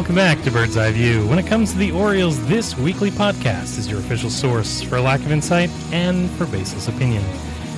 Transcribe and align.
welcome 0.00 0.16
back 0.16 0.40
to 0.40 0.50
Bird's 0.50 0.78
Eye 0.78 0.92
View. 0.92 1.26
When 1.26 1.38
it 1.38 1.46
comes 1.46 1.72
to 1.72 1.78
the 1.78 1.92
Orioles, 1.92 2.42
this 2.46 2.74
weekly 2.74 3.10
podcast 3.10 3.76
is 3.76 3.90
your 3.90 4.00
official 4.00 4.30
source 4.30 4.80
for 4.80 4.98
lack 4.98 5.20
of 5.20 5.30
insight 5.30 5.68
and 5.92 6.30
for 6.30 6.46
baseless 6.46 6.88
opinion. 6.88 7.22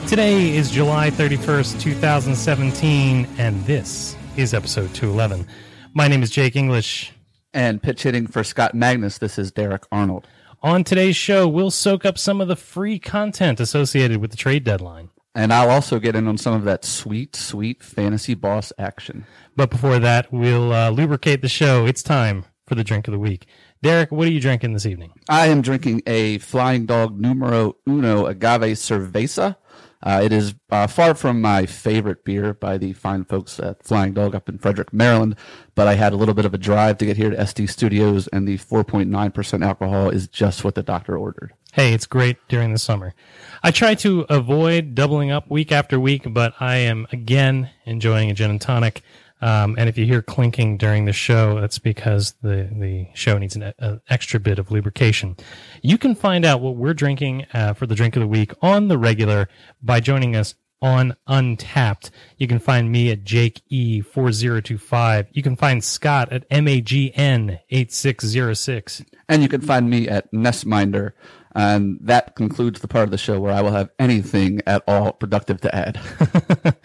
Today 0.07 0.55
is 0.55 0.71
July 0.71 1.11
31st, 1.11 1.81
2017, 1.81 3.27
and 3.39 3.61
this 3.65 4.17
is 4.37 4.55
episode 4.55 4.95
211. 4.95 5.49
My 5.95 6.07
name 6.07 6.23
is 6.23 6.31
Jake 6.31 6.55
English. 6.55 7.13
And 7.53 7.83
pitch 7.83 8.05
hitting 8.05 8.29
for 8.29 8.45
Scott 8.45 8.73
Magnus, 8.73 9.19
this 9.19 9.37
is 9.37 9.51
Derek 9.51 9.83
Arnold. 9.91 10.29
On 10.63 10.85
today's 10.85 11.17
show, 11.17 11.49
we'll 11.49 11.73
soak 11.73 12.07
up 12.07 12.19
some 12.19 12.41
of 12.41 12.47
the 12.47 12.55
free 12.55 13.01
content 13.01 13.59
associated 13.59 14.19
with 14.19 14.31
the 14.31 14.37
trade 14.37 14.63
deadline. 14.63 15.11
And 15.35 15.53
I'll 15.53 15.71
also 15.71 15.99
get 15.99 16.15
in 16.15 16.29
on 16.29 16.37
some 16.37 16.55
of 16.55 16.65
that 16.65 16.85
sweet, 16.85 17.35
sweet 17.35 17.83
fantasy 17.83 18.35
boss 18.35 18.73
action. 18.79 19.27
But 19.57 19.71
before 19.71 19.99
that, 19.99 20.31
we'll 20.33 20.73
uh, 20.73 20.91
lubricate 20.91 21.41
the 21.41 21.49
show. 21.49 21.87
It's 21.87 22.03
time 22.03 22.45
for 22.67 22.75
the 22.75 22.85
drink 22.85 23.09
of 23.09 23.13
the 23.13 23.19
week. 23.19 23.47
Derek, 23.83 24.13
what 24.13 24.29
are 24.29 24.31
you 24.31 24.41
drinking 24.41 24.75
this 24.75 24.87
evening? 24.87 25.13
I 25.29 25.49
am 25.49 25.63
drinking 25.63 26.03
a 26.07 26.39
Flying 26.39 26.87
Dog 26.87 27.19
Numero 27.19 27.77
Uno 27.89 28.27
Agave 28.27 28.77
Cerveza. 28.77 29.57
Uh, 30.03 30.21
it 30.25 30.33
is 30.33 30.55
uh, 30.71 30.87
far 30.87 31.15
from 31.15 31.41
my 31.41 31.65
favorite 31.65 32.25
beer 32.25 32.53
by 32.55 32.77
the 32.77 32.93
fine 32.93 33.25
folks 33.25 33.61
at 33.61 33.83
Flying 33.85 34.15
Dog 34.15 34.35
up 34.35 34.49
in 34.49 34.59
Frederick, 34.59 34.93
Maryland, 34.93 35.37
but 35.75 35.87
I 35.87 35.95
had 35.95 36.13
a 36.13 36.17
little 36.17 36.35
bit 36.35 36.45
of 36.45 36.53
a 36.53 36.59
drive 36.59 36.99
to 36.99 37.07
get 37.07 37.17
here 37.17 37.31
to 37.31 37.37
SD 37.37 37.69
Studios, 37.69 38.29
and 38.29 38.47
the 38.49 38.59
4.9% 38.59 39.65
alcohol 39.65 40.11
is 40.11 40.27
just 40.27 40.65
what 40.65 40.75
the 40.75 40.83
doctor 40.83 41.17
ordered. 41.17 41.53
Hey, 41.73 41.95
it's 41.95 42.07
great 42.07 42.37
during 42.49 42.73
the 42.73 42.79
summer. 42.79 43.15
I 43.63 43.71
try 43.71 43.95
to 43.97 44.27
avoid 44.29 44.95
doubling 44.95 45.31
up 45.31 45.49
week 45.51 45.73
after 45.73 45.99
week, 45.99 46.25
but 46.27 46.53
I 46.61 46.77
am 46.77 47.07
again 47.13 47.71
enjoying 47.87 48.31
a 48.31 48.35
gin 48.35 48.51
and 48.51 48.61
tonic. 48.61 49.03
Um, 49.43 49.75
and 49.77 49.89
if 49.89 49.99
you 49.99 50.07
hear 50.07 50.23
clinking 50.23 50.79
during 50.79 51.05
the 51.05 51.13
show, 51.13 51.61
that's 51.61 51.79
because 51.79 52.35
the, 52.43 52.69
the 52.73 53.09
show 53.15 53.39
needs 53.39 53.57
an, 53.57 53.73
an 53.79 54.01
extra 54.09 54.41
bit 54.41 54.59
of 54.59 54.71
lubrication. 54.71 55.37
You 55.83 55.99
can 55.99 56.15
find 56.15 56.45
out 56.45 56.61
what 56.61 56.77
we're 56.77 56.95
drinking 56.95 57.47
uh, 57.53 57.75
for 57.75 57.87
the 57.87 57.97
drink 57.97 58.17
of 58.17 58.21
the 58.21 58.29
week 58.29 58.53
on 58.63 58.89
the 58.89 58.97
regular 58.97 59.49
by 59.83 60.01
joining 60.01 60.35
us 60.37 60.55
on 60.81 61.15
Untappd. 61.29 62.09
You 62.37 62.49
can 62.49 62.59
find 62.59 62.91
me 62.91 63.11
at 63.11 63.25
Jake 63.25 63.61
E4025. 63.71 65.27
You 65.33 65.43
can 65.43 65.57
find 65.57 65.83
Scott 65.83 66.33
at 66.33 66.49
MAGN8606. 66.51 69.05
And 69.29 69.43
you 69.43 69.49
can 69.49 69.61
find 69.61 69.89
me 69.89 70.09
at 70.09 70.29
Nestminder. 70.33 71.13
And 71.55 71.99
that 72.01 72.35
concludes 72.35 72.81
the 72.81 72.89
part 72.89 73.05
of 73.05 73.11
the 73.11 73.19
show 73.19 73.39
where 73.39 73.53
I 73.53 73.61
will 73.61 73.73
have 73.73 73.91
anything 73.99 74.61
at 74.67 74.83
all 74.87 75.13
productive 75.13 75.61
to 75.63 75.75
add. 75.75 76.01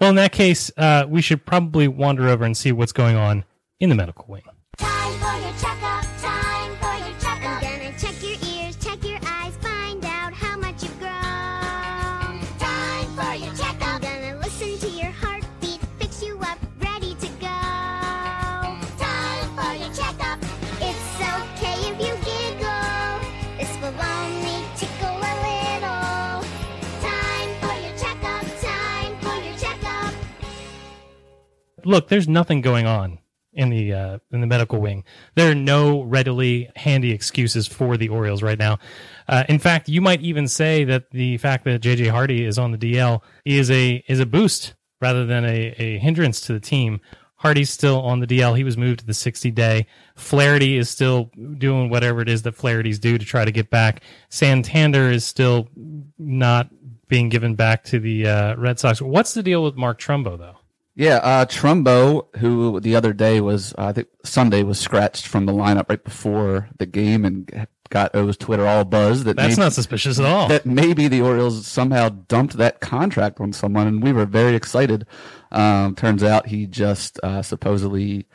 well, 0.00 0.10
in 0.10 0.16
that 0.16 0.32
case, 0.32 0.70
uh, 0.76 1.06
we 1.08 1.22
should 1.22 1.44
probably 1.44 1.88
wander 1.88 2.28
over 2.28 2.44
and 2.44 2.56
see 2.56 2.72
what's 2.72 2.92
going 2.92 3.16
on 3.16 3.44
in 3.80 3.88
the 3.88 3.94
medical 3.96 4.24
wing. 4.28 4.42
Look, 31.84 32.08
there's 32.08 32.28
nothing 32.28 32.60
going 32.60 32.86
on 32.86 33.18
in 33.52 33.68
the 33.70 33.92
uh, 33.92 34.18
in 34.30 34.40
the 34.40 34.46
medical 34.46 34.80
wing. 34.80 35.04
There 35.34 35.50
are 35.50 35.54
no 35.54 36.02
readily 36.02 36.70
handy 36.76 37.12
excuses 37.12 37.66
for 37.66 37.96
the 37.96 38.08
Orioles 38.08 38.42
right 38.42 38.58
now. 38.58 38.78
Uh, 39.28 39.44
in 39.48 39.58
fact, 39.58 39.88
you 39.88 40.00
might 40.00 40.20
even 40.22 40.48
say 40.48 40.84
that 40.84 41.10
the 41.10 41.36
fact 41.38 41.64
that 41.64 41.82
JJ 41.82 42.10
Hardy 42.10 42.44
is 42.44 42.58
on 42.58 42.72
the 42.72 42.78
DL 42.78 43.20
is 43.44 43.70
a 43.70 44.02
is 44.08 44.20
a 44.20 44.26
boost 44.26 44.74
rather 45.00 45.26
than 45.26 45.44
a, 45.44 45.74
a 45.78 45.98
hindrance 45.98 46.40
to 46.42 46.52
the 46.52 46.60
team. 46.60 47.00
Hardy's 47.36 47.70
still 47.70 48.00
on 48.02 48.20
the 48.20 48.26
DL. 48.26 48.56
He 48.56 48.62
was 48.62 48.76
moved 48.76 49.00
to 49.00 49.06
the 49.06 49.14
60 49.14 49.50
day. 49.50 49.88
Flaherty 50.14 50.76
is 50.76 50.88
still 50.88 51.28
doing 51.58 51.90
whatever 51.90 52.20
it 52.20 52.28
is 52.28 52.42
that 52.42 52.54
Flaherty's 52.54 53.00
do 53.00 53.18
to 53.18 53.24
try 53.24 53.44
to 53.44 53.50
get 53.50 53.68
back. 53.68 54.00
Santander 54.28 55.10
is 55.10 55.24
still 55.24 55.68
not 56.18 56.68
being 57.08 57.28
given 57.28 57.56
back 57.56 57.82
to 57.84 57.98
the 57.98 58.28
uh, 58.28 58.54
Red 58.54 58.78
Sox. 58.78 59.02
What's 59.02 59.34
the 59.34 59.42
deal 59.42 59.64
with 59.64 59.74
Mark 59.74 60.00
Trumbo 60.00 60.38
though? 60.38 60.56
Yeah, 60.94 61.16
uh, 61.16 61.46
Trumbo, 61.46 62.26
who 62.36 62.78
the 62.80 62.96
other 62.96 63.12
day 63.12 63.40
was, 63.40 63.72
uh, 63.78 63.86
I 63.86 63.92
think 63.92 64.08
Sunday 64.24 64.62
was 64.62 64.78
scratched 64.78 65.26
from 65.26 65.46
the 65.46 65.52
lineup 65.52 65.88
right 65.88 66.02
before 66.02 66.68
the 66.76 66.84
game 66.84 67.24
and 67.24 67.66
got 67.88 68.14
O's 68.14 68.36
Twitter 68.36 68.66
all 68.66 68.84
buzz. 68.84 69.24
That 69.24 69.36
That's 69.36 69.56
maybe, 69.56 69.60
not 69.60 69.72
suspicious 69.72 70.18
at 70.18 70.26
all. 70.26 70.48
that 70.48 70.66
maybe 70.66 71.08
the 71.08 71.22
Orioles 71.22 71.66
somehow 71.66 72.08
dumped 72.10 72.58
that 72.58 72.80
contract 72.80 73.40
on 73.40 73.52
someone, 73.52 73.86
and 73.86 74.02
we 74.02 74.12
were 74.12 74.26
very 74.26 74.54
excited. 74.54 75.06
Um, 75.50 75.94
turns 75.94 76.22
out 76.22 76.48
he 76.48 76.66
just 76.66 77.18
uh, 77.22 77.42
supposedly 77.42 78.26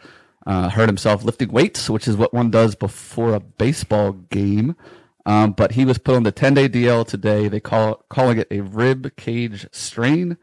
uh, 0.45 0.69
hurt 0.69 0.87
himself 0.87 1.23
lifting 1.23 1.51
weights, 1.51 1.89
which 1.89 2.07
is 2.07 2.15
what 2.15 2.33
one 2.33 2.49
does 2.49 2.73
before 2.75 3.33
a 3.33 3.39
baseball 3.39 4.13
game. 4.13 4.75
Um, 5.25 5.51
but 5.51 5.73
he 5.73 5.83
was 5.83 5.97
put 5.97 6.15
on 6.15 6.23
the 6.23 6.31
10 6.31 6.53
day 6.53 6.69
DL 6.69 7.05
today. 7.05 7.49
They 7.49 7.59
call 7.59 8.05
calling 8.09 8.37
it 8.37 8.47
a 8.49 8.61
rib 8.61 9.15
cage 9.17 9.67
strain. 9.73 10.37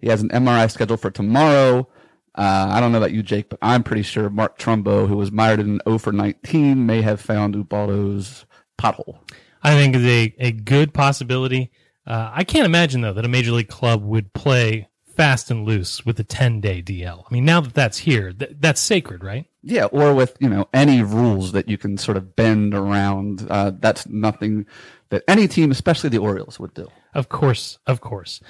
He 0.00 0.08
has 0.08 0.22
an 0.22 0.30
MRI 0.30 0.70
scheduled 0.70 1.00
for 1.00 1.10
tomorrow. 1.10 1.88
Uh, 2.34 2.68
I 2.70 2.80
don't 2.80 2.92
know 2.92 2.98
about 2.98 3.12
you, 3.12 3.22
Jake, 3.22 3.48
but 3.48 3.58
I'm 3.60 3.82
pretty 3.82 4.02
sure 4.02 4.30
Mark 4.30 4.58
Trumbo, 4.58 5.08
who 5.08 5.16
was 5.16 5.32
mired 5.32 5.60
in 5.60 5.70
an 5.70 5.80
0 5.84 5.98
for 5.98 6.12
19, 6.12 6.86
may 6.86 7.02
have 7.02 7.20
found 7.20 7.54
Ubaldo's 7.54 8.46
pothole. 8.78 9.18
I 9.62 9.74
think 9.74 9.94
is 9.96 10.04
a, 10.04 10.34
a 10.38 10.52
good 10.52 10.94
possibility. 10.94 11.70
Uh, 12.06 12.30
I 12.32 12.44
can't 12.44 12.64
imagine 12.64 13.02
though 13.02 13.12
that 13.12 13.24
a 13.24 13.28
major 13.28 13.52
league 13.52 13.68
club 13.68 14.02
would 14.02 14.32
play 14.32 14.88
fast 15.16 15.50
and 15.50 15.66
loose 15.66 16.06
with 16.06 16.18
a 16.18 16.24
10 16.24 16.60
day 16.60 16.82
DL. 16.82 17.24
I 17.28 17.32
mean, 17.34 17.44
now 17.44 17.60
that 17.60 17.74
that's 17.74 17.98
here, 17.98 18.32
th- 18.32 18.52
that's 18.58 18.80
sacred, 18.80 19.22
right? 19.22 19.46
Yeah, 19.62 19.84
or 19.86 20.14
with 20.14 20.36
you 20.40 20.48
know 20.48 20.68
any 20.72 21.02
rules 21.02 21.52
that 21.52 21.68
you 21.68 21.76
can 21.76 21.98
sort 21.98 22.16
of 22.16 22.34
bend 22.34 22.72
around. 22.74 23.46
Uh, 23.50 23.72
that's 23.78 24.06
nothing 24.06 24.66
that 25.10 25.22
any 25.28 25.46
team, 25.46 25.70
especially 25.70 26.08
the 26.08 26.18
Orioles, 26.18 26.58
would 26.58 26.72
do. 26.72 26.88
Of 27.12 27.28
course, 27.28 27.78
of 27.86 28.00
course. 28.00 28.40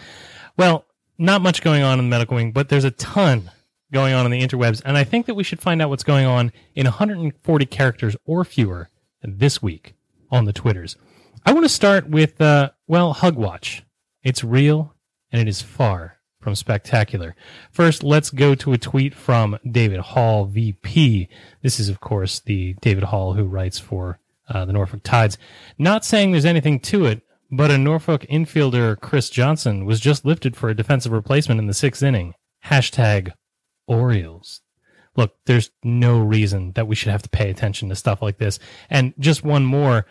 Well, 0.57 0.85
not 1.21 1.43
much 1.43 1.63
going 1.63 1.83
on 1.83 1.99
in 1.99 2.07
the 2.07 2.11
medical 2.11 2.35
wing, 2.35 2.51
but 2.51 2.71
there's 2.71 2.85
a 2.85 2.91
ton 2.91 3.51
going 3.93 4.15
on 4.15 4.25
in 4.25 4.33
the 4.33 4.41
interwebs, 4.41 4.81
and 4.85 4.97
I 4.97 5.05
think 5.05 5.27
that 5.27 5.35
we 5.35 5.45
should 5.45 5.61
find 5.61 5.83
out 5.83 5.91
what's 5.91 6.03
going 6.03 6.27
on 6.27 6.51
in 6.75 6.87
140 6.87 7.67
characters 7.67 8.17
or 8.25 8.45
fewer 8.45 8.89
this 9.23 9.63
week 9.63 9.95
on 10.31 10.47
the 10.47 10.53
Twitters. 10.53 10.97
I 11.45 11.53
want 11.53 11.65
to 11.65 11.71
start 11.71 12.09
with, 12.09 12.41
uh, 12.41 12.71
well, 12.87 13.15
Hugwatch. 13.15 13.83
It's 14.23 14.45
real 14.45 14.95
and 15.31 15.41
it 15.41 15.49
is 15.49 15.63
far 15.63 16.19
from 16.41 16.55
spectacular. 16.55 17.37
First, 17.71 18.03
let's 18.03 18.31
go 18.31 18.55
to 18.55 18.73
a 18.73 18.79
tweet 18.79 19.15
from 19.15 19.59
David 19.71 20.01
Hall, 20.01 20.47
VP. 20.47 21.29
This 21.63 21.79
is, 21.79 21.89
of 21.89 22.01
course, 22.01 22.41
the 22.41 22.75
David 22.81 23.05
Hall 23.05 23.35
who 23.35 23.45
writes 23.45 23.79
for 23.79 24.19
uh, 24.49 24.65
the 24.65 24.73
Norfolk 24.73 25.03
Tides. 25.03 25.37
Not 25.79 26.05
saying 26.05 26.33
there's 26.33 26.45
anything 26.45 26.81
to 26.81 27.05
it, 27.07 27.23
but 27.51 27.71
a 27.71 27.79
Norfolk 27.79 28.23
infielder, 28.31 28.99
Chris 29.01 29.29
Johnson, 29.31 29.85
was 29.85 30.01
just 30.01 30.25
lifted 30.25 30.57
for 30.57 30.69
a 30.69 30.77
defensive 30.77 31.13
replacement 31.13 31.61
in 31.61 31.67
the 31.67 31.75
sixth 31.75 32.03
inning. 32.03 32.35
Hashtag 32.67 33.33
Orioles. 33.87 34.61
Look, 35.17 35.35
there's 35.47 35.71
no 35.83 36.21
reason 36.21 36.73
that 36.73 36.87
we 36.87 36.95
should 36.95 37.11
have 37.11 37.23
to 37.23 37.29
pay 37.29 37.51
attention 37.51 37.89
to 37.89 37.97
stuff 37.97 38.23
like 38.23 38.39
this. 38.39 38.59
And 38.89 39.15
just 39.19 39.43
one 39.43 39.65
more. 39.65 40.07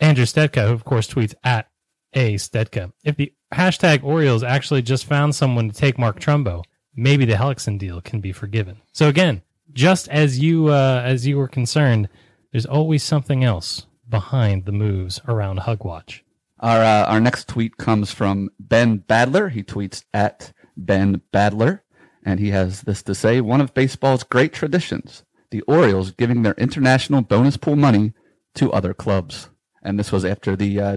Andrew 0.00 0.26
Stetka, 0.26 0.66
who 0.66 0.72
of 0.72 0.84
course 0.84 1.08
tweets 1.08 1.34
at 1.42 1.68
A 2.12 2.34
Stetka. 2.34 2.92
If 3.02 3.16
the 3.16 3.32
hashtag 3.52 4.04
Orioles 4.04 4.42
actually 4.42 4.82
just 4.82 5.06
found 5.06 5.34
someone 5.34 5.70
to 5.70 5.74
take 5.74 5.98
Mark 5.98 6.20
Trumbo, 6.20 6.62
maybe 6.94 7.24
the 7.24 7.34
Hellickson 7.34 7.78
deal 7.78 8.00
can 8.00 8.20
be 8.20 8.32
forgiven. 8.32 8.82
So 8.92 9.08
again, 9.08 9.42
just 9.72 10.08
as 10.08 10.38
you 10.38 10.68
uh, 10.68 11.02
as 11.04 11.26
you 11.26 11.38
were 11.38 11.48
concerned, 11.48 12.08
there's 12.52 12.66
always 12.66 13.02
something 13.02 13.42
else 13.42 13.85
behind 14.08 14.64
the 14.64 14.72
moves 14.72 15.20
around 15.28 15.60
Hugwatch. 15.60 16.20
Our 16.60 16.82
uh, 16.82 17.04
our 17.06 17.20
next 17.20 17.48
tweet 17.48 17.76
comes 17.76 18.12
from 18.12 18.50
Ben 18.58 19.00
Badler. 19.00 19.50
He 19.50 19.62
tweets 19.62 20.04
at 20.14 20.52
Ben 20.76 21.20
Badler, 21.32 21.80
and 22.24 22.40
he 22.40 22.50
has 22.50 22.82
this 22.82 23.02
to 23.04 23.14
say: 23.14 23.40
One 23.40 23.60
of 23.60 23.74
baseball's 23.74 24.22
great 24.22 24.52
traditions, 24.52 25.24
the 25.50 25.60
Orioles 25.62 26.12
giving 26.12 26.42
their 26.42 26.54
international 26.54 27.20
bonus 27.20 27.56
pool 27.56 27.76
money 27.76 28.14
to 28.54 28.72
other 28.72 28.94
clubs. 28.94 29.50
And 29.82 29.98
this 29.98 30.10
was 30.10 30.24
after 30.24 30.56
the 30.56 30.80
uh, 30.80 30.96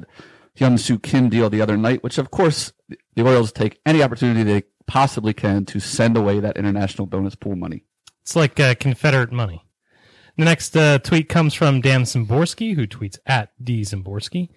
Hyun 0.57 0.79
Soo 0.79 0.97
Kim 0.97 1.29
deal 1.29 1.49
the 1.49 1.61
other 1.61 1.77
night, 1.77 2.03
which 2.03 2.17
of 2.17 2.31
course 2.31 2.73
the 2.87 3.21
Orioles 3.21 3.51
take 3.51 3.79
any 3.85 4.01
opportunity 4.01 4.43
they 4.43 4.63
possibly 4.87 5.33
can 5.33 5.65
to 5.65 5.79
send 5.79 6.17
away 6.17 6.39
that 6.39 6.57
international 6.57 7.05
bonus 7.05 7.35
pool 7.35 7.55
money. 7.55 7.83
It's 8.21 8.35
like 8.35 8.59
uh, 8.59 8.75
Confederate 8.75 9.31
money. 9.31 9.63
The 10.39 10.45
next 10.45 10.77
uh, 10.77 10.99
tweet 10.99 11.27
comes 11.27 11.53
from 11.53 11.81
Dan 11.81 12.03
Szymborski, 12.03 12.73
who 12.73 12.87
tweets 12.87 13.19
at 13.25 13.51
D 13.61 13.81
Szymborski. 13.81 14.47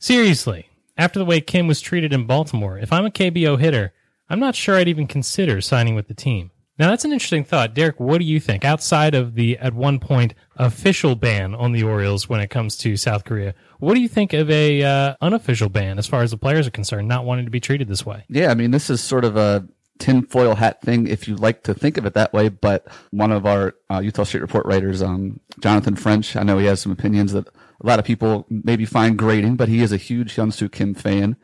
Seriously, 0.00 0.68
after 0.96 1.20
the 1.20 1.24
way 1.24 1.40
Kim 1.40 1.68
was 1.68 1.80
treated 1.80 2.12
in 2.12 2.26
Baltimore, 2.26 2.76
if 2.76 2.92
I'm 2.92 3.06
a 3.06 3.10
KBO 3.10 3.56
hitter, 3.56 3.92
I'm 4.28 4.40
not 4.40 4.56
sure 4.56 4.74
I'd 4.74 4.88
even 4.88 5.06
consider 5.06 5.60
signing 5.60 5.94
with 5.94 6.08
the 6.08 6.14
team. 6.14 6.50
Now 6.76 6.90
that's 6.90 7.04
an 7.04 7.12
interesting 7.12 7.44
thought, 7.44 7.72
Derek. 7.72 8.00
What 8.00 8.18
do 8.18 8.24
you 8.24 8.40
think? 8.40 8.64
Outside 8.64 9.14
of 9.14 9.36
the 9.36 9.56
at 9.58 9.74
one 9.74 10.00
point 10.00 10.34
official 10.56 11.14
ban 11.14 11.54
on 11.54 11.70
the 11.70 11.84
Orioles 11.84 12.28
when 12.28 12.40
it 12.40 12.50
comes 12.50 12.76
to 12.78 12.96
South 12.96 13.24
Korea, 13.24 13.54
what 13.78 13.94
do 13.94 14.00
you 14.00 14.08
think 14.08 14.32
of 14.32 14.50
a 14.50 14.82
uh, 14.82 15.14
unofficial 15.20 15.68
ban 15.68 15.98
as 15.98 16.08
far 16.08 16.22
as 16.22 16.32
the 16.32 16.36
players 16.36 16.66
are 16.66 16.72
concerned, 16.72 17.06
not 17.06 17.24
wanting 17.24 17.44
to 17.44 17.50
be 17.52 17.60
treated 17.60 17.86
this 17.86 18.04
way? 18.04 18.24
Yeah, 18.28 18.50
I 18.50 18.54
mean, 18.54 18.72
this 18.72 18.90
is 18.90 19.00
sort 19.00 19.24
of 19.24 19.36
a 19.36 19.68
tinfoil 19.98 20.56
hat 20.56 20.80
thing, 20.80 21.06
if 21.06 21.28
you 21.28 21.36
like 21.36 21.62
to 21.64 21.74
think 21.74 21.96
of 21.96 22.06
it 22.06 22.14
that 22.14 22.32
way. 22.32 22.48
But 22.48 22.86
one 23.10 23.32
of 23.32 23.46
our 23.46 23.74
uh, 23.90 23.98
Eutaw 23.98 24.26
Street 24.26 24.40
Report 24.40 24.66
writers, 24.66 25.02
um, 25.02 25.40
Jonathan 25.60 25.96
French, 25.96 26.36
I 26.36 26.42
know 26.42 26.58
he 26.58 26.66
has 26.66 26.80
some 26.80 26.92
opinions 26.92 27.32
that 27.32 27.46
a 27.46 27.86
lot 27.86 27.98
of 27.98 28.04
people 28.04 28.46
maybe 28.48 28.84
find 28.84 29.18
grating, 29.18 29.56
but 29.56 29.68
he 29.68 29.82
is 29.82 29.92
a 29.92 29.96
huge 29.96 30.36
Hyunsoo 30.36 30.70
Kim 30.70 30.94
fan. 30.94 31.36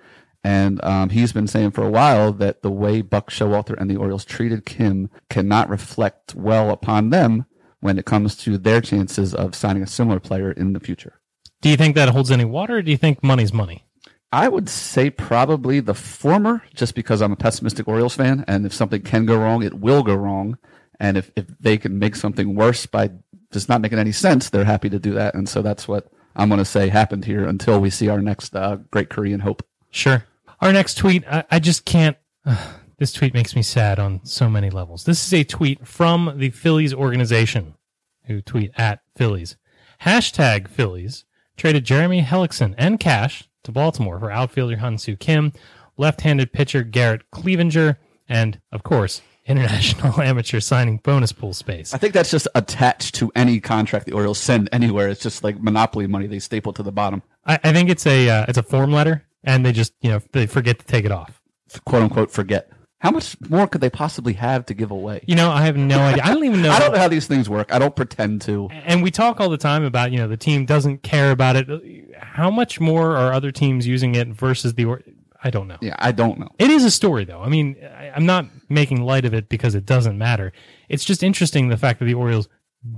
And 0.42 0.84
um, 0.84 1.08
he's 1.08 1.32
been 1.32 1.46
saying 1.46 1.70
for 1.70 1.84
a 1.84 1.90
while 1.90 2.32
that 2.34 2.62
the 2.62 2.70
way 2.70 3.00
Buck 3.00 3.30
Showalter 3.30 3.80
and 3.80 3.90
the 3.90 3.96
Orioles 3.96 4.26
treated 4.26 4.66
Kim 4.66 5.08
cannot 5.30 5.70
reflect 5.70 6.34
well 6.34 6.70
upon 6.70 7.10
them 7.10 7.46
when 7.80 7.98
it 7.98 8.04
comes 8.04 8.36
to 8.36 8.58
their 8.58 8.80
chances 8.80 9.34
of 9.34 9.54
signing 9.54 9.82
a 9.82 9.86
similar 9.86 10.20
player 10.20 10.52
in 10.52 10.74
the 10.74 10.80
future. 10.80 11.20
Do 11.62 11.70
you 11.70 11.78
think 11.78 11.94
that 11.94 12.10
holds 12.10 12.30
any 12.30 12.44
water, 12.44 12.76
or 12.76 12.82
do 12.82 12.90
you 12.90 12.98
think 12.98 13.22
money's 13.22 13.52
money? 13.52 13.86
I 14.34 14.48
would 14.48 14.68
say 14.68 15.10
probably 15.10 15.78
the 15.78 15.94
former, 15.94 16.60
just 16.74 16.96
because 16.96 17.22
I'm 17.22 17.30
a 17.30 17.36
pessimistic 17.36 17.86
Orioles 17.86 18.16
fan, 18.16 18.44
and 18.48 18.66
if 18.66 18.74
something 18.74 19.00
can 19.00 19.26
go 19.26 19.38
wrong, 19.38 19.62
it 19.62 19.74
will 19.74 20.02
go 20.02 20.16
wrong. 20.16 20.58
And 20.98 21.16
if, 21.16 21.30
if 21.36 21.46
they 21.60 21.78
can 21.78 22.00
make 22.00 22.16
something 22.16 22.56
worse 22.56 22.84
by 22.84 23.12
just 23.52 23.68
not 23.68 23.80
making 23.80 24.00
any 24.00 24.10
sense, 24.10 24.50
they're 24.50 24.64
happy 24.64 24.90
to 24.90 24.98
do 24.98 25.12
that. 25.12 25.36
And 25.36 25.48
so 25.48 25.62
that's 25.62 25.86
what 25.86 26.10
I'm 26.34 26.48
going 26.48 26.58
to 26.58 26.64
say 26.64 26.88
happened 26.88 27.24
here 27.26 27.46
until 27.46 27.78
we 27.80 27.90
see 27.90 28.08
our 28.08 28.20
next 28.20 28.56
uh, 28.56 28.78
great 28.90 29.08
Korean 29.08 29.38
hope. 29.38 29.64
Sure. 29.92 30.24
Our 30.60 30.72
next 30.72 30.98
tweet, 30.98 31.22
I, 31.28 31.44
I 31.52 31.58
just 31.60 31.84
can't. 31.84 32.16
this 32.98 33.12
tweet 33.12 33.34
makes 33.34 33.54
me 33.54 33.62
sad 33.62 34.00
on 34.00 34.20
so 34.24 34.50
many 34.50 34.68
levels. 34.68 35.04
This 35.04 35.24
is 35.24 35.32
a 35.32 35.44
tweet 35.44 35.86
from 35.86 36.34
the 36.38 36.50
Phillies 36.50 36.92
organization, 36.92 37.74
who 38.24 38.42
tweet 38.42 38.72
at 38.76 38.98
Phillies. 39.16 39.56
Hashtag 40.00 40.66
Phillies 40.66 41.24
traded 41.56 41.84
Jeremy 41.84 42.22
Hellickson 42.22 42.74
and 42.76 42.98
cash 42.98 43.48
to 43.64 43.72
Baltimore 43.72 44.18
for 44.18 44.30
outfielder 44.30 44.76
Hyunsoo 44.76 45.18
Kim, 45.18 45.52
left-handed 45.96 46.52
pitcher 46.52 46.82
Garrett 46.82 47.30
Cleavinger, 47.32 47.96
and 48.28 48.60
of 48.72 48.82
course, 48.82 49.20
international 49.46 50.20
amateur 50.22 50.60
signing 50.60 50.98
bonus 50.98 51.32
pool 51.32 51.52
space. 51.52 51.92
I 51.92 51.98
think 51.98 52.14
that's 52.14 52.30
just 52.30 52.48
attached 52.54 53.14
to 53.16 53.30
any 53.34 53.60
contract 53.60 54.06
the 54.06 54.12
Orioles 54.12 54.38
send 54.38 54.68
anywhere. 54.72 55.08
It's 55.08 55.22
just 55.22 55.44
like 55.44 55.60
monopoly 55.60 56.06
money 56.06 56.26
they 56.26 56.38
staple 56.38 56.72
to 56.74 56.82
the 56.82 56.92
bottom, 56.92 57.22
I, 57.46 57.58
I 57.62 57.72
think 57.72 57.90
it's 57.90 58.06
a 58.06 58.28
uh, 58.28 58.46
it's 58.48 58.58
a 58.58 58.62
form 58.62 58.92
letter, 58.92 59.24
and 59.42 59.64
they 59.64 59.72
just 59.72 59.92
you 60.00 60.10
know 60.10 60.20
they 60.32 60.46
forget 60.46 60.78
to 60.78 60.86
take 60.86 61.04
it 61.04 61.12
off. 61.12 61.40
quote 61.84 62.02
unquote. 62.02 62.30
Forget 62.30 62.70
how 63.04 63.10
much 63.10 63.36
more 63.48 63.68
could 63.68 63.80
they 63.82 63.90
possibly 63.90 64.32
have 64.32 64.66
to 64.66 64.74
give 64.74 64.90
away? 64.90 65.22
You 65.26 65.36
know, 65.36 65.50
I 65.50 65.62
have 65.62 65.76
no 65.76 65.98
idea. 66.00 66.24
I 66.24 66.32
don't 66.32 66.44
even 66.44 66.62
know. 66.62 66.70
I 66.72 66.78
don't 66.78 66.92
know 66.92 66.98
how 66.98 67.08
these 67.08 67.26
things 67.26 67.48
work. 67.48 67.72
I 67.72 67.78
don't 67.78 67.94
pretend 67.94 68.40
to. 68.42 68.68
and 68.70 69.02
we 69.02 69.10
talk 69.10 69.40
all 69.40 69.50
the 69.50 69.58
time 69.58 69.84
about 69.84 70.10
you 70.10 70.18
know 70.18 70.26
the 70.26 70.36
team 70.36 70.64
doesn't 70.64 71.02
care 71.02 71.30
about 71.30 71.54
it. 71.56 71.68
How 72.18 72.50
much 72.50 72.80
more 72.80 73.14
are 73.16 73.32
other 73.32 73.52
teams 73.52 73.86
using 73.86 74.14
it 74.14 74.28
versus 74.28 74.74
the? 74.74 74.86
Or- 74.86 75.02
I 75.46 75.50
don't 75.50 75.68
know. 75.68 75.76
Yeah, 75.82 75.94
I 75.98 76.12
don't 76.12 76.38
know. 76.38 76.48
It 76.58 76.70
is 76.70 76.84
a 76.84 76.90
story, 76.90 77.26
though. 77.26 77.42
I 77.42 77.50
mean, 77.50 77.76
I, 77.84 78.10
I'm 78.16 78.24
not 78.24 78.46
making 78.70 79.02
light 79.02 79.26
of 79.26 79.34
it 79.34 79.50
because 79.50 79.74
it 79.74 79.84
doesn't 79.84 80.16
matter. 80.16 80.54
It's 80.88 81.04
just 81.04 81.22
interesting 81.22 81.68
the 81.68 81.76
fact 81.76 81.98
that 81.98 82.06
the 82.06 82.14
Orioles 82.14 82.48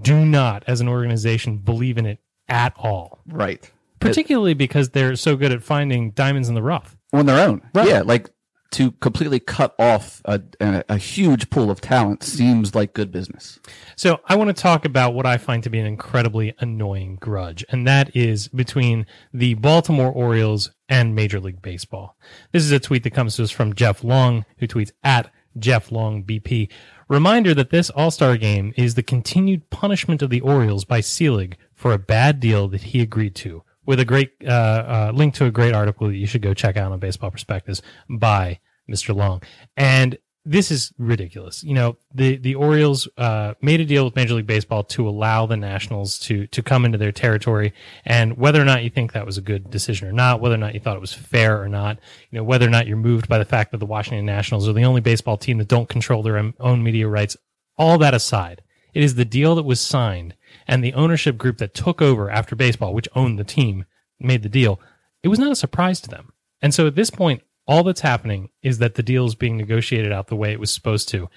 do 0.03 0.25
not, 0.25 0.63
as 0.69 0.81
an 0.81 0.87
organization, 0.89 1.59
believe 1.59 1.99
in 1.99 2.07
it 2.07 2.21
at 2.49 2.73
all. 2.77 3.19
Right. 3.27 3.69
Particularly 3.99 4.55
because 4.55 4.91
they're 4.91 5.17
so 5.17 5.35
good 5.35 5.51
at 5.51 5.65
finding 5.65 6.13
diamonds 6.13 6.49
in 6.49 6.55
the 6.55 6.63
rough. 6.63 6.97
on 7.13 7.27
their 7.27 7.45
own. 7.49 7.63
Right. 7.75 7.89
Yeah, 7.89 8.03
like 8.03 8.31
to 8.73 8.93
completely 8.93 9.41
cut 9.41 9.75
off 9.79 10.21
a, 10.25 10.43
a, 10.61 10.99
huge 10.99 11.51
pool 11.51 11.71
of 11.71 11.81
talent 11.81 12.23
seems 12.23 12.75
like 12.75 12.95
good 12.95 13.13
business. 13.13 13.61
So 13.95 14.21
I 14.27 14.37
want 14.37 14.55
to 14.55 14.63
talk 14.63 14.85
about 14.85 15.15
what 15.15 15.27
I 15.27 15.39
find 15.39 15.63
to 15.63 15.71
be 15.71 15.79
an 15.79 15.87
incredibly 15.87 16.55
annoying 16.59 17.17
grudge, 17.17 17.65
and 17.71 17.87
that 17.87 18.15
is 18.15 18.49
between 18.49 19.07
the 19.33 19.55
Baltimore 19.55 20.11
Orioles 20.11 20.71
and 20.89 21.15
Major 21.15 21.41
League 21.41 21.63
Baseball. 21.63 22.17
This 22.53 22.65
is 22.65 22.73
a 22.73 22.81
tweet 22.81 23.03
that 23.05 23.15
comes 23.15 23.37
to 23.37 23.45
us 23.45 23.51
from 23.51 23.75
Jeff 23.75 24.03
Long, 24.03 24.45
who 24.59 24.67
tweets 24.67 24.93
at 25.03 25.31
Jeff 25.59 25.91
Long 25.91 26.23
BP. 26.23 26.71
Reminder 27.09 27.55
that 27.55 27.71
this 27.71 27.91
All-Star 27.91 28.37
game 28.37 28.75
is 28.77 28.95
the 28.95 29.03
continued 29.03 29.71
punishment 29.71 30.23
of 30.23 30.31
the 30.31 30.41
Orioles 30.41 30.85
by 30.85 31.01
Selig 31.01 31.57
for 31.75 31.93
a 31.93 31.99
bad 31.99 32.41
deal 32.41 32.69
that 32.69 32.83
he 32.83 33.01
agreed 33.01 33.35
to. 33.37 33.63
With 33.87 34.01
a 34.01 34.05
great 34.05 34.33
uh, 34.45 34.51
uh, 34.51 35.13
link 35.15 35.35
to 35.35 35.47
a 35.47 35.51
great 35.51 35.75
article 35.75 36.09
that 36.09 36.17
you 36.17 36.27
should 36.27 36.43
go 36.43 36.55
check 36.55 36.77
out 36.77 36.93
on 36.93 36.99
Baseball 36.99 37.31
Prospectus 37.31 37.83
by 38.09 38.59
Mr. 38.91 39.15
Long. 39.15 39.43
And 39.77 40.19
this 40.47 40.71
is 40.71 40.93
ridiculous. 40.97 41.65
You 41.65 41.75
know, 41.75 41.97
the 42.15 42.37
the 42.37 42.55
Orioles 42.55 43.09
uh, 43.19 43.55
made 43.61 43.81
a 43.81 43.85
deal 43.85 44.05
with 44.05 44.15
Major 44.15 44.35
League 44.35 44.47
Baseball 44.47 44.85
to 44.85 45.09
allow 45.09 45.45
the 45.45 45.57
Nationals 45.57 46.19
to 46.21 46.47
to 46.49 46.63
come 46.63 46.85
into 46.85 46.97
their 46.97 47.11
territory, 47.13 47.75
and 48.05 48.39
whether 48.39 48.63
or 48.63 48.65
not 48.65 48.85
you 48.85 48.91
think 48.91 49.13
that 49.13 49.27
was 49.27 49.37
a 49.37 49.43
good 49.43 49.71
decision 49.71 50.07
or 50.07 50.13
not, 50.13 50.41
whether 50.41 50.55
or 50.55 50.59
not 50.59 50.73
you 50.73 50.81
thought 50.81 50.97
it 50.97 51.01
was 51.01 51.13
fair 51.13 51.61
or 51.61 51.69
not, 51.69 51.99
you 52.31 52.39
know, 52.39 52.45
whether 52.45 52.67
or 52.67 52.71
not 52.71 52.87
you're 52.87 52.97
moved 52.97 53.29
by 53.29 53.39
the 53.39 53.45
fact 53.45 53.73
that 53.73 53.79
the 53.79 53.87
Washington 53.87 54.25
Nationals 54.25 54.69
are 54.69 54.73
the 54.73 54.85
only 54.85 55.01
baseball 55.01 55.37
team 55.37 55.59
that 55.59 55.69
don't 55.69 55.89
control 55.89 56.23
their 56.23 56.39
own- 56.39 56.83
media 56.83 57.09
rights, 57.09 57.37
all 57.77 57.99
that 57.99 58.15
aside, 58.15 58.63
it 58.95 59.03
is 59.03 59.17
the 59.17 59.25
deal 59.25 59.57
that 59.57 59.65
was 59.65 59.81
signed 59.81 60.35
and 60.67 60.83
the 60.83 60.95
ownership 60.95 61.39
group 61.39 61.59
that 61.59 61.75
took 61.75 62.03
over 62.03 62.31
after 62.31 62.57
baseball, 62.57 62.95
which 62.95 63.09
owned 63.15 63.39
the 63.39 63.45
team, 63.45 63.85
made 64.19 64.43
the 64.43 64.49
deal. 64.49 64.81
It 65.23 65.29
was 65.29 65.39
not 65.39 65.53
a 65.53 65.57
surprise 65.57 66.01
to 66.03 66.09
them, 66.09 66.33
and 66.61 66.73
so 66.75 66.87
at 66.87 66.95
this 66.95 67.11
point, 67.11 67.43
all 67.67 67.83
that's 67.83 68.01
happening 68.01 68.51
is 68.63 68.79
that 68.79 68.95
the 68.95 69.03
deal 69.03 69.27
is 69.27 69.35
being 69.35 69.57
negotiated 69.57 70.13
out 70.13 70.29
the 70.29 70.37
way 70.37 70.53
it 70.53 70.61
was 70.61 70.73
supposed 70.73 71.09
to. 71.11 71.29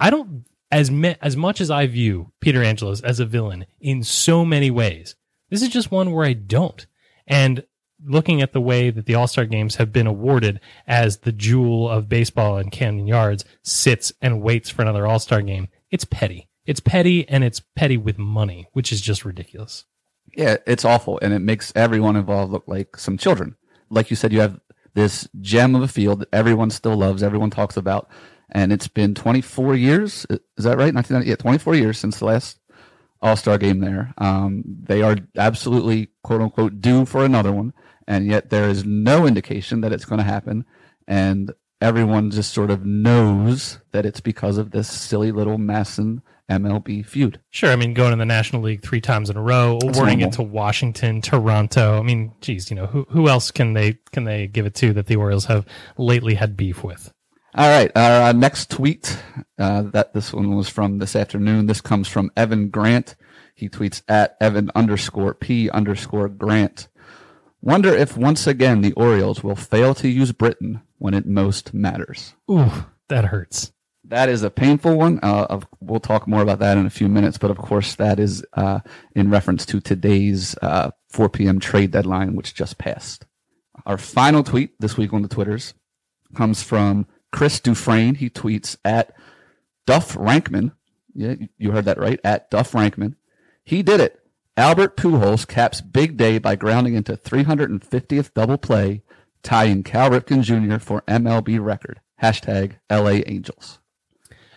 I 0.00 0.10
don't 0.10 0.44
as 0.70 0.90
me, 0.90 1.16
as 1.22 1.36
much 1.36 1.60
as 1.60 1.70
I 1.70 1.86
view 1.86 2.32
Peter 2.40 2.62
Angelos 2.62 3.00
as 3.00 3.20
a 3.20 3.26
villain 3.26 3.66
in 3.80 4.02
so 4.02 4.44
many 4.44 4.70
ways. 4.70 5.14
This 5.50 5.62
is 5.62 5.68
just 5.68 5.90
one 5.90 6.12
where 6.12 6.26
I 6.26 6.34
don't. 6.34 6.86
And 7.26 7.64
looking 8.04 8.42
at 8.42 8.52
the 8.52 8.60
way 8.60 8.90
that 8.90 9.06
the 9.06 9.14
All-Star 9.14 9.46
games 9.46 9.76
have 9.76 9.92
been 9.92 10.06
awarded 10.06 10.60
as 10.86 11.18
the 11.18 11.32
jewel 11.32 11.88
of 11.88 12.08
baseball 12.08 12.58
in 12.58 12.70
Camden 12.70 13.06
Yards 13.06 13.44
sits 13.62 14.12
and 14.20 14.42
waits 14.42 14.70
for 14.70 14.82
another 14.82 15.06
All-Star 15.06 15.42
game, 15.42 15.68
it's 15.90 16.04
petty. 16.04 16.47
It's 16.68 16.80
petty 16.80 17.26
and 17.30 17.42
it's 17.42 17.62
petty 17.76 17.96
with 17.96 18.18
money, 18.18 18.68
which 18.74 18.92
is 18.92 19.00
just 19.00 19.24
ridiculous. 19.24 19.86
Yeah, 20.36 20.58
it's 20.66 20.84
awful, 20.84 21.18
and 21.22 21.32
it 21.32 21.38
makes 21.38 21.72
everyone 21.74 22.14
involved 22.14 22.52
look 22.52 22.64
like 22.68 22.98
some 22.98 23.16
children. 23.16 23.56
Like 23.88 24.10
you 24.10 24.16
said, 24.16 24.34
you 24.34 24.40
have 24.40 24.60
this 24.92 25.26
gem 25.40 25.74
of 25.74 25.80
a 25.80 25.88
field 25.88 26.20
that 26.20 26.28
everyone 26.30 26.68
still 26.68 26.94
loves, 26.94 27.22
everyone 27.22 27.48
talks 27.48 27.78
about, 27.78 28.10
and 28.50 28.70
it's 28.70 28.86
been 28.86 29.14
24 29.14 29.76
years. 29.76 30.26
Is 30.28 30.64
that 30.64 30.76
right? 30.76 30.92
1990, 30.92 31.30
yeah, 31.30 31.36
24 31.36 31.74
years 31.74 31.96
since 31.98 32.18
the 32.18 32.26
last 32.26 32.60
All 33.22 33.34
Star 33.34 33.56
game 33.56 33.78
there. 33.78 34.12
Um, 34.18 34.62
they 34.66 35.00
are 35.00 35.16
absolutely 35.38 36.10
quote 36.22 36.42
unquote 36.42 36.82
due 36.82 37.06
for 37.06 37.24
another 37.24 37.50
one, 37.50 37.72
and 38.06 38.26
yet 38.26 38.50
there 38.50 38.68
is 38.68 38.84
no 38.84 39.26
indication 39.26 39.80
that 39.80 39.94
it's 39.94 40.04
going 40.04 40.18
to 40.18 40.22
happen, 40.22 40.66
and 41.06 41.50
everyone 41.80 42.30
just 42.30 42.52
sort 42.52 42.70
of 42.70 42.84
knows 42.84 43.78
that 43.92 44.04
it's 44.04 44.20
because 44.20 44.58
of 44.58 44.70
this 44.70 44.90
silly 44.90 45.32
little 45.32 45.56
MASN 45.56 46.20
MLB 46.50 47.04
feud. 47.04 47.40
Sure, 47.50 47.70
I 47.70 47.76
mean 47.76 47.94
going 47.94 48.10
to 48.10 48.16
the 48.16 48.24
National 48.24 48.62
League 48.62 48.82
three 48.82 49.00
times 49.00 49.30
in 49.30 49.36
a 49.36 49.42
row, 49.42 49.78
awarding 49.82 50.20
it 50.20 50.32
to 50.32 50.42
Washington, 50.42 51.20
Toronto. 51.20 51.98
I 51.98 52.02
mean, 52.02 52.32
geez, 52.40 52.70
you 52.70 52.76
know 52.76 52.86
who 52.86 53.06
who 53.10 53.28
else 53.28 53.50
can 53.50 53.74
they 53.74 53.98
can 54.12 54.24
they 54.24 54.46
give 54.46 54.66
it 54.66 54.74
to 54.76 54.92
that 54.94 55.06
the 55.06 55.16
Orioles 55.16 55.46
have 55.46 55.66
lately 55.96 56.34
had 56.34 56.56
beef 56.56 56.82
with? 56.82 57.12
All 57.54 57.68
right, 57.68 57.90
our 57.96 58.28
uh, 58.28 58.32
next 58.32 58.70
tweet. 58.70 59.18
Uh, 59.58 59.82
that 59.82 60.14
this 60.14 60.32
one 60.32 60.54
was 60.54 60.68
from 60.68 60.98
this 60.98 61.16
afternoon. 61.16 61.66
This 61.66 61.80
comes 61.80 62.08
from 62.08 62.30
Evan 62.36 62.70
Grant. 62.70 63.16
He 63.54 63.68
tweets 63.68 64.02
at 64.08 64.36
Evan 64.40 64.70
underscore 64.74 65.34
P 65.34 65.68
underscore 65.68 66.28
Grant. 66.28 66.88
Wonder 67.60 67.92
if 67.92 68.16
once 68.16 68.46
again 68.46 68.82
the 68.82 68.92
Orioles 68.92 69.42
will 69.42 69.56
fail 69.56 69.94
to 69.96 70.08
use 70.08 70.30
Britton 70.30 70.80
when 70.98 71.12
it 71.12 71.26
most 71.26 71.74
matters. 71.74 72.34
Ooh, 72.48 72.70
that 73.08 73.26
hurts. 73.26 73.72
That 74.08 74.30
is 74.30 74.42
a 74.42 74.50
painful 74.50 74.96
one. 74.96 75.20
Uh, 75.22 75.60
we'll 75.80 76.00
talk 76.00 76.26
more 76.26 76.40
about 76.40 76.60
that 76.60 76.78
in 76.78 76.86
a 76.86 76.90
few 76.90 77.08
minutes. 77.08 77.36
But 77.36 77.50
of 77.50 77.58
course, 77.58 77.94
that 77.96 78.18
is 78.18 78.44
uh, 78.54 78.80
in 79.14 79.28
reference 79.30 79.66
to 79.66 79.80
today's 79.80 80.56
uh, 80.62 80.92
4 81.10 81.28
p.m. 81.28 81.60
trade 81.60 81.90
deadline, 81.90 82.34
which 82.34 82.54
just 82.54 82.78
passed. 82.78 83.26
Our 83.84 83.98
final 83.98 84.42
tweet 84.42 84.80
this 84.80 84.96
week 84.96 85.12
on 85.12 85.22
the 85.22 85.28
Twitters 85.28 85.74
comes 86.34 86.62
from 86.62 87.06
Chris 87.32 87.60
Dufresne. 87.60 88.14
He 88.14 88.30
tweets 88.30 88.76
at 88.82 89.14
Duff 89.86 90.14
Rankman. 90.14 90.72
Yeah, 91.14 91.34
you 91.58 91.72
heard 91.72 91.84
that 91.84 91.98
right. 91.98 92.20
At 92.24 92.50
Duff 92.50 92.72
Rankman. 92.72 93.14
He 93.62 93.82
did 93.82 94.00
it. 94.00 94.20
Albert 94.56 94.96
Pujols 94.96 95.46
caps 95.46 95.80
big 95.80 96.16
day 96.16 96.38
by 96.38 96.56
grounding 96.56 96.94
into 96.94 97.16
350th 97.16 98.32
double 98.34 98.58
play, 98.58 99.02
tying 99.42 99.82
Cal 99.82 100.10
Ripken 100.10 100.42
Jr. 100.42 100.78
for 100.78 101.02
MLB 101.02 101.62
record. 101.62 102.00
Hashtag 102.22 102.76
LA 102.90 103.20
Angels. 103.26 103.77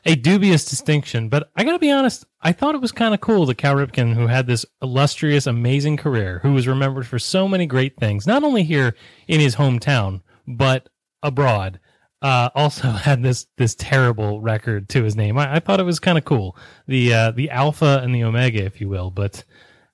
A 0.04 0.16
dubious 0.16 0.66
distinction, 0.66 1.30
but 1.30 1.52
I 1.56 1.64
gotta 1.64 1.78
be 1.78 1.92
honest, 1.92 2.26
I 2.42 2.54
thought 2.54 2.74
it 2.74 2.82
was 2.82 2.92
kind 2.92 3.14
of 3.14 3.22
cool 3.22 3.46
that 3.46 3.58
Cal 3.58 3.76
Ripken, 3.76 4.16
who 4.16 4.26
had 4.26 4.48
this 4.48 4.66
illustrious, 4.82 5.46
amazing 5.46 5.98
career, 5.98 6.40
who 6.42 6.54
was 6.54 6.68
remembered 6.68 7.06
for 7.06 7.20
so 7.20 7.48
many 7.48 7.68
great 7.68 7.98
things, 7.98 8.26
not 8.26 8.44
only 8.44 8.64
here 8.64 8.96
in 9.28 9.40
his 9.40 9.56
hometown, 9.56 10.22
but 10.48 10.90
abroad, 11.22 11.80
uh, 12.24 12.50
also 12.56 12.88
had 12.90 13.22
this 13.22 13.46
this 13.58 13.76
terrible 13.76 14.42
record 14.42 14.90
to 14.90 15.04
his 15.04 15.16
name. 15.16 15.38
I, 15.38 15.58
I 15.58 15.60
thought 15.60 15.80
it 15.80 15.84
was 15.84 16.00
kind 16.00 16.18
of 16.18 16.26
cool, 16.26 16.58
the 16.88 17.14
uh, 17.14 17.32
the 17.32 17.52
alpha 17.52 18.02
and 18.04 18.14
the 18.14 18.24
omega, 18.24 18.64
if 18.64 18.82
you 18.82 18.90
will. 18.90 19.12
But 19.12 19.44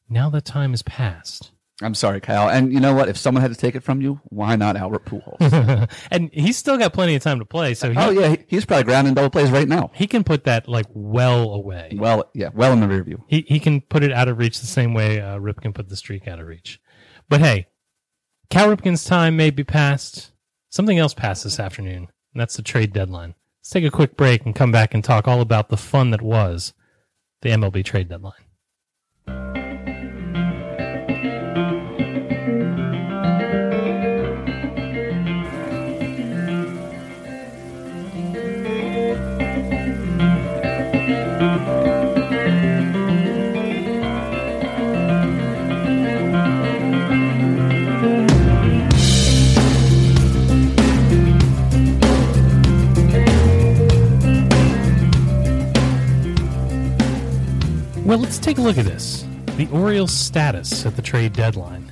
now 0.10 0.30
the 0.30 0.42
time 0.42 0.72
has 0.72 0.84
passed, 0.84 1.52
I'm 1.82 1.94
sorry, 1.94 2.20
Kyle. 2.20 2.50
And 2.50 2.74
you 2.74 2.80
know 2.80 2.94
what? 2.96 3.08
If 3.08 3.18
someone 3.18 3.44
had 3.44 3.52
to 3.52 3.58
take 3.58 3.76
it 3.76 3.84
from 3.84 4.02
you, 4.02 4.20
why 4.26 4.56
not 4.56 4.76
Albert 4.76 5.06
Pujols? 5.06 5.90
and 6.12 6.32
he's 6.34 6.58
still 6.58 6.78
got 6.78 6.92
plenty 6.92 7.14
of 7.14 7.22
time 7.22 7.38
to 7.38 7.46
play, 7.46 7.76
so 7.76 7.92
he, 7.92 7.98
oh 7.98 8.10
yeah, 8.10 8.36
he's 8.48 8.66
probably 8.66 8.86
grounding 8.86 9.14
double 9.14 9.30
plays 9.30 9.52
right 9.52 9.68
now. 9.68 9.92
he 9.94 10.08
can 10.08 10.24
put 10.24 10.46
that 10.46 10.68
like 10.68 10.88
well 10.94 11.52
away. 11.52 11.92
Well, 11.96 12.32
yeah, 12.34 12.50
well 12.54 12.74
in 12.74 12.80
the 12.80 12.88
rear 12.88 13.04
view. 13.04 13.24
He 13.28 13.46
he 13.48 13.60
can 13.60 13.82
put 13.82 14.04
it 14.04 14.12
out 14.12 14.28
of 14.28 14.40
reach 14.40 14.60
the 14.60 14.66
same 14.66 14.96
way 14.96 15.22
uh, 15.22 15.38
Ripken 15.38 15.76
put 15.76 15.90
the 15.90 15.96
streak 15.96 16.28
out 16.28 16.40
of 16.40 16.48
reach. 16.48 16.80
But 17.30 17.42
hey, 17.42 17.68
Cal 18.50 18.76
Ripken's 18.76 19.06
time 19.06 19.38
may 19.38 19.52
be 19.52 19.64
past. 19.64 20.32
Something 20.70 20.98
else 20.98 21.14
passed 21.14 21.44
this 21.44 21.60
afternoon, 21.60 22.08
and 22.34 22.42
that's 22.42 22.56
the 22.56 22.64
trade 22.64 22.92
deadline. 22.92 23.36
Let's 23.62 23.70
take 23.70 23.86
a 23.86 23.92
quick 23.92 24.18
break 24.18 24.46
and 24.46 24.56
come 24.56 24.72
back 24.72 24.96
and 24.96 25.04
talk 25.04 25.28
all 25.28 25.42
about 25.42 25.70
the 25.70 25.78
fun 25.78 26.10
that 26.10 26.22
was 26.24 26.74
the 27.42 27.50
MLB 27.50 27.86
trade 27.86 28.10
deadline. 28.10 28.34
Well, 58.08 58.20
let's 58.20 58.38
take 58.40 58.58
a 58.58 58.62
look 58.62 58.78
at 58.78 58.86
this. 58.86 59.26
The 59.58 59.68
Orioles' 59.68 60.14
status 60.14 60.86
at 60.86 60.96
the 60.96 61.02
trade 61.02 61.34
deadline. 61.34 61.92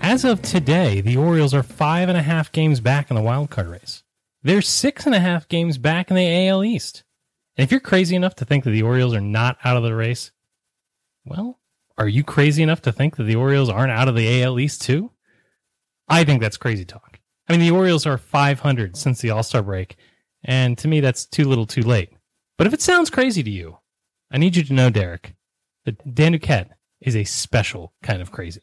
As 0.00 0.24
of 0.24 0.40
today, 0.40 1.02
the 1.02 1.18
Orioles 1.18 1.52
are 1.52 1.62
five 1.62 2.08
and 2.08 2.16
a 2.16 2.22
half 2.22 2.50
games 2.50 2.80
back 2.80 3.10
in 3.10 3.14
the 3.14 3.20
wild 3.20 3.50
card 3.50 3.66
race. 3.66 4.02
They're 4.42 4.62
six 4.62 5.04
and 5.04 5.14
a 5.14 5.20
half 5.20 5.46
games 5.46 5.76
back 5.76 6.08
in 6.08 6.16
the 6.16 6.48
AL 6.48 6.64
East. 6.64 7.04
And 7.58 7.62
if 7.62 7.70
you're 7.70 7.78
crazy 7.78 8.16
enough 8.16 8.36
to 8.36 8.46
think 8.46 8.64
that 8.64 8.70
the 8.70 8.80
Orioles 8.80 9.12
are 9.12 9.20
not 9.20 9.58
out 9.64 9.76
of 9.76 9.82
the 9.82 9.94
race, 9.94 10.30
well, 11.26 11.60
are 11.98 12.08
you 12.08 12.24
crazy 12.24 12.62
enough 12.62 12.80
to 12.80 12.90
think 12.90 13.16
that 13.16 13.24
the 13.24 13.36
Orioles 13.36 13.68
aren't 13.68 13.92
out 13.92 14.08
of 14.08 14.14
the 14.14 14.42
AL 14.42 14.58
East 14.58 14.80
too? 14.80 15.10
I 16.08 16.24
think 16.24 16.40
that's 16.40 16.56
crazy 16.56 16.86
talk. 16.86 17.20
I 17.50 17.52
mean, 17.52 17.60
the 17.60 17.76
Orioles 17.76 18.06
are 18.06 18.16
500 18.16 18.96
since 18.96 19.20
the 19.20 19.28
All 19.28 19.42
Star 19.42 19.62
break, 19.62 19.96
and 20.42 20.78
to 20.78 20.88
me, 20.88 21.00
that's 21.00 21.26
too 21.26 21.44
little 21.44 21.66
too 21.66 21.82
late. 21.82 22.14
But 22.56 22.66
if 22.66 22.72
it 22.72 22.80
sounds 22.80 23.10
crazy 23.10 23.42
to 23.42 23.50
you, 23.50 23.76
I 24.30 24.38
need 24.38 24.56
you 24.56 24.64
to 24.64 24.72
know, 24.72 24.90
Derek, 24.90 25.34
that 25.84 26.14
Dan 26.14 26.32
Duquette 26.32 26.70
is 27.00 27.16
a 27.16 27.24
special 27.24 27.92
kind 28.02 28.20
of 28.20 28.30
crazy. 28.30 28.62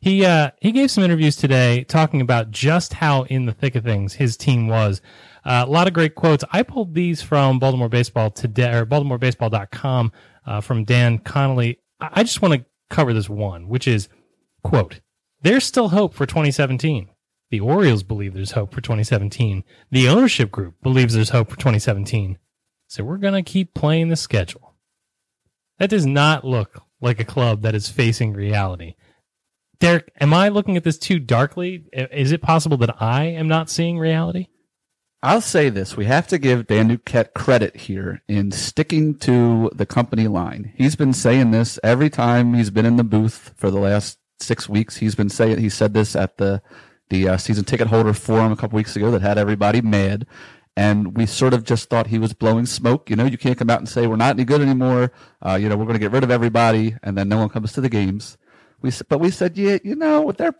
He 0.00 0.24
uh, 0.24 0.50
he 0.60 0.72
gave 0.72 0.90
some 0.90 1.04
interviews 1.04 1.36
today 1.36 1.84
talking 1.84 2.20
about 2.20 2.50
just 2.50 2.94
how 2.94 3.22
in 3.24 3.46
the 3.46 3.52
thick 3.52 3.74
of 3.74 3.84
things 3.84 4.14
his 4.14 4.36
team 4.36 4.68
was. 4.68 5.00
Uh, 5.44 5.64
a 5.66 5.70
lot 5.70 5.86
of 5.86 5.94
great 5.94 6.14
quotes. 6.14 6.44
I 6.52 6.62
pulled 6.62 6.94
these 6.94 7.22
from 7.22 7.58
Baltimore 7.58 7.88
Baseball 7.88 8.30
today 8.30 8.74
or 8.74 8.84
BaltimoreBaseball.com 8.84 10.12
uh, 10.46 10.60
from 10.60 10.84
Dan 10.84 11.18
Connolly. 11.18 11.78
I 12.00 12.10
I 12.12 12.22
just 12.22 12.42
want 12.42 12.54
to 12.54 12.64
cover 12.90 13.12
this 13.12 13.28
one, 13.28 13.68
which 13.68 13.88
is 13.88 14.08
quote: 14.62 15.00
"There's 15.42 15.64
still 15.64 15.88
hope 15.88 16.14
for 16.14 16.26
2017. 16.26 17.08
The 17.50 17.60
Orioles 17.60 18.02
believe 18.02 18.34
there's 18.34 18.52
hope 18.52 18.72
for 18.72 18.80
2017. 18.80 19.64
The 19.90 20.08
ownership 20.08 20.50
group 20.50 20.74
believes 20.82 21.14
there's 21.14 21.30
hope 21.30 21.50
for 21.50 21.56
2017. 21.56 22.38
So 22.86 23.04
we're 23.04 23.16
gonna 23.16 23.42
keep 23.42 23.74
playing 23.74 24.08
the 24.08 24.16
schedule." 24.16 24.69
That 25.80 25.90
does 25.90 26.06
not 26.06 26.44
look 26.44 26.82
like 27.00 27.18
a 27.18 27.24
club 27.24 27.62
that 27.62 27.74
is 27.74 27.88
facing 27.88 28.34
reality. 28.34 28.94
Derek, 29.80 30.12
am 30.20 30.34
I 30.34 30.50
looking 30.50 30.76
at 30.76 30.84
this 30.84 30.98
too 30.98 31.18
darkly? 31.18 31.86
Is 31.92 32.32
it 32.32 32.42
possible 32.42 32.76
that 32.76 33.00
I 33.00 33.24
am 33.24 33.48
not 33.48 33.70
seeing 33.70 33.98
reality? 33.98 34.48
I'll 35.22 35.40
say 35.40 35.70
this. 35.70 35.96
We 35.96 36.04
have 36.04 36.26
to 36.28 36.38
give 36.38 36.66
Dan 36.66 36.90
Duquette 36.90 37.32
credit 37.34 37.76
here 37.76 38.22
in 38.28 38.52
sticking 38.52 39.16
to 39.20 39.70
the 39.74 39.86
company 39.86 40.28
line. 40.28 40.74
He's 40.76 40.96
been 40.96 41.14
saying 41.14 41.50
this 41.50 41.78
every 41.82 42.10
time 42.10 42.52
he's 42.52 42.70
been 42.70 42.86
in 42.86 42.96
the 42.96 43.04
booth 43.04 43.54
for 43.56 43.70
the 43.70 43.80
last 43.80 44.18
six 44.38 44.68
weeks. 44.68 44.98
He's 44.98 45.14
been 45.14 45.30
saying, 45.30 45.58
he 45.58 45.70
said 45.70 45.94
this 45.94 46.14
at 46.14 46.36
the, 46.36 46.60
the 47.08 47.26
uh, 47.26 47.36
season 47.38 47.64
ticket 47.64 47.86
holder 47.86 48.12
forum 48.12 48.52
a 48.52 48.56
couple 48.56 48.76
weeks 48.76 48.96
ago 48.96 49.10
that 49.12 49.22
had 49.22 49.38
everybody 49.38 49.80
mad. 49.80 50.26
And 50.76 51.16
we 51.16 51.26
sort 51.26 51.52
of 51.52 51.64
just 51.64 51.90
thought 51.90 52.06
he 52.06 52.18
was 52.18 52.32
blowing 52.32 52.64
smoke. 52.64 53.10
You 53.10 53.16
know, 53.16 53.26
you 53.26 53.36
can't 53.36 53.58
come 53.58 53.70
out 53.70 53.80
and 53.80 53.88
say 53.88 54.06
we're 54.06 54.16
not 54.16 54.36
any 54.36 54.44
good 54.44 54.60
anymore. 54.60 55.12
Uh, 55.44 55.58
you 55.60 55.68
know, 55.68 55.76
we're 55.76 55.84
going 55.84 55.94
to 55.94 56.00
get 56.00 56.12
rid 56.12 56.24
of 56.24 56.30
everybody, 56.30 56.96
and 57.02 57.18
then 57.18 57.28
no 57.28 57.38
one 57.38 57.48
comes 57.48 57.72
to 57.72 57.80
the 57.80 57.88
games. 57.88 58.38
We, 58.80 58.92
but 59.08 59.18
we 59.18 59.30
said, 59.30 59.58
yeah, 59.58 59.78
you 59.84 59.96
know, 59.96 60.32
they're 60.32 60.54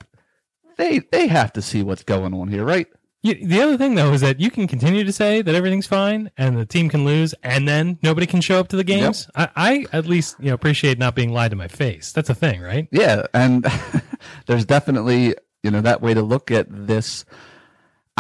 they 0.77 0.99
they 0.99 1.27
have 1.29 1.53
to 1.55 1.63
see 1.63 1.83
what's 1.83 2.03
going 2.03 2.35
on 2.35 2.49
here, 2.49 2.65
right? 2.65 2.87
You, 3.23 3.35
the 3.35 3.61
other 3.61 3.77
thing, 3.77 3.97
though, 3.97 4.13
is 4.13 4.23
that 4.23 4.41
you 4.41 4.51
can 4.51 4.67
continue 4.67 5.05
to 5.05 5.13
say 5.13 5.43
that 5.43 5.55
everything's 5.55 5.87
fine 5.87 6.31
and 6.39 6.57
the 6.57 6.65
team 6.65 6.89
can 6.89 7.05
lose, 7.05 7.35
and 7.43 7.69
then 7.69 7.99
nobody 8.03 8.27
can 8.27 8.41
show 8.41 8.59
up 8.59 8.69
to 8.69 8.77
the 8.77 8.85
games. 8.85 9.29
I, 9.35 9.49
I 9.57 9.87
at 9.93 10.07
least 10.07 10.37
you 10.41 10.47
know 10.47 10.55
appreciate 10.55 10.99
not 10.99 11.15
being 11.15 11.33
lied 11.33 11.51
to 11.51 11.57
my 11.57 11.69
face. 11.69 12.13
That's 12.13 12.31
a 12.31 12.35
thing, 12.35 12.63
right? 12.63 12.89
Yeah, 12.91 13.27
and 13.35 13.67
there's 14.47 14.65
definitely 14.65 15.35
you 15.63 15.71
know 15.71 15.83
that 15.83 16.01
way 16.01 16.15
to 16.15 16.23
look 16.23 16.51
at 16.51 16.67
this. 16.71 17.27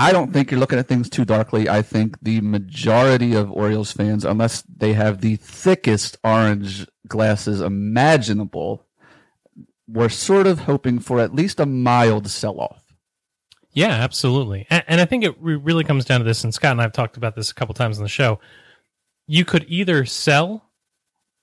I 0.01 0.13
don't 0.13 0.33
think 0.33 0.51
you're 0.51 0.61
looking 0.61 0.79
at 0.79 0.89
things 0.89 1.11
too 1.11 1.27
darkly. 1.27 1.69
I 1.69 1.83
think 1.83 2.17
the 2.23 2.41
majority 2.41 3.35
of 3.35 3.53
Orioles 3.53 3.93
fans, 3.93 4.25
unless 4.25 4.63
they 4.63 4.95
have 4.95 5.21
the 5.21 5.37
thickest 5.37 6.17
orange 6.25 6.87
glasses 7.07 7.61
imaginable, 7.61 8.87
were 9.87 10.09
sort 10.09 10.47
of 10.47 10.61
hoping 10.61 11.01
for 11.01 11.21
at 11.21 11.35
least 11.35 11.61
a 11.61 11.67
mild 11.67 12.29
sell-off. 12.29 12.83
Yeah, 13.73 13.91
absolutely. 13.91 14.67
And, 14.71 14.85
and 14.89 15.01
I 15.03 15.05
think 15.05 15.23
it 15.23 15.37
re- 15.39 15.57
really 15.57 15.85
comes 15.85 16.07
down 16.07 16.21
to 16.21 16.25
this, 16.25 16.45
and 16.45 16.55
Scott 16.55 16.73
and 16.73 16.81
I 16.81 16.85
have 16.85 16.93
talked 16.93 17.19
about 17.19 17.37
this 17.37 17.51
a 17.51 17.55
couple 17.55 17.75
times 17.75 17.99
on 17.99 18.03
the 18.03 18.09
show. 18.09 18.41
You 19.27 19.45
could 19.45 19.67
either 19.69 20.07
sell 20.07 20.71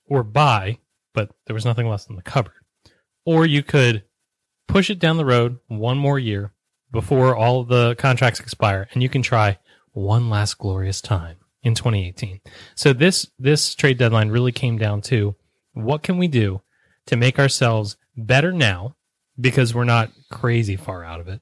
or 0.04 0.24
buy, 0.24 0.78
but 1.14 1.30
there 1.46 1.54
was 1.54 1.64
nothing 1.64 1.88
less 1.88 2.06
than 2.06 2.16
the 2.16 2.22
cupboard. 2.22 2.54
Or 3.24 3.46
you 3.46 3.62
could 3.62 4.02
push 4.66 4.90
it 4.90 4.98
down 4.98 5.16
the 5.16 5.24
road 5.24 5.60
one 5.68 5.96
more 5.96 6.18
year 6.18 6.52
before 6.90 7.36
all 7.36 7.64
the 7.64 7.94
contracts 7.96 8.40
expire, 8.40 8.88
and 8.92 9.02
you 9.02 9.08
can 9.08 9.22
try 9.22 9.58
one 9.92 10.30
last 10.30 10.58
glorious 10.58 11.00
time 11.00 11.36
in 11.62 11.74
2018. 11.74 12.40
So 12.74 12.92
this 12.92 13.30
this 13.38 13.74
trade 13.74 13.98
deadline 13.98 14.30
really 14.30 14.52
came 14.52 14.78
down 14.78 15.00
to 15.02 15.34
what 15.72 16.02
can 16.02 16.18
we 16.18 16.28
do 16.28 16.62
to 17.06 17.16
make 17.16 17.38
ourselves 17.38 17.96
better 18.16 18.52
now 18.52 18.96
because 19.40 19.74
we're 19.74 19.84
not 19.84 20.10
crazy 20.30 20.76
far 20.76 21.04
out 21.04 21.20
of 21.20 21.28
it 21.28 21.40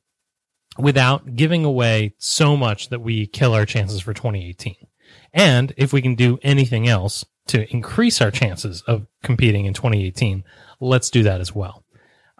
without 0.79 1.37
giving 1.37 1.65
away 1.65 2.15
so 2.19 2.57
much 2.57 2.91
that 2.91 3.01
we 3.01 3.27
kill 3.27 3.55
our 3.55 3.65
chances 3.67 4.01
for 4.01 4.13
2018. 4.13 4.77
And 5.33 5.73
if 5.77 5.93
we 5.93 6.03
can 6.03 6.15
do 6.15 6.39
anything 6.43 6.89
else 6.89 7.25
to 7.49 7.71
increase 7.73 8.21
our 8.21 8.31
chances 8.31 8.83
of 8.83 9.07
competing 9.23 9.65
in 9.65 9.75
2018, 9.75 10.45
let's 10.81 11.11
do 11.11 11.23
that 11.23 11.41
as 11.41 11.55
well. 11.55 11.85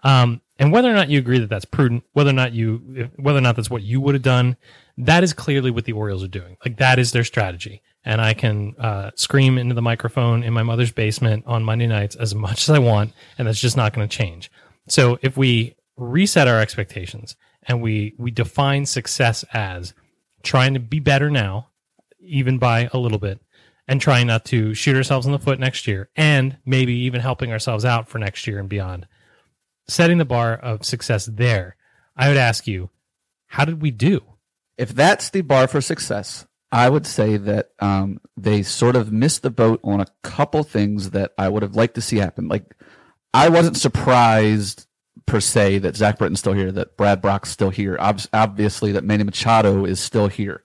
Um, 0.03 0.41
and 0.59 0.71
whether 0.71 0.89
or 0.89 0.93
not 0.93 1.09
you 1.09 1.19
agree 1.19 1.39
that 1.39 1.49
that's 1.49 1.65
prudent, 1.65 2.03
whether 2.13 2.29
or 2.29 2.33
not 2.33 2.53
you, 2.53 3.09
whether 3.15 3.37
or 3.37 3.41
not 3.41 3.55
that's 3.55 3.69
what 3.69 3.83
you 3.83 4.01
would 4.01 4.15
have 4.15 4.23
done, 4.23 4.57
that 4.97 5.23
is 5.23 5.33
clearly 5.33 5.71
what 5.71 5.85
the 5.85 5.93
Orioles 5.93 6.23
are 6.23 6.27
doing. 6.29 6.57
Like 6.65 6.77
that 6.77 6.99
is 6.99 7.11
their 7.11 7.23
strategy. 7.23 7.81
And 8.03 8.21
I 8.21 8.33
can 8.33 8.75
uh, 8.79 9.11
scream 9.15 9.57
into 9.57 9.75
the 9.75 9.81
microphone 9.81 10.41
in 10.41 10.53
my 10.53 10.63
mother's 10.63 10.91
basement 10.91 11.43
on 11.45 11.63
Monday 11.63 11.87
nights 11.87 12.15
as 12.15 12.33
much 12.33 12.63
as 12.63 12.69
I 12.69 12.79
want, 12.79 13.13
and 13.37 13.47
that's 13.47 13.59
just 13.59 13.77
not 13.77 13.93
going 13.93 14.07
to 14.07 14.17
change. 14.17 14.49
So 14.87 15.19
if 15.21 15.35
we 15.35 15.75
reset 15.97 16.47
our 16.47 16.61
expectations 16.61 17.35
and 17.63 17.81
we 17.81 18.15
we 18.17 18.31
define 18.31 18.85
success 18.85 19.43
as 19.53 19.93
trying 20.43 20.73
to 20.75 20.79
be 20.79 20.99
better 20.99 21.29
now, 21.29 21.67
even 22.19 22.57
by 22.57 22.89
a 22.93 22.97
little 22.97 23.17
bit, 23.19 23.41
and 23.87 23.99
trying 23.99 24.27
not 24.27 24.45
to 24.45 24.73
shoot 24.73 24.95
ourselves 24.95 25.25
in 25.25 25.31
the 25.33 25.39
foot 25.39 25.59
next 25.59 25.87
year, 25.87 26.09
and 26.15 26.57
maybe 26.65 26.93
even 26.93 27.19
helping 27.19 27.51
ourselves 27.51 27.83
out 27.83 28.07
for 28.07 28.19
next 28.19 28.47
year 28.47 28.59
and 28.59 28.69
beyond. 28.69 29.05
Setting 29.87 30.17
the 30.17 30.25
bar 30.25 30.53
of 30.53 30.85
success 30.85 31.25
there, 31.25 31.75
I 32.15 32.27
would 32.27 32.37
ask 32.37 32.67
you, 32.67 32.89
how 33.47 33.65
did 33.65 33.81
we 33.81 33.91
do? 33.91 34.21
If 34.77 34.93
that's 34.93 35.29
the 35.29 35.41
bar 35.41 35.67
for 35.67 35.81
success, 35.81 36.45
I 36.71 36.89
would 36.89 37.07
say 37.07 37.37
that 37.37 37.71
um, 37.79 38.19
they 38.35 38.63
sort 38.63 38.95
of 38.95 39.11
missed 39.11 39.41
the 39.41 39.49
boat 39.49 39.79
on 39.83 40.01
a 40.01 40.07
couple 40.23 40.63
things 40.63 41.11
that 41.11 41.31
I 41.37 41.47
would 41.47 41.63
have 41.63 41.75
liked 41.75 41.95
to 41.95 42.01
see 42.01 42.17
happen. 42.17 42.47
Like, 42.47 42.75
I 43.33 43.49
wasn't 43.49 43.77
surprised 43.77 44.85
per 45.25 45.39
se 45.39 45.79
that 45.79 45.95
Zach 45.95 46.17
Britton's 46.17 46.39
still 46.39 46.53
here, 46.53 46.71
that 46.73 46.97
Brad 46.97 47.21
Brach's 47.21 47.49
still 47.49 47.69
here. 47.69 47.97
Ob- 47.99 48.21
obviously, 48.33 48.91
that 48.91 49.03
Manny 49.03 49.23
Machado 49.23 49.85
is 49.85 49.99
still 49.99 50.27
here. 50.27 50.63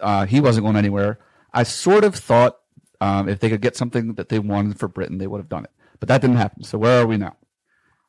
Uh, 0.00 0.26
he 0.26 0.40
wasn't 0.40 0.64
going 0.64 0.76
anywhere. 0.76 1.18
I 1.52 1.62
sort 1.62 2.04
of 2.04 2.14
thought 2.14 2.58
um, 3.00 3.28
if 3.28 3.40
they 3.40 3.48
could 3.48 3.62
get 3.62 3.76
something 3.76 4.14
that 4.14 4.28
they 4.28 4.38
wanted 4.38 4.78
for 4.78 4.88
Britton, 4.88 5.18
they 5.18 5.26
would 5.26 5.38
have 5.38 5.48
done 5.48 5.64
it. 5.64 5.70
But 5.98 6.08
that 6.08 6.20
didn't 6.20 6.36
happen. 6.36 6.64
So 6.64 6.76
where 6.78 7.00
are 7.00 7.06
we 7.06 7.16
now? 7.16 7.36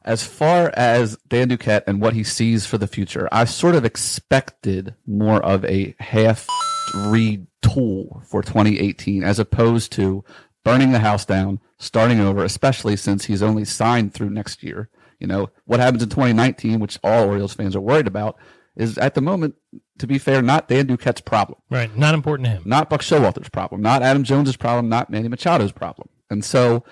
As 0.06 0.24
far 0.26 0.72
as 0.76 1.18
Dan 1.28 1.50
Duquette 1.50 1.84
and 1.88 2.00
what 2.00 2.14
he 2.14 2.24
sees 2.24 2.66
for 2.68 2.78
the 2.78 2.88
future, 2.88 3.28
I 3.32 3.46
sort 3.46 3.74
of 3.74 3.84
expected 3.84 4.94
more 5.08 5.44
of 5.44 5.66
a 5.66 5.96
half 6.00 6.48
retool 6.94 8.24
for 8.26 8.42
2018 8.44 9.24
as 9.24 9.40
opposed 9.40 9.92
to 9.94 10.24
burning 10.64 10.92
the 10.92 11.00
house 11.00 11.26
down, 11.26 11.60
starting 11.80 12.20
over, 12.20 12.44
especially 12.44 12.96
since 12.96 13.26
he's 13.26 13.42
only 13.42 13.66
signed 13.66 14.14
through 14.14 14.30
next 14.30 14.64
year. 14.64 14.90
You 15.20 15.28
know, 15.28 15.50
what 15.66 15.80
happens 15.80 16.04
in 16.04 16.10
2019, 16.10 16.80
which 16.80 17.00
all 17.04 17.28
Orioles 17.28 17.54
fans 17.54 17.76
are 17.76 17.82
worried 17.82 18.08
about, 18.08 18.38
is 18.76 18.98
at 18.98 19.16
the 19.16 19.22
moment, 19.22 19.56
to 19.98 20.06
be 20.06 20.18
fair, 20.18 20.42
not 20.42 20.68
Dan 20.68 20.88
Duquette's 20.88 21.22
problem, 21.22 21.60
Right, 21.70 21.96
not 21.96 22.14
important 22.14 22.46
to 22.46 22.52
him. 22.52 22.64
not 22.66 22.90
Buck 22.90 23.02
Showalter's 23.02 23.50
problem, 23.50 23.82
not 23.82 24.04
Adam 24.04 24.24
Jones's 24.24 24.58
problem, 24.58 24.90
not 24.90 25.10
Manny 25.10 25.30
Machado's 25.30 25.72
problem. 25.72 26.10
And 26.30 26.44
so, 26.44 26.84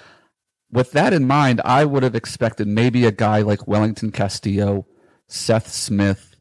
with 0.73 0.91
that 0.91 1.13
in 1.13 1.27
mind, 1.27 1.61
I 1.63 1.85
would 1.85 2.03
have 2.03 2.15
expected 2.15 2.67
maybe 2.67 3.05
a 3.05 3.11
guy 3.11 3.41
like 3.41 3.67
Wellington 3.67 4.11
Castillo, 4.11 4.87
Seth 5.27 5.71
Smith, 5.71 6.35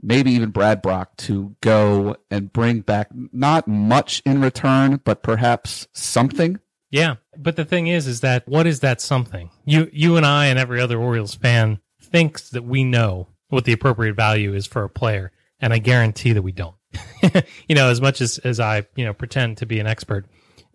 maybe 0.00 0.30
even 0.32 0.50
Brad 0.50 0.80
Brach 0.80 1.08
to 1.18 1.56
go 1.60 2.16
and 2.30 2.52
bring 2.52 2.80
back 2.80 3.08
not 3.12 3.66
much 3.66 4.22
in 4.24 4.40
return, 4.40 5.00
but 5.04 5.22
perhaps 5.22 5.88
something. 5.92 6.60
Yeah, 6.90 7.16
but 7.36 7.56
the 7.56 7.64
thing 7.64 7.88
is, 7.88 8.06
is 8.06 8.20
that 8.20 8.46
what 8.46 8.66
is 8.66 8.80
that 8.80 9.00
something? 9.00 9.50
You, 9.64 9.90
you 9.92 10.16
and 10.16 10.24
I 10.24 10.46
and 10.46 10.58
every 10.58 10.80
other 10.80 10.98
Orioles 10.98 11.34
fan 11.34 11.80
thinks 12.00 12.50
that 12.50 12.62
we 12.62 12.84
know 12.84 13.26
what 13.48 13.64
the 13.64 13.72
appropriate 13.72 14.14
value 14.14 14.54
is 14.54 14.66
for 14.66 14.84
a 14.84 14.88
player, 14.88 15.32
and 15.58 15.72
I 15.72 15.78
guarantee 15.78 16.32
that 16.32 16.42
we 16.42 16.52
don't. 16.52 16.76
you 17.68 17.74
know, 17.74 17.88
as 17.88 18.00
much 18.00 18.20
as 18.20 18.38
as 18.38 18.60
I, 18.60 18.86
you 18.94 19.04
know, 19.04 19.12
pretend 19.12 19.56
to 19.58 19.66
be 19.66 19.80
an 19.80 19.88
expert, 19.88 20.26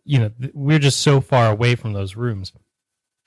you 0.03 0.19
know, 0.19 0.31
we're 0.53 0.79
just 0.79 0.99
so 0.99 1.21
far 1.21 1.49
away 1.49 1.75
from 1.75 1.93
those 1.93 2.17
rooms. 2.17 2.51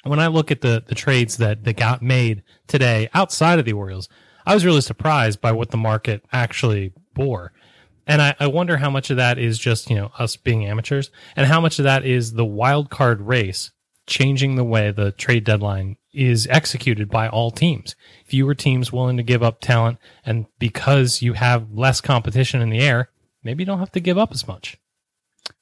When 0.05 0.19
I 0.19 0.27
look 0.27 0.51
at 0.51 0.61
the 0.61 0.83
the 0.87 0.95
trades 0.95 1.37
that 1.37 1.65
that 1.65 1.77
got 1.77 2.03
made 2.03 2.43
today 2.67 3.09
outside 3.15 3.59
of 3.59 3.65
the 3.65 3.73
Orioles, 3.73 4.09
I 4.45 4.55
was 4.55 4.65
really 4.65 4.81
surprised 4.81 5.41
by 5.41 5.53
what 5.53 5.71
the 5.71 5.77
market 5.77 6.25
actually 6.33 6.93
bore. 7.15 7.53
And 8.07 8.21
I, 8.21 8.35
I 8.41 8.49
wonder 8.49 8.79
how 8.79 8.91
much 8.91 9.11
of 9.11 9.17
that 9.17 9.39
is 9.39 9.59
just, 9.59 9.89
you 9.89 9.97
know, 9.97 10.11
us 10.19 10.37
being 10.37 10.67
amateurs 10.67 11.11
and 11.37 11.47
how 11.47 11.61
much 11.61 11.79
of 11.79 11.85
that 11.85 12.05
is 12.05 12.33
the 12.33 12.45
wild 12.45 12.91
card 12.91 13.21
race 13.21 13.71
changing 14.07 14.57
the 14.57 14.65
way 14.65 14.91
the 14.91 15.13
trade 15.13 15.45
deadline 15.45 15.97
is 16.13 16.47
executed 16.51 17.09
by 17.09 17.29
all 17.29 17.51
teams. 17.51 17.95
Fewer 18.27 18.55
teams 18.55 18.93
willing 18.93 19.17
to 19.17 19.23
give 19.23 19.43
up 19.43 19.61
talent. 19.61 19.99
And 20.27 20.47
because 20.59 21.23
you 21.23 21.35
have 21.35 21.73
less 21.73 22.01
competition 22.01 22.61
in 22.61 22.71
the 22.71 22.81
air, 22.81 23.11
maybe 23.45 23.63
you 23.63 23.67
don't 23.67 23.79
have 23.79 23.93
to 23.93 24.01
give 24.01 24.19
up 24.19 24.33
as 24.33 24.47
much. 24.49 24.77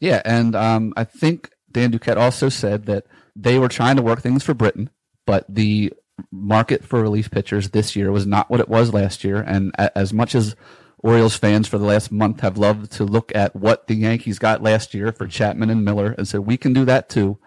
Yeah, 0.01 0.23
and 0.25 0.57
um, 0.57 0.93
I 0.97 1.05
think 1.05 1.51
Dan 1.71 1.93
Duquette 1.93 2.17
also 2.17 2.49
said 2.49 2.87
that 2.87 3.05
they 3.35 3.59
were 3.59 3.69
trying 3.69 3.97
to 3.97 4.03
work 4.03 4.21
things 4.21 4.43
for 4.43 4.55
Britton, 4.55 4.91
but 5.27 5.45
the 5.49 5.93
market 6.31 6.85
for 6.85 7.01
relief 7.01 7.31
pitchers 7.31 7.71
this 7.71 7.97
year 7.97 8.13
was 8.13 8.27
not 8.27 8.51
what 8.51 8.61
it 8.61 8.69
was 8.69 8.93
last 8.93 9.25
year. 9.25 9.41
And 9.41 9.75
as 9.79 10.13
much 10.13 10.35
as 10.35 10.55
Orioles 10.99 11.37
fans 11.37 11.67
for 11.67 11.79
the 11.79 11.87
last 11.87 12.13
month 12.13 12.41
have 12.41 12.59
loved 12.59 12.93
to 12.93 13.05
look 13.05 13.33
at 13.35 13.57
what 13.57 13.87
the 13.87 13.95
Yankees 13.95 14.39
got 14.39 14.63
last 14.63 14.93
year 14.93 15.13
for 15.13 15.27
Chapman 15.27 15.71
and 15.71 15.85
Miller 15.85 16.15
and 16.17 16.29
said 16.29 16.41
we 16.41 16.57
can 16.57 16.73
do 16.73 16.85
that 16.85 17.09
too. 17.09 17.39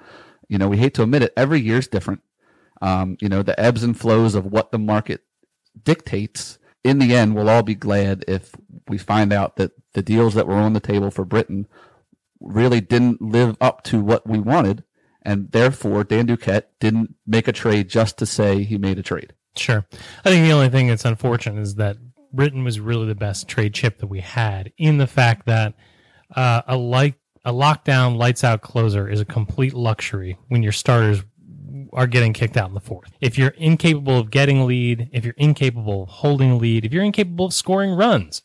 You 0.50 0.58
know, 0.58 0.68
we 0.68 0.78
hate 0.78 0.96
to 0.96 1.04
admit 1.04 1.24
it. 1.24 1.34
Every 1.38 1.62
year 1.62 1.78
is 1.78 1.88
different. 1.88 2.22
Um, 2.82 3.18
you 3.22 3.30
know, 3.30 3.44
the 3.44 3.60
ebbs 3.60 3.84
and 3.84 3.98
flows 3.98 4.36
of 4.36 4.46
what 4.46 4.72
the 4.72 4.80
market 4.80 5.24
dictates. 5.84 6.58
In 6.84 7.00
the 7.00 7.16
end, 7.16 7.36
we'll 7.36 7.50
all 7.50 7.64
be 7.64 7.76
glad 7.76 8.26
if 8.28 8.54
we 8.88 8.98
find 8.98 9.32
out 9.32 9.56
that 9.56 9.72
the 9.94 10.02
deals 10.02 10.34
that 10.34 10.48
were 10.48 10.56
on 10.56 10.74
the 10.74 10.80
table 10.80 11.12
for 11.12 11.24
Britton 11.24 11.68
really 12.42 12.82
didn't 12.82 13.22
live 13.22 13.56
up 13.62 13.84
to 13.84 14.02
what 14.02 14.28
we 14.28 14.40
wanted, 14.40 14.84
and 15.24 15.52
therefore 15.52 16.04
Dan 16.04 16.28
Duquette 16.28 16.66
didn't 16.80 17.16
make 17.26 17.48
a 17.48 17.52
trade 17.52 17.90
just 17.90 18.18
to 18.18 18.26
say 18.26 18.64
he 18.64 18.78
made 18.78 19.00
a 19.00 19.04
trade. 19.04 19.34
Sure. 19.56 19.86
I 20.26 20.30
think 20.30 20.46
the 20.46 20.54
only 20.54 20.70
thing 20.70 20.88
that's 20.88 21.06
unfortunate 21.06 21.62
is 21.62 21.76
that 21.76 21.98
Britton 22.32 22.64
was 22.64 22.80
really 22.80 23.06
the 23.06 23.16
best 23.16 23.48
trade 23.48 23.74
chip 23.74 24.00
that 24.00 24.08
we 24.08 24.20
had 24.20 24.74
in 24.78 24.98
the 24.98 25.08
fact 25.08 25.46
that 25.46 25.76
uh, 26.36 26.64
a 26.68 26.76
light 26.76 27.16
a 27.46 27.52
lockdown 27.52 28.18
lights 28.18 28.44
out 28.44 28.62
closer 28.62 29.10
is 29.10 29.20
a 29.20 29.26
complete 29.26 29.74
luxury 29.74 30.38
when 30.48 30.64
your 30.64 30.72
starters 30.72 31.24
are 31.92 32.08
getting 32.08 32.34
kicked 32.34 32.56
out 32.56 32.70
in 32.70 32.74
the 32.74 32.80
fourth. 32.80 33.12
If 33.20 33.38
you're 33.38 33.50
incapable 33.50 34.18
of 34.18 34.32
getting 34.32 34.60
a 34.60 34.66
lead, 34.66 35.10
if 35.12 35.26
you're 35.26 35.36
incapable 35.38 36.04
of 36.04 36.10
holding 36.10 36.52
a 36.52 36.58
lead, 36.58 36.86
if 36.86 36.94
you're 36.94 37.04
incapable 37.04 37.48
of 37.48 37.54
scoring 37.54 37.92
runs, 37.92 38.44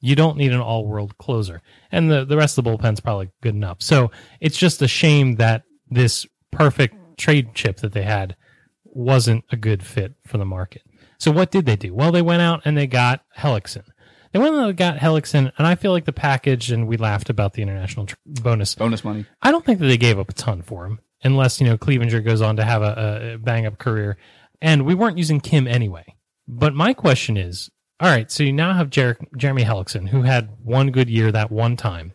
you 0.00 0.14
don't 0.14 0.36
need 0.36 0.52
an 0.52 0.60
all 0.60 0.86
world 0.86 1.18
closer. 1.18 1.60
And 1.92 2.10
the, 2.10 2.24
the 2.24 2.36
rest 2.36 2.56
of 2.56 2.64
the 2.64 2.70
bullpen's 2.70 3.00
probably 3.00 3.30
good 3.42 3.54
enough. 3.54 3.82
So 3.82 4.10
it's 4.40 4.56
just 4.56 4.80
a 4.80 4.88
shame 4.88 5.36
that 5.36 5.64
this 5.90 6.26
perfect 6.50 7.18
trade 7.18 7.54
chip 7.54 7.78
that 7.78 7.92
they 7.92 8.02
had 8.02 8.36
wasn't 8.84 9.44
a 9.50 9.56
good 9.56 9.82
fit 9.82 10.14
for 10.26 10.38
the 10.38 10.44
market. 10.44 10.82
So 11.18 11.30
what 11.30 11.50
did 11.50 11.66
they 11.66 11.76
do? 11.76 11.94
Well, 11.94 12.12
they 12.12 12.22
went 12.22 12.42
out 12.42 12.62
and 12.64 12.76
they 12.76 12.86
got 12.86 13.22
Hellickson. 13.36 13.84
They 14.32 14.38
went 14.38 14.54
out 14.54 14.68
and 14.68 14.76
got 14.76 14.98
Hellickson, 14.98 15.50
and 15.58 15.66
I 15.66 15.74
feel 15.74 15.90
like 15.90 16.04
the 16.04 16.12
package, 16.12 16.70
and 16.70 16.86
we 16.86 16.96
laughed 16.96 17.30
about 17.30 17.54
the 17.54 17.62
international 17.62 18.06
tr- 18.06 18.16
bonus. 18.24 18.76
Bonus 18.76 19.02
money. 19.02 19.26
I 19.42 19.50
don't 19.50 19.64
think 19.64 19.80
that 19.80 19.86
they 19.86 19.96
gave 19.96 20.20
up 20.20 20.30
a 20.30 20.34
ton 20.34 20.62
for 20.62 20.86
him, 20.86 21.00
unless 21.24 21.60
you 21.60 21.66
know 21.66 21.76
Cleavinger 21.76 22.24
goes 22.24 22.40
on 22.40 22.56
to 22.56 22.64
have 22.64 22.82
a, 22.82 23.32
a 23.34 23.38
bang 23.38 23.66
up 23.66 23.78
career. 23.78 24.16
And 24.62 24.86
we 24.86 24.94
weren't 24.94 25.18
using 25.18 25.40
Kim 25.40 25.66
anyway. 25.66 26.14
But 26.46 26.74
my 26.74 26.92
question 26.92 27.36
is, 27.36 27.70
all 27.98 28.08
right, 28.08 28.30
so 28.30 28.44
you 28.44 28.52
now 28.52 28.72
have 28.72 28.90
Jer- 28.90 29.18
Jeremy 29.36 29.64
Hellickson, 29.64 30.08
who 30.08 30.22
had 30.22 30.50
one 30.62 30.90
good 30.90 31.10
year 31.10 31.32
that 31.32 31.50
one 31.50 31.76
time. 31.76 32.12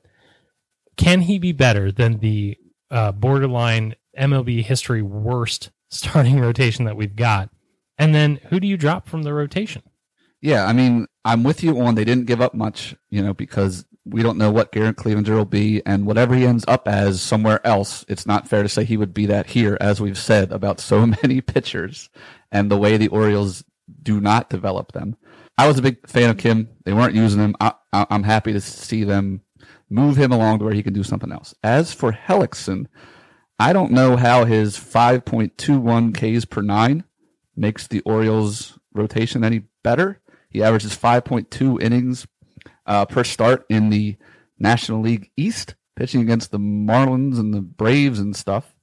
Can 0.95 1.21
he 1.21 1.37
be 1.37 1.51
better 1.51 1.91
than 1.91 2.19
the 2.19 2.57
uh, 2.95 3.11
borderline 3.11 3.95
MLB 4.17 4.63
history 4.63 5.01
worst 5.01 5.71
starting 5.89 6.39
rotation 6.39 6.85
that 6.85 6.95
we've 6.95 7.15
got? 7.15 7.49
And 7.97 8.15
then 8.15 8.39
who 8.49 8.59
do 8.59 8.67
you 8.67 8.77
drop 8.77 9.07
from 9.07 9.23
the 9.23 9.33
rotation? 9.33 9.83
Yeah, 10.41 10.65
I 10.65 10.73
mean, 10.73 11.07
I'm 11.23 11.43
with 11.43 11.63
you 11.63 11.79
on 11.81 11.95
they 11.95 12.05
didn't 12.05 12.25
give 12.25 12.41
up 12.41 12.53
much, 12.53 12.95
you 13.09 13.21
know, 13.21 13.33
because 13.33 13.85
we 14.05 14.21
don't 14.21 14.37
know 14.37 14.51
what 14.51 14.71
Garrett 14.71 14.97
Cleavinger 14.97 15.29
will 15.29 15.45
be, 15.45 15.81
and 15.85 16.05
whatever 16.05 16.35
he 16.35 16.45
ends 16.45 16.63
up 16.67 16.87
as 16.87 17.21
somewhere 17.21 17.65
else, 17.65 18.05
it's 18.07 18.27
not 18.27 18.47
fair 18.47 18.61
to 18.61 18.69
say 18.69 18.83
he 18.83 18.97
would 18.97 19.13
be 19.13 19.25
that 19.25 19.47
here, 19.47 19.77
as 19.81 19.99
we've 19.99 20.17
said 20.17 20.51
about 20.51 20.79
so 20.79 21.05
many 21.23 21.41
pitchers 21.41 22.09
and 22.51 22.69
the 22.69 22.77
way 22.77 22.97
the 22.97 23.07
Orioles 23.07 23.63
do 24.03 24.21
not 24.21 24.49
develop 24.49 24.91
them. 24.91 25.17
I 25.57 25.67
was 25.67 25.79
a 25.79 25.81
big 25.81 26.07
fan 26.07 26.29
of 26.29 26.37
Kim. 26.37 26.69
They 26.83 26.93
weren't 26.93 27.15
using 27.15 27.39
him. 27.39 27.55
I, 27.59 27.73
I'm 27.91 28.23
happy 28.23 28.53
to 28.53 28.61
see 28.61 29.03
them 29.03 29.41
move 29.89 30.17
him 30.17 30.31
along 30.31 30.59
to 30.59 30.65
where 30.65 30.73
he 30.73 30.83
can 30.83 30.93
do 30.93 31.03
something 31.03 31.31
else. 31.31 31.53
As 31.63 31.93
for 31.93 32.11
Hellickson, 32.11 32.87
I 33.59 33.73
don't 33.73 33.91
know 33.91 34.17
how 34.17 34.45
his 34.45 34.77
5.21 34.77 36.13
Ks 36.13 36.45
per 36.45 36.61
nine 36.61 37.03
makes 37.55 37.87
the 37.87 38.01
Orioles 38.01 38.77
rotation 38.93 39.43
any 39.43 39.63
better. 39.83 40.21
He 40.49 40.63
averages 40.63 40.95
5.2 40.95 41.81
innings 41.81 42.27
uh, 42.85 43.05
per 43.05 43.23
start 43.23 43.65
in 43.69 43.89
the 43.89 44.17
National 44.59 45.01
League 45.01 45.31
East, 45.37 45.75
pitching 45.95 46.21
against 46.21 46.51
the 46.51 46.59
Marlins 46.59 47.39
and 47.39 47.53
the 47.53 47.61
Braves 47.61 48.19
and 48.19 48.35
stuff. 48.35 48.73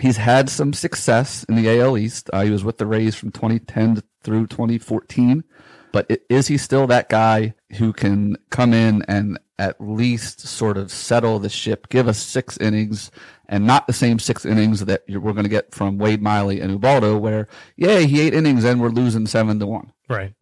He's 0.00 0.18
had 0.18 0.50
some 0.50 0.72
success 0.72 1.44
in 1.44 1.54
the 1.54 1.80
AL 1.80 1.96
East. 1.96 2.28
Uh, 2.32 2.42
he 2.42 2.50
was 2.50 2.64
with 2.64 2.78
the 2.78 2.86
Rays 2.86 3.14
from 3.14 3.30
2010 3.30 4.02
through 4.22 4.46
2014. 4.48 5.44
But 5.92 6.10
is 6.28 6.48
he 6.48 6.58
still 6.58 6.86
that 6.88 7.08
guy 7.08 7.54
who 7.78 7.92
can 7.92 8.36
come 8.50 8.74
in 8.74 9.02
and 9.08 9.38
at 9.58 9.80
least 9.80 10.40
sort 10.40 10.76
of 10.76 10.90
settle 10.90 11.38
the 11.38 11.48
ship, 11.48 11.88
give 11.88 12.08
us 12.08 12.18
six 12.18 12.56
innings, 12.58 13.10
and 13.48 13.66
not 13.66 13.86
the 13.86 13.92
same 13.92 14.18
six 14.18 14.44
innings 14.44 14.84
that 14.84 15.02
we're 15.08 15.32
going 15.32 15.44
to 15.44 15.48
get 15.48 15.74
from 15.74 15.98
Wade 15.98 16.22
Miley 16.22 16.60
and 16.60 16.72
Ubaldo, 16.72 17.16
where 17.16 17.48
yeah, 17.76 18.00
he 18.00 18.20
eight 18.20 18.34
innings 18.34 18.64
and 18.64 18.80
we're 18.80 18.88
losing 18.88 19.26
seven 19.26 19.58
to 19.60 19.66
one. 19.66 19.92
Right. 20.08 20.34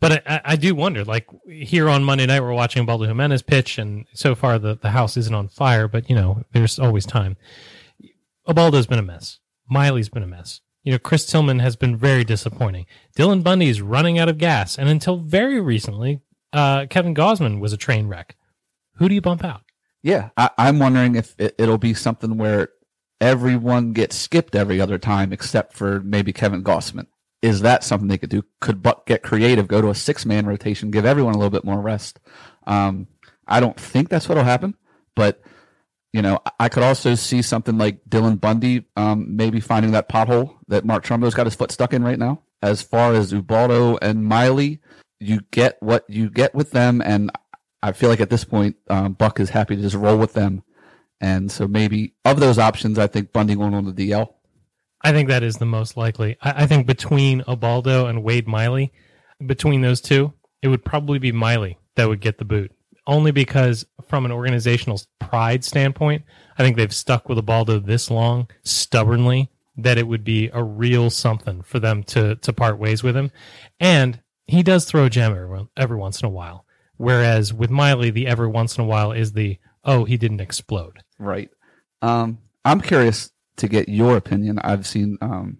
But 0.00 0.26
I- 0.26 0.40
I, 0.44 0.56
do 0.56 0.74
wonder, 0.74 1.04
like 1.04 1.26
here 1.48 1.88
on 1.88 2.04
Monday 2.04 2.26
night, 2.26 2.40
we're 2.40 2.52
watching 2.52 2.84
Baldo 2.84 3.06
Jimenez 3.06 3.42
pitch, 3.42 3.78
and 3.78 4.06
so 4.12 4.34
far 4.34 4.58
the, 4.58 4.76
the 4.76 4.90
house 4.90 5.16
isn't 5.16 5.34
on 5.34 5.48
fire, 5.48 5.88
but 5.88 6.08
you 6.08 6.16
know, 6.16 6.42
there's 6.52 6.78
always 6.78 7.06
time. 7.06 7.36
Ubaldo's 8.46 8.86
been 8.86 8.98
a 8.98 9.02
mess. 9.02 9.40
Miley's 9.68 10.08
been 10.08 10.22
a 10.22 10.26
mess. 10.26 10.60
You 10.84 10.92
know, 10.92 10.98
Chris 10.98 11.26
Tillman 11.26 11.58
has 11.58 11.74
been 11.74 11.96
very 11.96 12.22
disappointing. 12.24 12.86
Dylan 13.18 13.42
Bundy's 13.42 13.82
running 13.82 14.18
out 14.18 14.28
of 14.28 14.38
gas. 14.38 14.78
And 14.78 14.88
until 14.88 15.16
very 15.16 15.60
recently, 15.60 16.20
uh, 16.52 16.86
Kevin 16.88 17.14
Gausman 17.14 17.58
was 17.58 17.72
a 17.72 17.76
train 17.76 18.06
wreck. 18.06 18.36
Who 18.96 19.08
do 19.08 19.14
you 19.14 19.20
bump 19.20 19.44
out? 19.44 19.62
Yeah, 20.02 20.30
I, 20.36 20.50
I'm 20.58 20.78
wondering 20.78 21.16
if 21.16 21.34
it, 21.38 21.54
it'll 21.58 21.78
be 21.78 21.94
something 21.94 22.36
where 22.38 22.68
everyone 23.20 23.92
gets 23.92 24.16
skipped 24.16 24.54
every 24.54 24.80
other 24.80 24.98
time 24.98 25.32
except 25.32 25.72
for 25.74 26.00
maybe 26.00 26.32
Kevin 26.32 26.62
Gausman. 26.62 27.06
Is 27.42 27.60
that 27.62 27.84
something 27.84 28.08
they 28.08 28.18
could 28.18 28.30
do? 28.30 28.42
Could 28.60 28.82
Buck 28.82 29.06
get 29.06 29.22
creative, 29.22 29.68
go 29.68 29.80
to 29.80 29.88
a 29.90 29.94
six 29.94 30.24
man 30.26 30.46
rotation, 30.46 30.90
give 30.90 31.04
everyone 31.04 31.34
a 31.34 31.38
little 31.38 31.50
bit 31.50 31.64
more 31.64 31.80
rest? 31.80 32.18
Um, 32.66 33.08
I 33.46 33.60
don't 33.60 33.78
think 33.78 34.08
that's 34.08 34.28
what'll 34.28 34.44
happen, 34.44 34.74
but 35.14 35.40
you 36.12 36.22
know, 36.22 36.38
I- 36.46 36.50
I 36.60 36.68
could 36.68 36.82
also 36.82 37.14
see 37.14 37.42
something 37.42 37.76
like 37.76 38.00
Dylan 38.08 38.40
Bundy, 38.40 38.86
um, 38.96 39.36
maybe 39.36 39.60
finding 39.60 39.92
that 39.92 40.08
pothole 40.08 40.54
that 40.68 40.84
Mark 40.84 41.04
Trumbo's 41.04 41.34
got 41.34 41.46
his 41.46 41.54
foot 41.54 41.70
stuck 41.70 41.92
in 41.92 42.02
right 42.02 42.18
now. 42.18 42.42
As 42.62 42.80
far 42.80 43.12
as 43.12 43.32
Ubaldo 43.32 43.98
and 44.00 44.24
Miley, 44.24 44.80
you 45.20 45.40
get 45.50 45.76
what 45.80 46.04
you 46.08 46.30
get 46.30 46.54
with 46.54 46.70
them, 46.70 47.02
and 47.04 47.30
I 47.86 47.92
feel 47.92 48.10
like 48.10 48.20
at 48.20 48.30
this 48.30 48.42
point, 48.42 48.74
um, 48.90 49.12
Buck 49.12 49.38
is 49.38 49.50
happy 49.50 49.76
to 49.76 49.82
just 49.82 49.94
roll 49.94 50.18
with 50.18 50.32
them. 50.32 50.64
And 51.20 51.52
so 51.52 51.68
maybe 51.68 52.14
of 52.24 52.40
those 52.40 52.58
options, 52.58 52.98
I 52.98 53.06
think 53.06 53.32
Bundy 53.32 53.54
going 53.54 53.74
on 53.74 53.84
the 53.84 53.92
DL. 53.92 54.34
I 55.02 55.12
think 55.12 55.28
that 55.28 55.44
is 55.44 55.58
the 55.58 55.66
most 55.66 55.96
likely. 55.96 56.36
I, 56.42 56.64
I 56.64 56.66
think 56.66 56.88
between 56.88 57.44
Ubaldo 57.46 58.06
and 58.06 58.24
Wade 58.24 58.48
Miley, 58.48 58.92
between 59.46 59.82
those 59.82 60.00
two, 60.00 60.32
it 60.62 60.68
would 60.68 60.84
probably 60.84 61.20
be 61.20 61.30
Miley 61.30 61.78
that 61.94 62.08
would 62.08 62.20
get 62.20 62.38
the 62.38 62.44
boot. 62.44 62.72
Only 63.06 63.30
because, 63.30 63.86
from 64.08 64.24
an 64.24 64.32
organizational 64.32 65.00
pride 65.20 65.64
standpoint, 65.64 66.24
I 66.58 66.64
think 66.64 66.76
they've 66.76 66.92
stuck 66.92 67.28
with 67.28 67.38
Ubaldo 67.38 67.78
this 67.78 68.10
long, 68.10 68.50
stubbornly, 68.64 69.52
that 69.76 69.96
it 69.96 70.08
would 70.08 70.24
be 70.24 70.50
a 70.52 70.64
real 70.64 71.08
something 71.10 71.62
for 71.62 71.78
them 71.78 72.02
to 72.04 72.34
to 72.34 72.52
part 72.52 72.80
ways 72.80 73.04
with 73.04 73.16
him. 73.16 73.30
And 73.78 74.20
he 74.48 74.64
does 74.64 74.86
throw 74.86 75.04
a 75.04 75.10
gem 75.10 75.30
every, 75.30 75.68
every 75.76 75.96
once 75.96 76.20
in 76.20 76.26
a 76.26 76.30
while. 76.30 76.65
Whereas 76.96 77.52
with 77.52 77.70
Miley, 77.70 78.10
the 78.10 78.26
every 78.26 78.48
once 78.48 78.76
in 78.76 78.84
a 78.84 78.86
while 78.86 79.12
is 79.12 79.32
the 79.32 79.58
oh 79.84 80.04
he 80.04 80.16
didn't 80.16 80.40
explode. 80.40 81.02
Right. 81.18 81.50
Um, 82.02 82.38
I'm 82.64 82.80
curious 82.80 83.30
to 83.56 83.68
get 83.68 83.88
your 83.88 84.16
opinion. 84.16 84.58
I've 84.60 84.86
seen 84.86 85.18
um, 85.20 85.58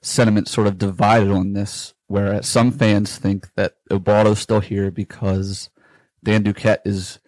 sentiment 0.00 0.48
sort 0.48 0.66
of 0.66 0.78
divided 0.78 1.30
on 1.30 1.52
this, 1.52 1.94
where 2.06 2.42
some 2.42 2.70
fans 2.70 3.16
think 3.16 3.48
that 3.56 3.76
Ubaldo's 3.90 4.38
still 4.38 4.60
here 4.60 4.90
because 4.90 5.70
Dan 6.22 6.44
Duquette 6.44 6.80
is 6.84 7.18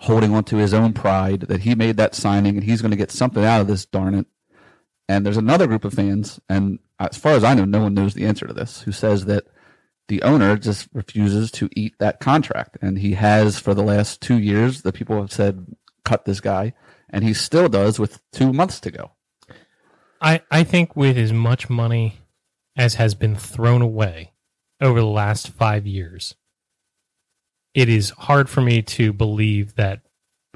holding 0.00 0.34
on 0.34 0.44
to 0.44 0.56
his 0.56 0.72
own 0.72 0.92
pride, 0.92 1.42
that 1.42 1.60
he 1.60 1.74
made 1.74 1.96
that 1.98 2.14
signing 2.14 2.56
and 2.56 2.64
he's 2.64 2.80
going 2.80 2.90
to 2.90 2.96
get 2.96 3.10
something 3.10 3.44
out 3.44 3.60
of 3.60 3.66
this, 3.66 3.84
darn 3.84 4.14
it. 4.14 4.26
And 5.08 5.26
there's 5.26 5.36
another 5.36 5.66
group 5.66 5.84
of 5.84 5.92
fans, 5.92 6.40
and 6.48 6.78
as 6.98 7.16
far 7.16 7.32
as 7.32 7.44
I 7.44 7.54
know, 7.54 7.64
no 7.64 7.82
one 7.82 7.94
knows 7.94 8.14
the 8.14 8.26
answer 8.26 8.46
to 8.46 8.52
this, 8.52 8.82
who 8.82 8.92
says 8.92 9.24
that 9.24 9.44
the 10.10 10.22
owner 10.22 10.56
just 10.56 10.88
refuses 10.92 11.52
to 11.52 11.70
eat 11.76 11.94
that 12.00 12.18
contract. 12.18 12.76
And 12.82 12.98
he 12.98 13.12
has 13.12 13.60
for 13.60 13.74
the 13.74 13.84
last 13.84 14.20
two 14.20 14.38
years. 14.38 14.82
The 14.82 14.92
people 14.92 15.20
have 15.20 15.32
said, 15.32 15.64
cut 16.04 16.24
this 16.24 16.40
guy. 16.40 16.74
And 17.08 17.22
he 17.22 17.32
still 17.32 17.68
does 17.68 18.00
with 18.00 18.20
two 18.32 18.52
months 18.52 18.80
to 18.80 18.90
go. 18.90 19.12
I, 20.20 20.42
I 20.50 20.64
think 20.64 20.96
with 20.96 21.16
as 21.16 21.32
much 21.32 21.70
money 21.70 22.18
as 22.76 22.94
has 22.94 23.14
been 23.14 23.36
thrown 23.36 23.82
away 23.82 24.32
over 24.80 24.98
the 24.98 25.06
last 25.06 25.50
five 25.50 25.86
years, 25.86 26.34
it 27.72 27.88
is 27.88 28.10
hard 28.10 28.50
for 28.50 28.60
me 28.60 28.82
to 28.82 29.12
believe 29.12 29.76
that 29.76 30.00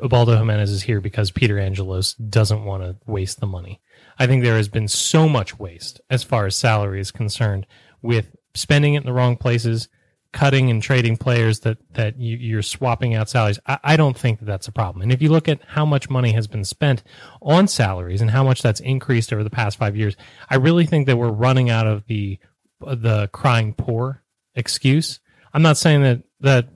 Ubaldo 0.02 0.36
Jimenez 0.36 0.72
is 0.72 0.82
here 0.82 1.00
because 1.00 1.30
Peter 1.30 1.60
Angelos 1.60 2.14
doesn't 2.14 2.64
want 2.64 2.82
to 2.82 2.96
waste 3.06 3.38
the 3.38 3.46
money. 3.46 3.80
I 4.18 4.26
think 4.26 4.42
there 4.42 4.56
has 4.56 4.68
been 4.68 4.88
so 4.88 5.28
much 5.28 5.60
waste 5.60 6.00
as 6.10 6.24
far 6.24 6.46
as 6.46 6.56
salary 6.56 7.00
is 7.00 7.12
concerned 7.12 7.68
with 8.02 8.34
spending 8.54 8.94
it 8.94 8.98
in 8.98 9.06
the 9.06 9.12
wrong 9.12 9.36
places, 9.36 9.88
cutting 10.32 10.68
and 10.68 10.82
trading 10.82 11.16
players 11.16 11.60
that, 11.60 11.78
that 11.94 12.18
you, 12.18 12.36
you're 12.36 12.62
swapping 12.62 13.14
out 13.14 13.28
salaries. 13.28 13.58
I, 13.66 13.78
I 13.84 13.96
don't 13.96 14.18
think 14.18 14.40
that 14.40 14.46
that's 14.46 14.68
a 14.68 14.72
problem. 14.72 15.02
And 15.02 15.12
if 15.12 15.22
you 15.22 15.28
look 15.28 15.48
at 15.48 15.60
how 15.64 15.84
much 15.84 16.10
money 16.10 16.32
has 16.32 16.46
been 16.46 16.64
spent 16.64 17.02
on 17.40 17.68
salaries 17.68 18.20
and 18.20 18.30
how 18.30 18.42
much 18.42 18.60
that's 18.60 18.80
increased 18.80 19.32
over 19.32 19.44
the 19.44 19.50
past 19.50 19.78
five 19.78 19.96
years, 19.96 20.16
I 20.50 20.56
really 20.56 20.86
think 20.86 21.06
that 21.06 21.16
we're 21.16 21.30
running 21.30 21.70
out 21.70 21.86
of 21.86 22.06
the, 22.06 22.38
the 22.80 23.28
crying 23.32 23.74
poor 23.74 24.22
excuse. 24.54 25.20
I'm 25.52 25.62
not 25.62 25.76
saying 25.76 26.02
that 26.02 26.22
that 26.40 26.68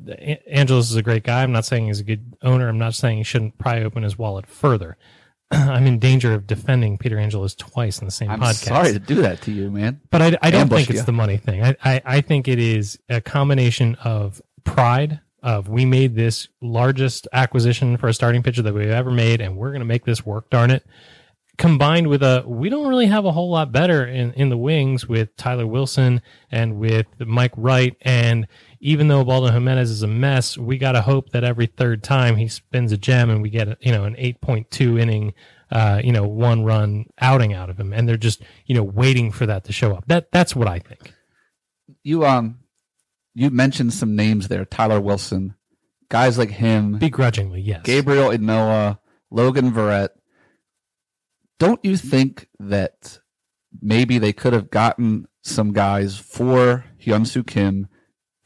Angelos 0.50 0.90
is 0.90 0.96
a 0.96 1.02
great 1.02 1.24
guy. 1.24 1.42
I'm 1.42 1.52
not 1.52 1.64
saying 1.64 1.86
he's 1.86 2.00
a 2.00 2.04
good 2.04 2.36
owner. 2.42 2.68
I'm 2.68 2.78
not 2.78 2.94
saying 2.94 3.18
he 3.18 3.24
shouldn't 3.24 3.58
pry 3.58 3.82
open 3.82 4.02
his 4.02 4.16
wallet 4.16 4.46
further. 4.46 4.96
I'm 5.50 5.86
in 5.86 5.98
danger 5.98 6.34
of 6.34 6.46
defending 6.46 6.98
Peter 6.98 7.18
Angelos 7.18 7.54
twice 7.54 8.00
in 8.00 8.04
the 8.04 8.10
same 8.10 8.30
I'm 8.30 8.40
podcast. 8.40 8.66
sorry 8.66 8.92
to 8.92 8.98
do 8.98 9.16
that 9.22 9.40
to 9.42 9.52
you, 9.52 9.70
man. 9.70 10.00
But 10.10 10.22
I, 10.22 10.38
I 10.42 10.50
don't 10.50 10.62
Ambush 10.62 10.78
think 10.78 10.90
it's 10.90 10.98
you. 11.00 11.04
the 11.06 11.12
money 11.12 11.36
thing. 11.38 11.62
I, 11.64 11.76
I, 11.82 12.02
I 12.04 12.20
think 12.20 12.48
it 12.48 12.58
is 12.58 12.98
a 13.08 13.20
combination 13.20 13.94
of 14.04 14.42
pride 14.64 15.20
of 15.42 15.68
we 15.68 15.84
made 15.84 16.14
this 16.16 16.48
largest 16.60 17.28
acquisition 17.32 17.96
for 17.96 18.08
a 18.08 18.14
starting 18.14 18.42
pitcher 18.42 18.60
that 18.62 18.74
we've 18.74 18.88
ever 18.88 19.10
made, 19.10 19.40
and 19.40 19.56
we're 19.56 19.70
going 19.70 19.80
to 19.80 19.86
make 19.86 20.04
this 20.04 20.26
work. 20.26 20.50
Darn 20.50 20.70
it! 20.70 20.84
Combined 21.56 22.08
with 22.08 22.22
a 22.22 22.44
we 22.46 22.68
don't 22.68 22.86
really 22.86 23.06
have 23.06 23.24
a 23.24 23.32
whole 23.32 23.50
lot 23.50 23.72
better 23.72 24.04
in 24.06 24.32
in 24.34 24.48
the 24.48 24.56
wings 24.56 25.08
with 25.08 25.34
Tyler 25.36 25.66
Wilson 25.66 26.22
and 26.50 26.78
with 26.78 27.06
Mike 27.20 27.52
Wright, 27.56 27.96
and 28.02 28.46
even 28.80 29.08
though 29.08 29.24
Baldo 29.24 29.50
Jimenez 29.50 29.90
is 29.90 30.02
a 30.02 30.06
mess, 30.08 30.56
we 30.56 30.78
got 30.78 30.92
to 30.92 31.02
hope 31.02 31.30
that 31.30 31.44
every 31.44 31.66
third 31.66 32.02
time 32.02 32.36
he 32.36 32.48
spins 32.48 32.92
a 32.92 32.96
gem 32.96 33.30
and 33.30 33.42
we 33.42 33.50
get 33.50 33.76
you 33.84 33.92
know 33.92 34.04
an 34.04 34.14
eight 34.18 34.40
point 34.40 34.70
two 34.70 34.98
inning 34.98 35.34
uh, 35.70 36.00
you 36.02 36.12
know, 36.12 36.26
one 36.26 36.64
run 36.64 37.06
outing 37.20 37.52
out 37.52 37.70
of 37.70 37.78
him, 37.78 37.92
and 37.92 38.08
they're 38.08 38.16
just, 38.16 38.42
you 38.66 38.74
know, 38.74 38.82
waiting 38.82 39.30
for 39.30 39.46
that 39.46 39.64
to 39.64 39.72
show 39.72 39.94
up. 39.94 40.04
That 40.06 40.30
that's 40.32 40.56
what 40.56 40.68
I 40.68 40.78
think. 40.78 41.12
You 42.02 42.24
um, 42.24 42.60
you 43.34 43.50
mentioned 43.50 43.92
some 43.92 44.16
names 44.16 44.48
there. 44.48 44.64
Tyler 44.64 45.00
Wilson, 45.00 45.54
guys 46.08 46.38
like 46.38 46.50
him, 46.50 46.98
Begrudgingly, 46.98 47.60
yes. 47.60 47.82
Gabriel 47.84 48.30
Ynoa, 48.30 48.98
Logan 49.30 49.72
Verrett. 49.72 50.10
Don't 51.58 51.84
you 51.84 51.96
think 51.96 52.48
that 52.60 53.18
maybe 53.82 54.18
they 54.18 54.32
could 54.32 54.52
have 54.52 54.70
gotten 54.70 55.26
some 55.42 55.72
guys 55.72 56.16
for 56.16 56.84
Hyunsoo 57.04 57.46
Kim 57.46 57.88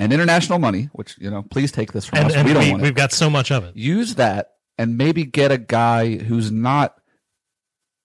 and 0.03 0.13
international 0.13 0.59
money, 0.59 0.89
which 0.93 1.17
you 1.19 1.31
know, 1.31 1.43
please 1.43 1.71
take 1.73 1.93
this 1.93 2.05
from 2.05 2.19
and, 2.19 2.27
us. 2.29 2.35
and 2.35 2.47
we 2.47 2.55
don't 2.55 2.65
we, 2.65 2.71
want 2.71 2.83
it. 2.83 2.85
we've 2.85 2.95
got 2.95 3.13
so 3.13 3.31
much 3.31 3.51
of 3.51 3.65
it. 3.65 3.77
use 3.77 4.17
that 4.17 4.55
and 4.79 4.97
maybe 4.97 5.25
get 5.25 5.53
a 5.53 5.59
guy 5.59 6.17
who's 6.17 6.51
not 6.51 6.97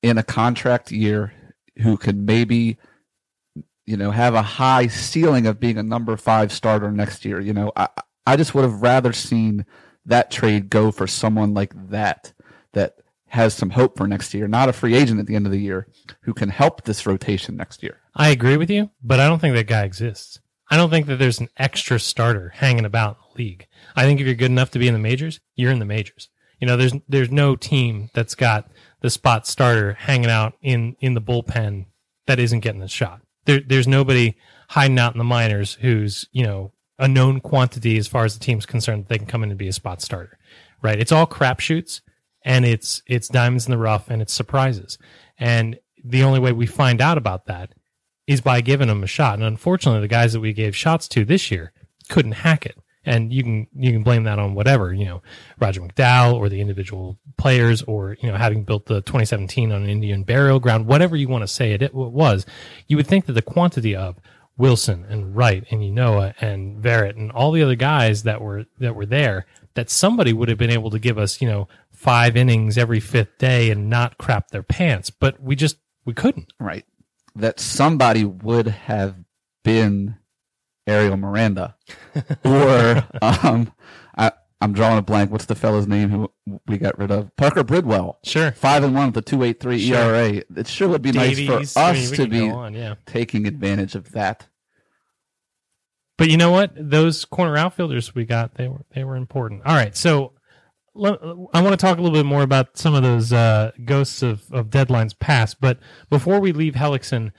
in 0.04 0.18
a 0.18 0.24
contract 0.24 0.92
year 0.92 1.34
who 1.82 1.98
can 1.98 2.26
maybe 2.26 2.78
you 3.86 3.98
know 3.98 4.12
have 4.12 4.34
a 4.36 4.42
high 4.42 4.88
ceiling 4.88 5.48
of 5.48 5.60
being 5.60 5.78
a 5.78 5.84
number 5.84 6.16
five 6.18 6.52
starter 6.52 6.92
next 6.92 7.26
year 7.26 7.40
you 7.40 7.54
know 7.54 7.72
i 7.76 7.88
i 8.26 8.36
just 8.36 8.54
would 8.54 8.64
have 8.64 8.82
rather 8.82 9.12
seen 9.12 9.66
that 10.06 10.30
trade 10.30 10.70
go 10.70 10.92
for 10.92 11.08
someone 11.08 11.54
like 11.54 11.74
that 11.90 12.34
that 12.74 12.98
has 13.28 13.54
some 13.54 13.72
hope 13.72 13.98
for 13.98 14.08
next 14.08 14.34
year 14.34 14.48
not 14.48 14.70
a 14.70 14.74
free 14.74 14.96
agent 14.96 15.20
at 15.20 15.26
the 15.26 15.36
end 15.36 15.46
of 15.46 15.52
the 15.52 15.60
year 15.60 15.88
who 16.22 16.34
can 16.34 16.50
help 16.50 16.84
this 16.84 17.06
rotation 17.06 17.56
next 17.56 17.82
year 17.82 18.00
I 18.20 18.30
agree 18.30 18.58
with 18.58 18.72
you, 18.72 18.90
but 19.04 19.20
I 19.20 19.28
don't 19.28 19.38
think 19.38 19.54
that 19.54 19.68
guy 19.68 19.84
exists. 19.84 20.40
I 20.70 20.78
don't 20.78 20.90
think 20.90 21.08
that 21.08 21.18
there's 21.18 21.40
an 21.40 21.50
extra 21.58 22.00
starter 22.00 22.50
hanging 22.50 22.86
about 22.86 23.18
in 23.18 23.22
the 23.34 23.44
league. 23.44 23.68
I 23.96 24.04
think 24.04 24.20
if 24.20 24.26
you're 24.26 24.36
good 24.36 24.52
enough 24.52 24.72
to 24.72 24.80
be 24.80 24.88
in 24.88 24.94
the 24.94 25.00
majors, 25.00 25.40
you're 25.56 25.72
in 25.72 25.80
the 25.80 25.86
majors. 25.86 26.30
You 26.60 26.68
know, 26.68 26.78
there's 26.78 26.94
there's 27.08 27.32
no 27.32 27.56
team 27.56 28.10
that's 28.14 28.36
got 28.36 28.70
the 29.02 29.10
spot 29.10 29.48
starter 29.48 29.94
hanging 29.94 30.30
out 30.30 30.54
in 30.62 30.96
in 31.00 31.14
the 31.14 31.22
bullpen 31.22 31.86
that 32.26 32.40
isn't 32.40 32.62
getting 32.62 32.82
a 32.82 32.88
shot. 32.88 33.22
There, 33.46 33.62
there's 33.62 33.88
nobody 33.88 34.36
hiding 34.70 35.00
out 35.00 35.14
in 35.14 35.20
the 35.20 35.24
minors 35.24 35.76
who's 35.76 36.26
you 36.32 36.44
know 36.44 36.74
a 37.00 37.08
known 37.08 37.40
quantity 37.40 37.98
as 37.98 38.08
far 38.08 38.26
as 38.26 38.34
the 38.34 38.44
team's 38.44 38.66
concerned 38.66 39.04
that 39.04 39.10
they 39.10 39.18
can 39.18 39.28
come 39.28 39.44
in 39.44 39.52
and 39.52 39.60
be 39.60 39.68
a 39.68 39.74
spot 39.74 40.02
starter, 40.02 40.38
right? 40.82 41.00
It's 41.00 41.12
all 41.12 41.28
crapshoots, 41.28 42.02
and 42.44 42.66
it's 42.66 43.04
it's 43.08 43.28
diamonds 43.28 43.66
in 43.68 43.72
the 43.72 43.78
rough, 43.78 44.10
and 44.10 44.22
it's 44.22 44.34
surprises. 44.34 44.98
And 45.38 45.80
the 46.04 46.24
only 46.24 46.40
way 46.40 46.52
we 46.52 46.66
find 46.66 47.02
out 47.02 47.18
about 47.18 47.46
that 47.46 47.74
is 48.28 48.42
by 48.42 48.62
giving 48.62 48.90
them 48.90 49.04
a 49.04 49.08
shot. 49.08 49.36
And 49.36 49.44
unfortunately, 49.44 50.02
the 50.02 50.08
guys 50.08 50.34
that 50.34 50.42
we 50.42 50.54
gave 50.54 50.76
shots 50.76 51.08
to 51.10 51.26
this 51.26 51.50
year 51.50 51.72
couldn't 52.10 52.34
hack 52.34 52.66
it. 52.66 52.78
And 53.06 53.32
you 53.32 53.42
can 53.42 53.68
you 53.74 53.94
can 53.94 54.04
blame 54.04 54.26
that 54.26 54.38
on 54.38 54.54
whatever 54.54 54.94
you 54.94 55.06
know, 55.06 55.22
Roger 55.60 55.80
McDowell 55.80 56.34
or 56.34 56.50
the 56.50 56.60
individual 56.60 57.18
players, 57.38 57.82
or 57.84 58.18
you 58.20 58.30
know, 58.30 58.38
having 58.38 58.66
built 58.66 58.86
the 58.88 59.02
2017 59.02 59.72
on 59.72 59.84
an 59.84 59.90
Indian 59.90 60.24
burial 60.24 60.60
ground, 60.60 60.88
whatever 60.88 61.16
you 61.16 61.30
want 61.30 61.44
to 61.44 61.48
say 61.48 61.72
it, 61.72 61.82
it 61.82 61.94
was. 61.94 62.46
You 62.88 62.98
would 62.98 63.08
think 63.08 63.26
that 63.28 63.34
the 63.34 63.42
quantity 63.42 63.96
of 63.96 64.20
Wilson 64.58 65.06
and 65.08 65.38
Wright 65.38 65.66
and 65.72 65.82
Ynoa 65.82 66.34
and 66.42 66.84
Verrett 66.84 67.16
and 67.16 67.32
all 67.32 67.54
the 67.54 67.64
other 67.64 67.76
guys 67.76 68.24
that 68.24 68.42
were 68.42 68.66
that 68.80 68.94
were 68.96 69.06
there, 69.06 69.46
that 69.76 69.90
somebody 69.90 70.34
would 70.34 70.50
have 70.50 70.58
been 70.58 70.70
able 70.70 70.90
to 70.90 71.00
give 71.00 71.18
us 71.18 71.42
you 71.42 71.48
know 71.48 71.70
five 71.90 72.36
innings 72.36 72.78
every 72.78 73.00
fifth 73.00 73.38
day 73.38 73.72
and 73.72 73.90
not 73.90 74.18
crap 74.18 74.50
their 74.50 74.64
pants, 74.64 75.12
but 75.12 75.42
we 75.42 75.56
just 75.56 75.78
we 76.04 76.14
couldn't. 76.14 76.52
right 76.60 76.84
that 77.38 77.60
somebody 77.60 78.24
would 78.26 78.68
have 78.68 79.16
been 79.64 80.16
Ariel 80.86 81.18
Miranda 81.18 81.76
or 82.46 83.04
um 83.22 83.72
I 84.18 84.32
I'm 84.60 84.74
drawing 84.74 84.98
a 84.98 85.02
blank. 85.04 85.30
What's 85.32 85.46
the 85.46 85.56
fellow's 85.56 85.86
name 85.88 86.10
who 86.10 86.32
we 86.66 86.78
got 86.80 86.98
rid 86.98 87.12
of? 87.12 87.36
Parker 87.36 87.64
Bridwell. 87.64 88.18
Sure. 88.24 88.52
Five 88.54 88.84
and 88.84 88.96
one 88.96 89.08
with 89.08 89.18
a 89.18 89.22
two 89.22 89.44
eight 89.44 89.60
three 89.60 89.80
Sure. 89.80 90.16
ERA. 90.16 90.44
It 90.56 90.68
sure 90.68 90.88
would 90.88 91.02
be 91.02 91.12
Davies, 91.12 91.48
nice 91.48 91.74
for 91.74 91.80
I 91.80 91.92
us 91.92 92.12
mean, 92.12 92.20
to 92.22 92.28
be 92.28 92.50
on, 92.50 92.74
yeah. 92.74 92.96
taking 93.06 93.46
advantage 93.46 93.94
of 93.96 94.12
that. 94.14 94.48
But 96.18 96.30
you 96.30 96.38
know 96.38 96.50
what? 96.50 96.72
Those 96.76 97.26
corner 97.26 97.56
outfielders 97.58 98.16
we 98.16 98.26
got, 98.26 98.56
they 98.56 98.68
were 98.68 98.82
they 98.96 99.04
were 99.04 99.16
important. 99.16 99.62
All 99.66 99.76
right, 99.76 99.96
so 99.96 100.34
I 100.98 101.62
want 101.62 101.72
to 101.72 101.78
talk 101.78 101.98
a 101.98 102.02
little 102.02 102.18
bit 102.18 102.26
more 102.26 102.42
about 102.42 102.78
some 102.78 102.94
of 102.96 103.04
those 103.04 103.32
uh, 103.32 103.72
ghosts 103.86 104.22
of, 104.22 104.44
of 104.52 104.70
deadlines 104.70 105.18
past. 105.18 105.62
But 105.62 105.80
before 106.10 106.40
we 106.40 106.52
leave 106.52 106.74
Hellickson, 106.74 107.32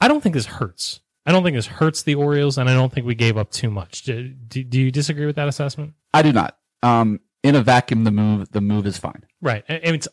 I 0.00 0.08
don't 0.08 0.22
think 0.22 0.34
this 0.34 0.46
hurts. 0.46 1.00
I 1.24 1.32
don't 1.32 1.42
think 1.42 1.56
this 1.56 1.66
hurts 1.66 2.02
the 2.02 2.14
Orioles, 2.14 2.56
and 2.56 2.68
I 2.68 2.74
don't 2.74 2.92
think 2.92 3.06
we 3.06 3.14
gave 3.14 3.36
up 3.36 3.50
too 3.50 3.70
much. 3.70 4.02
Do, 4.02 4.28
do, 4.28 4.62
do 4.62 4.80
you 4.80 4.90
disagree 4.90 5.26
with 5.26 5.36
that 5.36 5.48
assessment? 5.48 5.94
I 6.14 6.22
do 6.22 6.32
not. 6.32 6.56
Um, 6.82 7.20
in 7.42 7.54
a 7.56 7.62
vacuum, 7.62 8.04
the 8.04 8.10
move 8.10 8.50
the 8.52 8.60
move 8.60 8.86
is 8.86 8.98
fine. 8.98 9.24
Right. 9.40 9.64
And 9.68 9.96
it's 9.96 10.08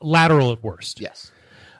lateral 0.00 0.52
at 0.52 0.62
worst. 0.62 1.00
Yes. 1.00 1.30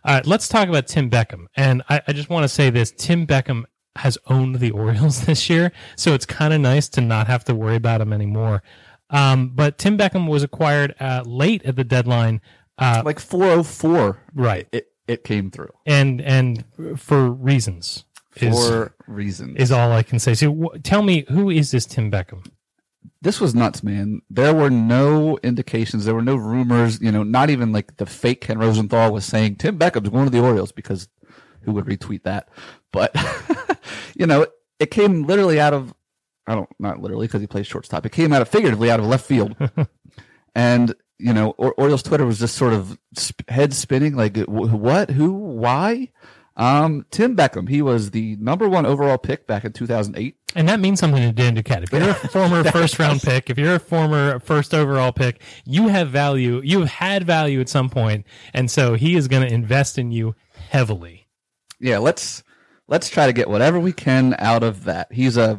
All 0.05 0.15
right, 0.15 0.27
let's 0.27 0.49
talk 0.49 0.69
about 0.69 0.89
Tim 0.89 1.09
Beckham. 1.09 1.47
And 1.57 1.83
I, 1.89 2.03
I 2.09 2.13
just 2.13 2.29
want 2.29 2.43
to 2.45 2.49
say 2.49 2.71
this 2.71 2.93
Tim 2.97 3.27
Beckham 3.27 3.65
has 3.97 4.19
owned 4.27 4.57
the 4.57 4.73
Orioles 4.73 5.21
this 5.27 5.49
year, 5.49 5.73
so 5.97 6.15
it's 6.15 6.27
kind 6.27 6.53
of 6.53 6.61
nice 6.61 6.89
to 6.91 7.01
not 7.01 7.27
have 7.29 7.45
to 7.45 7.55
worry 7.55 7.77
about 7.77 8.01
him 8.01 8.13
anymore. 8.13 8.63
Um, 9.13 9.51
but 9.55 9.79
Tim 9.79 9.97
Beckham 9.99 10.27
was 10.27 10.43
acquired 10.43 10.95
uh, 10.99 11.23
late 11.27 11.63
at 11.65 11.77
the 11.77 11.85
deadline. 11.85 12.41
Uh, 12.79 13.03
Like 13.05 13.21
404, 13.21 14.19
right. 14.35 14.67
it 14.73 14.89
it 15.07 15.25
came 15.25 15.51
through 15.51 15.71
And, 15.85 16.21
and 16.23 16.65
for 16.97 17.29
reasons 17.31 18.05
is, 18.37 18.69
for 18.69 18.95
reasons. 19.07 19.57
is 19.59 19.71
all 19.71 19.93
I 19.93 20.03
can 20.03 20.19
say. 20.19 20.33
So 20.35 20.47
w- 20.53 20.81
tell 20.83 21.03
me, 21.03 21.25
who 21.29 21.51
is 21.51 21.71
this 21.71 21.85
Tim 21.87 22.11
Beckham? 22.11 22.47
this 23.21 23.41
was 23.41 23.55
nuts, 23.55 23.83
man. 23.85 24.21
There 24.31 24.55
were 24.55 24.71
no 24.71 25.39
indications. 25.45 26.05
There 26.05 26.15
were 26.15 26.23
no 26.23 26.35
rumors. 26.37 27.01
You 27.01 27.13
know, 27.13 27.23
not 27.23 27.51
even 27.51 27.71
like 27.73 27.97
the 27.99 28.07
fake 28.07 28.41
Ken 28.43 28.59
Rosenthal 28.59 29.13
was 29.13 29.25
saying 29.25 29.57
Tim 29.57 29.79
Beckham's 29.79 30.09
going 30.09 30.25
to 30.25 30.31
the 30.31 30.41
Orioles 30.43 30.73
because 30.73 31.09
who 31.63 31.73
would 31.73 31.85
retweet 31.85 32.23
that? 32.25 32.49
But 32.93 33.15
you 34.17 34.27
know, 34.27 34.47
it 34.81 34.91
came 34.91 35.25
literally 35.25 35.61
out 35.61 35.73
of 35.75 35.95
I 36.47 36.55
don't 36.55 36.69
not 36.79 37.01
literally 37.01 37.27
because 37.27 37.41
he 37.41 37.47
plays 37.47 37.67
shortstop. 37.67 38.05
It 38.07 38.13
came 38.13 38.33
out 38.33 38.43
of 38.43 38.49
figuratively 38.49 38.91
out 38.91 39.01
of 39.01 39.07
left 39.07 39.25
field, 39.27 39.55
and 40.55 40.95
you 41.19 41.33
know, 41.33 41.51
or- 41.57 41.75
Orioles 41.75 42.03
Twitter 42.03 42.27
was 42.27 42.39
just 42.41 42.57
sort 42.57 42.73
of 42.73 42.99
sp- 43.15 43.49
head 43.49 43.73
spinning, 43.73 44.17
like 44.17 44.37
what, 44.39 45.11
who, 45.11 45.33
why? 45.33 46.11
Um, 46.57 47.07
Tim 47.11 47.35
Beckham. 47.37 47.69
He 47.69 47.81
was 47.81 48.11
the 48.11 48.37
number 48.41 48.69
one 48.69 48.85
overall 48.85 49.17
pick 49.19 49.47
back 49.47 49.65
in 49.65 49.73
2008. 49.73 50.37
And 50.55 50.69
that 50.69 50.81
means 50.81 51.01
something 51.01 51.23
to 51.23 51.33
Dan 51.33 51.57
Duquette. 51.57 51.85
If 51.85 51.93
you're 51.93 52.11
a 52.11 52.15
former 52.29 52.63
first 52.65 52.99
round 52.99 53.23
pick, 53.23 53.49
if 53.49 53.57
you're 53.57 53.77
a 53.77 53.81
former 53.81 54.39
first 54.41 54.75
overall 54.75 55.13
pick, 55.13 55.41
you 55.65 55.89
have 55.89 56.11
value. 56.11 56.61
You 56.63 56.81
have 56.81 56.89
had 56.91 57.25
value 57.25 57.61
at 57.61 57.69
some 57.71 57.89
point, 57.89 58.27
and 58.53 58.71
so 58.71 58.95
he 58.95 59.17
is 59.17 59.29
going 59.29 59.47
to 59.47 59.53
invest 59.55 59.97
in 59.97 60.11
you 60.11 60.35
heavily. 60.69 61.27
yeah, 61.81 61.99
let's 61.99 62.43
let's 62.89 63.09
try 63.09 63.27
to 63.27 63.33
get 63.33 63.49
whatever 63.49 63.79
we 63.81 63.93
can 63.93 64.35
out 64.39 64.63
of 64.63 64.85
that. 64.85 65.11
He's 65.13 65.37
a 65.39 65.59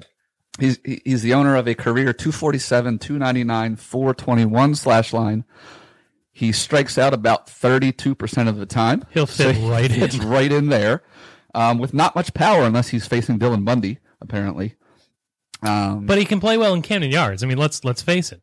he's 0.60 0.80
he's 0.84 1.22
the 1.22 1.34
owner 1.34 1.56
of 1.56 1.68
a 1.68 1.76
career 1.76 2.14
247, 2.14 3.00
299, 3.00 3.76
421 3.76 4.76
slash 4.76 5.14
line. 5.14 5.44
He 6.32 6.52
strikes 6.52 6.98
out 6.98 7.14
about 7.14 7.46
32% 7.46 8.48
of 8.50 8.58
the 8.58 8.66
time. 8.66 9.06
He'll 9.12 9.28
fit 9.28 9.56
he 9.56 9.70
right 9.70 9.92
fits 9.92 10.16
in. 10.18 10.28
right 10.28 10.52
in 10.52 10.70
there. 10.70 11.04
Um, 11.54 11.78
with 11.78 11.94
not 11.94 12.16
much 12.16 12.34
power 12.34 12.64
unless 12.64 12.88
he's 12.90 13.06
facing 13.06 13.38
Dylan 13.38 13.64
Bundy, 13.64 14.00
apparently. 14.20 14.74
Um, 15.62 16.08
But 16.08 16.18
he 16.18 16.26
can 16.26 16.40
play 16.40 16.58
well 16.58 16.74
in 16.74 16.82
Camden 16.82 17.12
Yards. 17.12 17.44
I 17.44 17.46
mean, 17.48 17.60
let's 17.60 17.86
let's 17.86 18.02
face 18.02 18.32
it. 18.32 18.42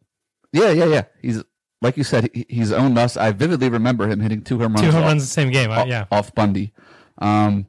yeah, 0.53 0.71
yeah, 0.71 0.85
yeah. 0.85 1.03
He's 1.21 1.43
like 1.83 1.97
you 1.97 2.05
said, 2.05 2.31
he, 2.33 2.47
he's 2.49 2.71
owned 2.71 2.97
us. 2.99 3.17
I 3.17 3.33
vividly 3.33 3.69
remember 3.69 4.07
him 4.07 4.21
hitting 4.21 4.43
two 4.43 4.59
home 4.61 4.75
runs. 4.75 4.87
Two 4.87 4.93
home 4.93 5.03
off- 5.03 5.09
runs 5.09 5.23
in 5.23 5.25
the 5.25 5.27
same 5.27 5.51
game. 5.51 5.71
Off, 5.73 5.89
yeah. 5.89 6.07
off 6.13 6.33
Bundy. 6.35 6.73
Um, 7.19 7.67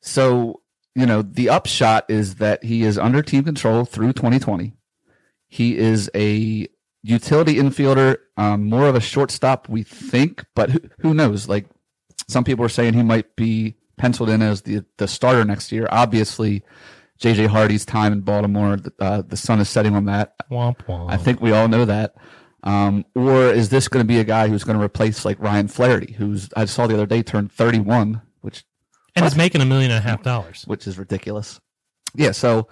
so 0.00 0.60
you 0.94 1.06
know 1.06 1.22
the 1.22 1.48
upshot 1.48 2.04
is 2.08 2.36
that 2.36 2.64
he 2.64 2.82
is 2.82 2.98
under 2.98 3.22
team 3.22 3.44
control 3.44 3.84
through 3.84 4.12
2020. 4.12 4.74
He 5.48 5.76
is 5.76 6.10
a 6.14 6.68
utility 7.02 7.56
infielder, 7.56 8.16
um, 8.36 8.64
more 8.68 8.88
of 8.88 8.94
a 8.94 9.00
shortstop, 9.00 9.68
we 9.68 9.82
think, 9.82 10.44
but 10.54 10.70
who, 10.70 10.80
who 11.00 11.14
knows? 11.14 11.48
Like 11.48 11.66
some 12.28 12.44
people 12.44 12.64
are 12.64 12.70
saying 12.70 12.94
he 12.94 13.02
might 13.02 13.36
be 13.36 13.76
penciled 13.96 14.30
in 14.30 14.42
as 14.42 14.62
the 14.62 14.84
the 14.96 15.08
starter 15.08 15.44
next 15.44 15.70
year. 15.70 15.86
Obviously, 15.90 16.62
JJ 17.20 17.48
Hardy's 17.48 17.84
time 17.84 18.12
in 18.12 18.20
Baltimore, 18.22 18.78
uh, 18.98 19.22
the 19.22 19.36
sun 19.36 19.60
is 19.60 19.68
setting 19.68 19.94
on 19.94 20.06
that. 20.06 20.34
Womp 20.50 20.84
womp. 20.86 21.10
I 21.10 21.16
think 21.16 21.40
we 21.40 21.52
all 21.52 21.68
know 21.68 21.84
that. 21.84 22.14
Um, 22.64 23.04
or 23.14 23.52
is 23.52 23.68
this 23.68 23.88
going 23.88 24.02
to 24.02 24.08
be 24.08 24.18
a 24.18 24.24
guy 24.24 24.48
who's 24.48 24.64
going 24.64 24.78
to 24.78 24.84
replace 24.84 25.24
like 25.24 25.38
Ryan 25.38 25.68
Flaherty, 25.68 26.14
who's 26.14 26.48
I 26.56 26.64
saw 26.64 26.86
the 26.86 26.94
other 26.94 27.06
day 27.06 27.22
turned 27.22 27.52
31, 27.52 28.22
which 28.40 28.64
and 29.16 29.24
is 29.24 29.36
making 29.36 29.60
a 29.60 29.64
million 29.64 29.90
and 29.90 29.98
a 29.98 30.08
half 30.08 30.22
dollars. 30.22 30.64
which 30.66 30.86
is 30.86 30.98
ridiculous. 30.98 31.60
Yeah, 32.14 32.32
so 32.32 32.68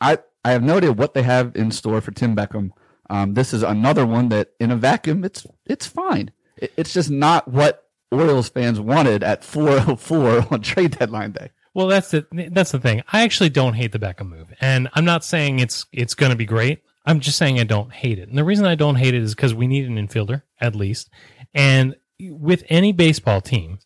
I 0.00 0.18
I 0.44 0.50
have 0.52 0.62
no 0.62 0.76
idea 0.78 0.92
what 0.92 1.14
they 1.14 1.22
have 1.22 1.54
in 1.54 1.70
store 1.70 2.00
for 2.00 2.10
Tim 2.10 2.34
Beckham. 2.34 2.70
Um, 3.10 3.34
this 3.34 3.52
is 3.52 3.62
another 3.62 4.06
one 4.06 4.28
that 4.30 4.52
in 4.58 4.70
a 4.70 4.76
vacuum, 4.76 5.24
it's 5.24 5.46
it's 5.66 5.86
fine. 5.86 6.32
It, 6.56 6.72
it's 6.76 6.92
just 6.92 7.10
not 7.10 7.48
what 7.48 7.84
Orioles 8.10 8.48
fans 8.48 8.80
wanted 8.80 9.22
at 9.22 9.42
4:04 9.42 10.52
on 10.52 10.60
trade 10.60 10.98
deadline 10.98 11.32
day. 11.32 11.50
Well, 11.74 11.86
that's 11.86 12.10
the 12.10 12.26
that's 12.52 12.72
the 12.72 12.80
thing. 12.80 13.02
I 13.12 13.22
actually 13.22 13.48
don't 13.48 13.74
hate 13.74 13.92
the 13.92 13.98
Beckham 13.98 14.28
move, 14.28 14.52
and 14.60 14.88
I'm 14.94 15.04
not 15.04 15.24
saying 15.24 15.58
it's 15.60 15.86
it's 15.92 16.14
going 16.14 16.30
to 16.30 16.36
be 16.36 16.44
great. 16.44 16.82
I'm 17.04 17.18
just 17.20 17.38
saying 17.38 17.58
I 17.58 17.64
don't 17.64 17.92
hate 17.92 18.18
it. 18.18 18.28
And 18.28 18.38
the 18.38 18.44
reason 18.44 18.64
I 18.64 18.76
don't 18.76 18.94
hate 18.94 19.14
it 19.14 19.22
is 19.22 19.34
because 19.34 19.54
we 19.54 19.66
need 19.66 19.86
an 19.88 19.96
infielder 19.96 20.42
at 20.60 20.76
least, 20.76 21.10
and 21.54 21.96
with 22.20 22.64
any 22.68 22.92
baseball 22.92 23.40
team, 23.40 23.78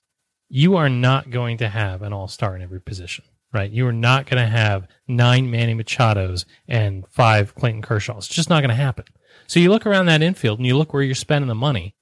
you 0.49 0.77
are 0.77 0.89
not 0.89 1.31
going 1.31 1.59
to 1.59 1.69
have 1.69 2.03
an 2.03 2.13
all 2.13 2.29
star 2.29 2.55
in 2.57 2.63
every 2.63 2.81
position, 2.81 3.25
right? 3.53 3.71
You 3.71 3.87
are 3.87 3.93
not 3.93 4.27
going 4.27 4.43
to 4.43 4.51
have 4.51 4.87
nine 5.09 5.51
Manny 5.51 5.75
Machados 5.75 6.45
and 6.69 7.07
five 7.09 7.55
Clayton 7.55 7.83
Kershaws. 7.83 8.19
It's 8.19 8.29
just 8.29 8.51
not 8.51 8.61
going 8.61 8.71
to 8.71 8.75
happen. 8.75 9.05
So 9.47 9.61
you 9.61 9.71
look 9.71 9.87
around 9.87 10.07
that 10.07 10.23
infield 10.23 10.59
and 10.59 10.67
you 10.67 10.77
look 10.77 10.93
where 10.93 11.03
you're 11.03 11.15
spending 11.15 11.49
the 11.49 11.55
money. 11.55 11.95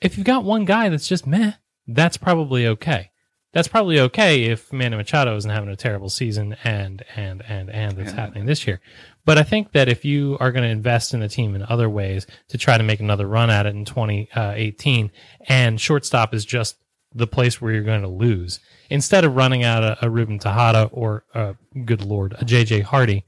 If 0.00 0.16
you've 0.16 0.26
got 0.26 0.44
one 0.44 0.64
guy 0.64 0.88
that's 0.88 1.08
just 1.08 1.26
meh, 1.26 1.52
that's 1.86 2.16
probably 2.16 2.66
okay 2.66 3.12
that's 3.52 3.68
probably 3.68 4.00
okay 4.00 4.44
if 4.44 4.72
Manny 4.72 4.96
Machado 4.96 5.36
isn't 5.36 5.50
having 5.50 5.68
a 5.68 5.76
terrible 5.76 6.08
season 6.08 6.56
and 6.64 7.04
and 7.16 7.42
and 7.46 7.70
and 7.70 7.96
that's 7.96 8.12
happening 8.12 8.46
this 8.46 8.66
year. 8.66 8.80
But 9.24 9.38
I 9.38 9.42
think 9.42 9.72
that 9.72 9.88
if 9.88 10.04
you 10.04 10.38
are 10.40 10.52
going 10.52 10.64
to 10.64 10.70
invest 10.70 11.12
in 11.12 11.20
the 11.20 11.28
team 11.28 11.54
in 11.54 11.62
other 11.62 11.88
ways 11.88 12.26
to 12.48 12.58
try 12.58 12.78
to 12.78 12.82
make 12.82 13.00
another 13.00 13.26
run 13.28 13.50
at 13.50 13.66
it 13.66 13.74
in 13.74 13.84
2018, 13.84 15.06
uh, 15.06 15.08
and 15.48 15.80
shortstop 15.80 16.34
is 16.34 16.44
just 16.44 16.76
the 17.14 17.26
place 17.26 17.60
where 17.60 17.72
you're 17.72 17.82
going 17.82 18.02
to 18.02 18.08
lose, 18.08 18.60
instead 18.90 19.24
of 19.24 19.36
running 19.36 19.62
out 19.64 19.84
a, 19.84 20.06
a 20.06 20.10
Ruben 20.10 20.38
Tejada 20.38 20.88
or 20.92 21.24
uh, 21.34 21.54
good 21.84 22.02
lord 22.02 22.32
a 22.34 22.44
JJ 22.44 22.82
Hardy, 22.82 23.24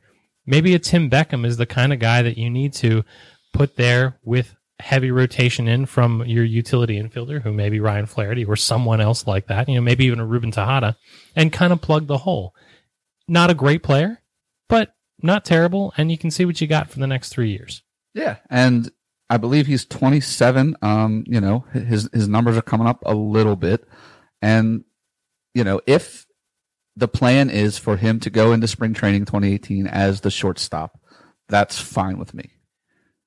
maybe 0.47 0.75
a 0.75 0.79
Tim 0.79 1.11
Beckham 1.11 1.47
is 1.47 1.57
the 1.57 1.66
kind 1.66 1.92
of 1.92 1.99
guy 1.99 2.23
that 2.23 2.38
you 2.38 2.51
need 2.51 2.73
to 2.75 3.05
put 3.53 3.77
there 3.77 4.18
with 4.25 4.57
heavy 4.81 5.11
rotation 5.11 5.68
in 5.68 5.87
from 5.87 6.25
your 6.27 6.44
utility 6.44 7.01
infielder, 7.01 7.42
who 7.42 7.53
may 7.53 7.70
be 7.70 7.81
Ryan 7.81 8.07
Flaherty 8.07 8.44
or 8.44 8.57
someone 8.57 9.01
else 9.01 9.27
like 9.27 9.47
that, 9.47 9.68
you 9.68 9.77
know, 9.77 9.81
maybe 9.81 10.05
even 10.07 10.20
a 10.20 10.27
Ruben 10.27 10.51
Tejada, 10.51 10.97
and 11.37 11.53
kind 11.53 11.73
of 11.73 11.81
plug 11.81 12.07
the 12.07 12.18
hole. 12.18 12.55
Not 13.29 13.51
a 13.51 13.55
great 13.55 13.83
player, 13.83 14.20
but 14.68 14.94
not 15.23 15.44
terrible, 15.44 15.92
and 15.97 16.11
you 16.11 16.18
can 16.18 16.31
see 16.31 16.44
what 16.44 16.61
you 16.61 16.66
got 16.66 16.90
for 16.90 16.99
the 16.99 17.07
next 17.07 17.31
three 17.31 17.51
years. 17.51 17.83
Yeah, 18.12 18.37
and 18.51 18.90
I 19.30 19.37
believe 19.37 19.66
he's 19.66 19.84
27. 19.84 20.76
Um, 20.82 21.24
you 21.26 21.40
know, 21.40 21.64
his 21.72 22.08
his 22.12 22.28
numbers 22.28 22.56
are 22.56 22.62
coming 22.62 22.87
up 22.87 23.02
a 23.06 23.14
little 23.14 23.56
bit, 23.56 23.87
and 24.42 24.84
you 25.54 25.64
know, 25.64 25.80
if 25.87 26.26
the 26.96 27.08
plan 27.08 27.50
is 27.50 27.78
for 27.78 27.96
him 27.96 28.20
to 28.20 28.30
go 28.30 28.52
into 28.52 28.68
spring 28.68 28.94
training 28.94 29.24
2018 29.24 29.87
as 29.87 30.20
the 30.20 30.30
shortstop, 30.30 31.00
that's 31.48 31.80
fine 31.80 32.18
with 32.18 32.34
me. 32.34 32.50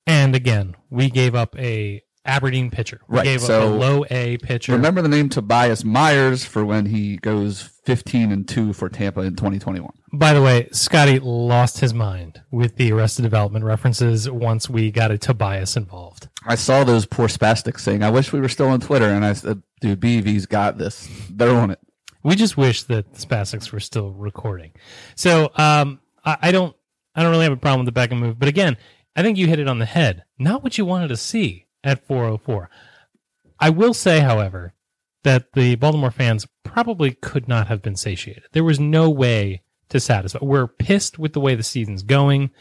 And 0.05 0.36
again, 0.36 0.75
we 0.89 1.10
gave 1.10 1.36
up 1.36 1.57
a 1.60 2.01
Aberdeen 2.28 2.70
pitcher. 2.70 3.00
We 3.08 3.18
Right, 3.18 3.24
gave 3.24 3.42
so 3.42 3.68
a 3.68 3.70
low 3.74 4.06
A 4.12 4.38
pitcher. 4.38 4.74
Remember 4.74 5.02
the 5.02 5.08
name 5.08 5.30
Tobias 5.30 5.84
Myers 5.84 6.44
for 6.46 6.63
when 6.66 6.86
he 6.86 7.18
goes 7.18 7.62
15 7.86 8.32
and 8.32 8.48
2 8.48 8.74
for 8.74 8.90
Tampa 8.90 9.22
in 9.22 9.36
2021. 9.36 9.90
By 10.13 10.34
the 10.34 10.42
way, 10.42 10.68
Scotty 10.72 11.20
lost 11.20 11.80
his 11.80 11.94
mind 11.94 12.42
with 12.52 12.76
the 12.76 12.92
Arrested 12.92 13.22
Development 13.24 13.63
references 13.63 14.30
once 14.30 14.70
we 14.70 14.92
got 14.92 15.10
a 15.12 15.18
Tobias 15.18 15.78
involved. 15.78 16.28
I 16.46 16.56
saw 16.56 16.84
those 16.84 17.06
poor 17.06 17.28
spastics 17.28 17.80
saying, 17.80 18.04
"I 18.04 18.10
wish 18.10 18.32
we 18.34 18.40
were 18.40 18.50
still 18.50 18.68
on 18.70 18.80
Twitter," 18.80 19.10
and 19.10 19.24
I 19.26 19.34
said, 19.34 19.62
"Dude, 19.82 20.00
BV's 20.00 20.46
got 20.46 20.78
this. 20.78 21.10
They're 21.30 21.56
on 21.56 21.72
it." 21.72 21.80
We 22.24 22.36
just 22.36 22.58
wish 22.58 22.84
that 22.84 23.13
the 23.13 23.26
Spasics 23.26 23.72
were 23.72 23.80
still 23.80 24.12
recording. 24.12 24.72
So 25.16 25.52
um, 25.56 26.00
I, 26.26 26.38
I 26.44 26.52
don't 26.52 26.76
I 27.16 27.22
don't 27.24 27.32
really 27.32 27.44
have 27.44 27.54
a 27.54 27.58
problem 27.58 27.86
with 27.86 27.94
the 27.94 28.00
Beckham 28.00 28.20
move, 28.20 28.40
but 28.40 28.48
again, 28.50 28.76
I 29.16 29.24
think 29.24 29.38
you 29.38 29.48
hit 29.48 29.60
it 29.60 29.68
on 29.68 29.80
the 29.80 29.86
head. 29.86 30.24
Not 30.38 30.63
what 30.63 30.78
you 30.78 30.86
wanted 30.86 31.08
to 31.10 31.18
see 31.18 31.66
at 31.88 32.06
404. 32.06 32.69
I 33.60 33.69
will 33.69 33.93
say, 33.93 34.19
however, 34.19 34.73
that 35.23 35.54
the 35.54 35.76
Baltimore 35.76 36.12
fans 36.12 36.45
probably 36.63 37.12
could 37.13 37.47
not 37.47 37.67
have 37.67 37.82
been 37.82 37.95
satiated. 37.95 38.43
There 38.52 38.63
was 38.63 38.80
no 38.80 39.10
way 39.10 39.63
to 39.89 40.00
satisfy. 40.00 40.39
We're 40.41 40.67
pissed 40.67 41.17
with 41.17 41.34
the 41.34 41.39
way 41.39 41.56
the 41.56 41.63
season's 41.63 42.04
going. 42.04 42.52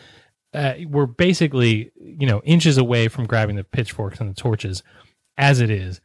Uh, 0.54 0.74
we're 0.86 1.06
basically, 1.06 1.90
you 1.96 2.26
know, 2.26 2.40
inches 2.44 2.78
away 2.78 3.08
from 3.08 3.26
grabbing 3.26 3.56
the 3.56 3.64
pitchforks 3.64 4.20
and 4.20 4.30
the 4.30 4.40
torches 4.40 4.82
as 5.36 5.60
it 5.60 5.70
is. 5.70 6.00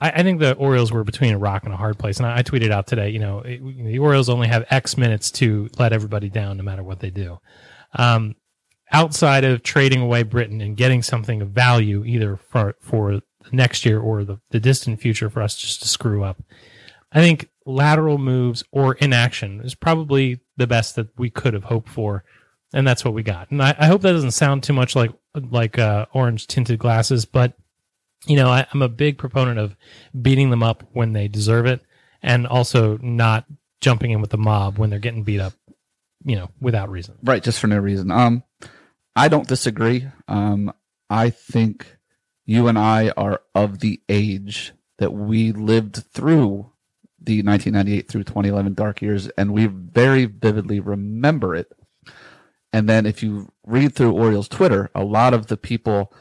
I, 0.00 0.10
I 0.10 0.22
think 0.22 0.40
the 0.40 0.54
Orioles 0.54 0.92
were 0.92 1.04
between 1.04 1.34
a 1.34 1.38
rock 1.38 1.64
and 1.64 1.74
a 1.74 1.76
hard 1.76 1.98
place. 1.98 2.16
And 2.18 2.26
I, 2.26 2.38
I 2.38 2.42
tweeted 2.42 2.70
out 2.70 2.86
today, 2.86 3.10
you 3.10 3.18
know, 3.18 3.40
it, 3.40 3.60
the 3.62 3.98
Orioles 3.98 4.28
only 4.28 4.48
have 4.48 4.64
X 4.70 4.96
minutes 4.96 5.30
to 5.32 5.68
let 5.78 5.92
everybody 5.92 6.30
down 6.30 6.56
no 6.56 6.62
matter 6.62 6.82
what 6.82 7.00
they 7.00 7.10
do. 7.10 7.40
Um, 7.94 8.36
outside 8.92 9.44
of 9.44 9.62
trading 9.62 10.00
away 10.00 10.22
Britton 10.22 10.60
and 10.60 10.76
getting 10.76 11.02
something 11.02 11.40
of 11.42 11.50
value 11.50 12.04
either 12.04 12.36
for 12.36 12.74
for 12.80 13.20
next 13.52 13.84
year 13.84 14.00
or 14.00 14.24
the, 14.24 14.38
the 14.50 14.60
distant 14.60 15.00
future 15.00 15.30
for 15.30 15.42
us 15.42 15.56
just 15.56 15.82
to 15.82 15.88
screw 15.88 16.22
up. 16.22 16.42
I 17.12 17.20
think 17.20 17.48
lateral 17.66 18.18
moves 18.18 18.64
or 18.70 18.94
inaction 18.94 19.60
is 19.60 19.74
probably 19.74 20.40
the 20.56 20.66
best 20.66 20.96
that 20.96 21.08
we 21.18 21.30
could 21.30 21.54
have 21.54 21.64
hoped 21.64 21.88
for, 21.88 22.24
and 22.72 22.86
that's 22.86 23.04
what 23.04 23.14
we 23.14 23.22
got. 23.22 23.50
And 23.50 23.62
I, 23.62 23.74
I 23.78 23.86
hope 23.86 24.02
that 24.02 24.12
doesn't 24.12 24.32
sound 24.32 24.62
too 24.62 24.72
much 24.72 24.94
like 24.94 25.12
like 25.34 25.78
uh, 25.78 26.06
orange 26.12 26.46
tinted 26.46 26.78
glasses, 26.78 27.24
but 27.24 27.54
you 28.26 28.36
know 28.36 28.48
I, 28.48 28.66
I'm 28.72 28.82
a 28.82 28.88
big 28.88 29.18
proponent 29.18 29.58
of 29.58 29.76
beating 30.20 30.50
them 30.50 30.62
up 30.62 30.84
when 30.92 31.12
they 31.12 31.28
deserve 31.28 31.66
it, 31.66 31.80
and 32.22 32.46
also 32.46 32.98
not 32.98 33.46
jumping 33.80 34.10
in 34.10 34.20
with 34.20 34.30
the 34.30 34.38
mob 34.38 34.78
when 34.78 34.90
they're 34.90 34.98
getting 34.98 35.24
beat 35.24 35.40
up, 35.40 35.54
you 36.24 36.36
know, 36.36 36.50
without 36.60 36.90
reason. 36.90 37.16
Right, 37.22 37.42
just 37.42 37.58
for 37.58 37.66
no 37.66 37.78
reason. 37.78 38.10
Um, 38.10 38.44
I 39.14 39.28
don't 39.28 39.48
disagree. 39.48 40.06
Um, 40.28 40.72
I 41.08 41.30
think 41.30 41.96
you 42.44 42.68
and 42.68 42.78
I 42.78 43.10
are 43.16 43.42
of 43.54 43.80
the 43.80 44.00
age 44.08 44.72
that 44.98 45.12
we 45.12 45.52
lived 45.52 45.96
through 46.12 46.70
the 47.22 47.42
1998 47.42 48.08
through 48.08 48.24
2011 48.24 48.74
dark 48.74 49.02
years, 49.02 49.28
and 49.30 49.52
we 49.52 49.66
very 49.66 50.24
vividly 50.24 50.80
remember 50.80 51.54
it. 51.54 51.72
And 52.72 52.88
then 52.88 53.04
if 53.04 53.22
you 53.22 53.52
read 53.66 53.94
through 53.94 54.12
Orioles 54.12 54.48
Twitter, 54.48 54.90
a 54.94 55.04
lot 55.04 55.34
of 55.34 55.48
the 55.48 55.56
people 55.56 56.12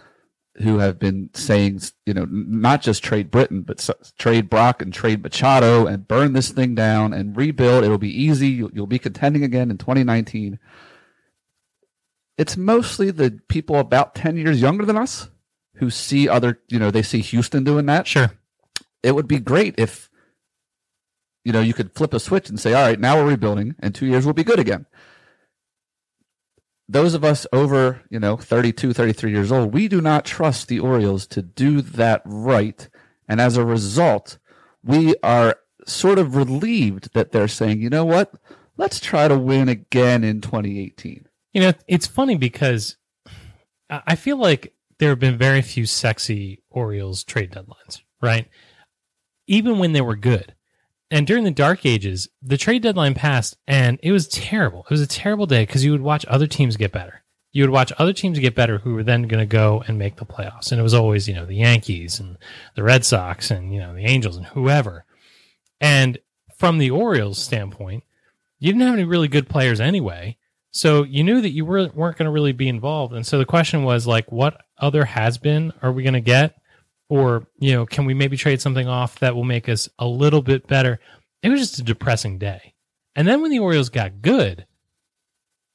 who 0.56 0.80
have 0.80 1.00
been 1.00 1.30
saying, 1.34 1.82
you 2.06 2.14
know, 2.14 2.28
not 2.30 2.82
just 2.82 3.04
trade 3.04 3.32
Britton, 3.32 3.62
but 3.62 3.88
trade 4.18 4.50
Brach 4.50 4.82
and 4.82 4.94
trade 4.94 5.24
Machado 5.24 5.86
and 5.86 6.08
burn 6.08 6.34
this 6.34 6.50
thing 6.50 6.76
down 6.76 7.14
and 7.14 7.38
rebuild. 7.38 7.84
It'll 7.84 7.98
be 7.98 8.24
easy. 8.24 8.50
You'll, 8.50 8.72
you'll 8.74 8.88
be 8.88 9.00
contending 9.00 9.44
again 9.44 9.72
in 9.72 9.78
2019. 9.78 10.60
It's 12.40 12.58
mostly 12.58 13.12
the 13.12 13.40
people 13.48 13.78
about 13.78 14.16
10 14.16 14.38
years 14.38 14.60
younger 14.60 14.86
than 14.86 14.98
us 14.98 15.30
who 15.76 15.92
see 15.92 16.28
other, 16.28 16.60
you 16.70 16.80
know, 16.80 16.90
they 16.90 17.04
see 17.04 17.20
Houston 17.20 17.64
doing 17.64 17.86
that. 17.86 18.08
Sure. 18.08 18.32
It 19.04 19.14
would 19.14 19.28
be 19.28 19.40
great 19.40 19.76
if, 19.78 20.10
you 21.46 21.54
know, 21.54 21.62
you 21.62 21.76
could 21.76 21.94
flip 21.94 22.16
a 22.16 22.20
switch 22.20 22.50
and 22.50 22.60
say, 22.60 22.74
all 22.74 22.88
right, 22.88 23.00
now 23.00 23.18
we're 23.18 23.30
rebuilding 23.30 23.76
and 23.80 23.94
two 23.94 24.08
years 24.08 24.26
we'll 24.26 24.34
be 24.34 24.44
good 24.44 24.60
again 24.60 24.88
those 26.90 27.14
of 27.14 27.24
us 27.24 27.46
over, 27.54 28.02
you 28.10 28.20
know, 28.20 28.36
32, 28.36 28.94
33 28.94 29.32
years 29.32 29.52
old, 29.52 29.74
we 29.74 29.88
do 29.88 30.02
not 30.02 30.26
trust 30.26 30.68
the 30.68 30.80
Orioles 30.80 31.28
to 31.28 31.44
do 31.44 31.82
that 31.82 32.24
right. 32.26 32.90
And 33.28 33.40
as 33.40 33.56
a 33.56 33.64
result, 33.64 34.40
we 34.84 35.14
are 35.22 35.56
sort 35.86 36.18
of 36.18 36.36
relieved 36.36 37.14
that 37.14 37.32
they're 37.32 37.48
saying, 37.48 37.80
you 37.80 37.92
know 37.92 38.06
what? 38.06 38.34
Let's 38.76 39.00
try 39.00 39.28
to 39.28 39.38
win 39.38 39.70
again 39.70 40.24
in 40.24 40.42
2018. 40.42 41.28
You 41.54 41.62
know, 41.62 41.74
it's 41.88 42.08
funny 42.08 42.36
because 42.36 42.98
I 43.90 44.16
feel 44.16 44.38
like 44.38 44.74
there 45.00 45.10
have 45.10 45.20
been 45.20 45.38
very 45.38 45.62
few 45.62 45.86
sexy 45.86 46.62
Orioles 46.70 47.24
trade 47.24 47.52
deadlines, 47.52 48.02
right? 48.22 48.48
Even 49.48 49.80
when 49.80 49.94
they 49.94 50.02
were 50.02 50.16
good. 50.16 50.54
And 51.12 51.26
during 51.26 51.44
the 51.44 51.52
dark 51.52 51.86
ages, 51.86 52.30
the 52.42 52.58
trade 52.58 52.84
deadline 52.84 53.16
passed 53.16 53.58
and 53.68 54.00
it 54.04 54.12
was 54.12 54.28
terrible. 54.28 54.82
It 54.82 54.92
was 54.92 55.02
a 55.02 55.08
terrible 55.08 55.48
day 55.48 55.66
because 55.66 55.84
you 55.84 55.92
would 55.92 56.02
watch 56.02 56.24
other 56.28 56.46
teams 56.46 56.78
get 56.78 56.92
better. 56.92 57.24
You 57.52 57.64
would 57.64 57.72
watch 57.72 57.92
other 57.98 58.14
teams 58.14 58.38
get 58.38 58.54
better 58.54 58.78
who 58.78 58.94
were 58.94 59.04
then 59.04 59.24
going 59.24 59.40
to 59.40 59.46
go 59.48 59.84
and 59.88 59.98
make 59.98 60.18
the 60.18 60.26
playoffs. 60.26 60.72
And 60.72 60.80
it 60.80 60.84
was 60.84 60.94
always, 60.94 61.28
you 61.28 61.34
know, 61.34 61.48
the 61.48 61.56
Yankees 61.56 62.20
and 62.20 62.38
the 62.76 62.84
Red 62.84 63.06
Sox 63.06 63.50
and, 63.50 63.74
you 63.74 63.80
know, 63.80 63.96
the 63.96 64.06
Angels 64.06 64.38
and 64.38 64.46
whoever. 64.46 65.06
And 65.82 66.20
from 66.56 66.78
the 66.78 66.92
Orioles 66.92 67.40
standpoint, 67.40 68.04
you 68.60 68.72
didn't 68.72 68.86
have 68.86 68.94
any 68.94 69.06
really 69.06 69.30
good 69.30 69.50
players 69.50 69.80
anyway. 69.80 70.38
So 70.72 71.04
you 71.04 71.24
knew 71.24 71.42
that 71.42 71.50
you 71.50 71.66
were, 71.66 71.90
weren't 71.94 72.18
going 72.18 72.26
to 72.26 72.32
really 72.32 72.52
be 72.52 72.68
involved. 72.68 73.14
And 73.14 73.26
so 73.26 73.38
the 73.38 73.46
question 73.46 73.84
was 73.84 74.06
like, 74.06 74.32
what 74.32 74.62
other 74.78 75.06
has 75.06 75.38
been 75.38 75.74
are 75.82 75.92
we 75.92 76.04
going 76.04 76.14
to 76.14 76.22
get? 76.22 76.56
Or, 77.10 77.48
you 77.58 77.74
know, 77.74 77.86
can 77.86 78.06
we 78.06 78.14
maybe 78.14 78.38
trade 78.38 78.62
something 78.62 78.88
off 78.88 79.20
that 79.20 79.36
will 79.36 79.44
make 79.44 79.68
us 79.68 79.90
a 79.98 80.06
little 80.06 80.44
bit 80.44 80.68
better? 80.68 81.00
It 81.42 81.50
was 81.50 81.60
just 81.60 81.80
a 81.80 81.84
depressing 81.84 82.38
day. 82.38 82.76
And 83.16 83.28
then 83.28 83.42
when 83.42 83.50
the 83.50 83.60
Orioles 83.60 83.90
got 83.90 84.22
good, 84.22 84.68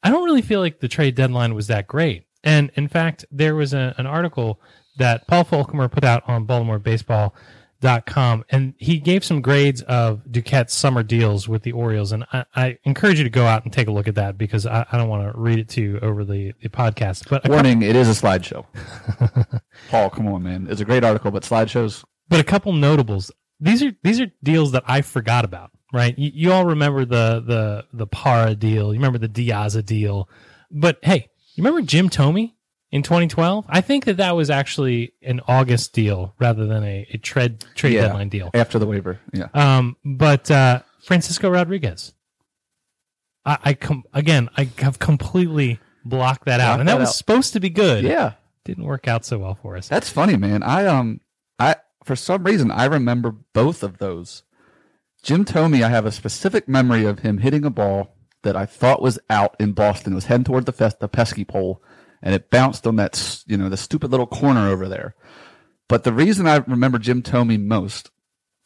I 0.02 0.10
don't 0.10 0.24
really 0.24 0.42
feel 0.42 0.60
like 0.60 0.78
the 0.78 0.88
trade 0.88 1.16
deadline 1.16 1.54
was 1.54 1.66
that 1.66 1.88
great. 1.88 2.26
And 2.44 2.70
in 2.74 2.88
fact, 2.88 3.24
there 3.32 3.54
was 3.54 3.72
a, 3.74 3.94
an 3.98 4.06
article 4.06 4.60
that 4.98 5.26
Paul 5.26 5.44
Folkemer 5.44 5.90
put 5.90 6.04
out 6.04 6.22
on 6.28 6.46
BaltimoreBaseball.com, 7.84 8.44
and 8.50 8.74
he 8.78 8.98
gave 8.98 9.24
some 9.24 9.40
grades 9.40 9.82
of 9.82 10.22
Duquette's 10.30 10.72
summer 10.72 11.02
deals 11.02 11.48
with 11.48 11.62
the 11.62 11.72
Orioles. 11.72 12.12
And 12.12 12.24
I, 12.32 12.44
I 12.54 12.78
encourage 12.84 13.18
you 13.18 13.24
to 13.24 13.30
go 13.30 13.46
out 13.46 13.64
and 13.64 13.72
take 13.72 13.88
a 13.88 13.92
look 13.92 14.08
at 14.08 14.14
that 14.16 14.38
because 14.38 14.66
I, 14.66 14.86
I 14.90 14.98
don't 14.98 15.08
want 15.08 15.30
to 15.30 15.38
read 15.38 15.58
it 15.58 15.68
to 15.70 15.82
you 15.82 15.98
over 16.00 16.24
the, 16.24 16.52
the 16.62 16.68
podcast. 16.68 17.28
But 17.28 17.48
Warning, 17.48 17.82
it 17.82 17.96
is 17.96 18.08
a 18.08 18.20
slideshow. 18.20 18.66
Paul, 19.88 20.10
come 20.10 20.28
on, 20.28 20.42
man. 20.42 20.66
It's 20.68 20.80
a 20.80 20.84
great 20.84 21.04
article, 21.04 21.30
but 21.30 21.42
slideshows, 21.42 22.04
but 22.28 22.40
a 22.40 22.44
couple 22.44 22.72
notables. 22.72 23.30
These 23.60 23.82
are 23.82 23.92
these 24.02 24.20
are 24.20 24.26
deals 24.42 24.72
that 24.72 24.84
I 24.86 25.02
forgot 25.02 25.44
about. 25.44 25.70
Right? 25.92 26.18
You, 26.18 26.30
you 26.34 26.52
all 26.52 26.66
remember 26.66 27.04
the 27.04 27.42
the 27.46 27.86
the 27.92 28.06
Parra 28.06 28.54
deal. 28.54 28.92
You 28.92 28.98
remember 28.98 29.18
the 29.18 29.28
De 29.28 29.48
Aza 29.48 29.84
deal. 29.84 30.28
But 30.70 30.98
hey, 31.02 31.28
you 31.54 31.62
remember 31.62 31.86
Jim 31.86 32.08
Thome 32.08 32.52
in 32.94 33.02
2012? 33.02 33.64
I 33.68 33.80
think 33.80 34.04
that 34.04 34.16
that 34.18 34.36
was 34.36 34.48
actually 34.50 35.12
an 35.22 35.40
August 35.48 35.92
deal 35.92 36.34
rather 36.38 36.64
than 36.66 36.84
a, 36.84 37.06
a 37.12 37.18
trade 37.18 37.64
trade 37.74 37.94
Yeah. 37.94 38.02
deadline 38.02 38.28
deal. 38.28 38.50
after 38.54 38.78
the 38.78 38.86
waiver. 38.86 39.18
Yeah. 39.32 39.48
Um, 39.52 39.96
but 40.04 40.50
uh, 40.50 40.80
Francisco 41.02 41.50
Rodriguez, 41.50 42.14
I, 43.44 43.58
I 43.64 43.74
com- 43.74 44.04
again, 44.12 44.48
I 44.56 44.68
have 44.78 44.98
completely 44.98 45.78
blocked 46.04 46.46
that 46.46 46.60
out, 46.60 46.80
and 46.80 46.88
that 46.88 46.94
that 46.94 47.00
was 47.00 47.08
out. 47.10 47.14
supposed 47.14 47.52
to 47.54 47.60
be 47.60 47.70
good. 47.70 48.04
Yeah. 48.04 48.32
didn't 48.64 48.84
work 48.84 49.08
out 49.08 49.24
so 49.24 49.38
well 49.38 49.58
for 49.60 49.76
us. 49.76 49.88
That's 49.88 50.08
funny, 50.10 50.36
man. 50.36 50.62
I 50.62 50.86
um 50.86 51.20
I 51.58 51.76
for 52.04 52.16
some 52.16 52.44
reason 52.44 52.70
I 52.70 52.84
remember 52.86 53.34
both 53.52 53.82
of 53.82 53.98
those. 53.98 54.42
Jim 55.22 55.44
Thome, 55.46 55.82
I 55.82 55.88
have 55.88 56.04
a 56.04 56.12
specific 56.12 56.68
memory 56.68 57.06
of 57.06 57.20
him 57.20 57.38
hitting 57.38 57.64
a 57.64 57.70
ball 57.70 58.14
that 58.42 58.56
I 58.56 58.66
thought 58.66 59.00
was 59.00 59.18
out 59.30 59.56
in 59.58 59.72
Boston. 59.72 60.12
It 60.12 60.16
was 60.16 60.26
heading 60.26 60.44
toward 60.44 60.66
the 60.66 60.72
fest, 60.72 61.00
the 61.00 61.08
pesky 61.08 61.46
pole, 61.46 61.82
and 62.24 62.34
it 62.34 62.50
bounced 62.50 62.86
on 62.86 62.96
that 62.96 63.44
you 63.46 63.56
know 63.56 63.68
the 63.68 63.76
stupid 63.76 64.10
little 64.10 64.26
corner 64.26 64.68
over 64.68 64.88
there. 64.88 65.14
But 65.88 66.02
the 66.02 66.12
reason 66.12 66.48
I 66.48 66.56
remember 66.56 66.98
Jim 66.98 67.22
Thome 67.22 67.66
most 67.66 68.10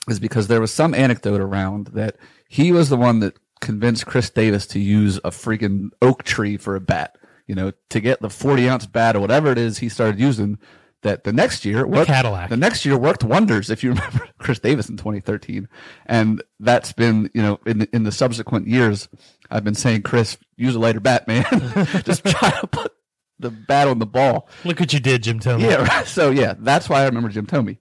is 0.09 0.21
because 0.21 0.47
there 0.47 0.61
was 0.61 0.73
some 0.73 0.95
anecdote 0.95 1.41
around 1.41 1.89
that 1.89 2.17
he 2.49 2.73
was 2.73 2.89
the 2.89 2.97
one 2.97 3.19
that 3.21 3.37
convinced 3.61 4.07
Chris 4.07 4.31
Davis 4.31 4.67
to 4.69 4.79
use 4.79 5.19
a 5.19 5.31
freaking 5.31 5.89
oak 6.01 6.23
tree 6.23 6.57
for 6.57 6.77
a 6.77 6.81
bat. 6.81 7.19
You 7.47 7.55
know, 7.55 7.73
to 7.91 8.01
get 8.01 8.21
the 8.21 8.31
40 8.31 8.69
ounce 8.69 8.87
bat 8.87 9.17
or 9.17 9.21
whatever 9.21 9.51
it 9.51 9.59
is 9.59 9.79
he 9.79 9.89
started 9.89 10.19
using. 10.19 10.59
That 11.03 11.23
the 11.23 11.33
next 11.33 11.65
year 11.65 11.87
worked. 11.87 12.09
Cadillac. 12.09 12.51
The 12.51 12.57
next 12.57 12.85
year 12.85 12.99
worked 12.99 13.23
wonders. 13.23 13.71
If 13.71 13.85
you 13.85 13.91
remember 13.95 14.29
Chris 14.39 14.59
Davis 14.59 14.89
in 14.89 14.97
2013, 14.97 15.69
and 16.07 16.43
that's 16.59 16.93
been 16.93 17.31
you 17.35 17.41
know 17.41 17.61
in 17.67 17.79
the, 17.79 17.89
in 17.95 18.03
the 18.03 18.11
subsequent 18.11 18.67
years, 18.67 19.09
I've 19.49 19.63
been 19.63 19.77
saying 19.77 20.03
Chris 20.03 20.37
use 20.57 20.75
a 20.75 20.81
lighter 20.81 20.99
bat, 20.99 21.29
man. 21.29 21.45
Just 22.05 22.25
try 22.25 22.51
to 22.51 22.67
put 22.67 22.93
the 23.39 23.51
bat 23.51 23.89
on 23.89 23.99
the 23.99 24.07
ball. 24.07 24.49
Look 24.65 24.81
what 24.81 24.93
you 24.93 25.01
did, 25.01 25.23
Jim 25.23 25.41
Thome. 25.41 25.61
Yeah, 25.61 25.77
right. 25.89 26.07
so 26.07 26.31
yeah, 26.31 26.55
that's 26.59 26.89
why 26.89 27.03
I 27.03 27.07
remember 27.07 27.29
Jim 27.29 27.47
Thome. 27.47 27.79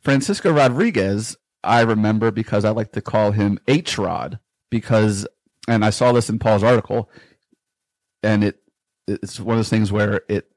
Francisco 0.00 0.52
Rodriguez, 0.52 1.36
I 1.64 1.80
remember 1.80 2.30
because 2.30 2.64
I 2.64 2.70
like 2.70 2.92
to 2.92 3.00
call 3.00 3.32
him 3.32 3.58
H 3.66 3.98
Rod 3.98 4.38
because, 4.70 5.26
and 5.68 5.84
I 5.84 5.90
saw 5.90 6.12
this 6.12 6.28
in 6.28 6.38
Paul's 6.38 6.62
article, 6.62 7.10
and 8.22 8.44
it 8.44 8.60
it's 9.08 9.38
one 9.38 9.54
of 9.54 9.58
those 9.58 9.68
things 9.68 9.92
where 9.92 10.22
it 10.28 10.50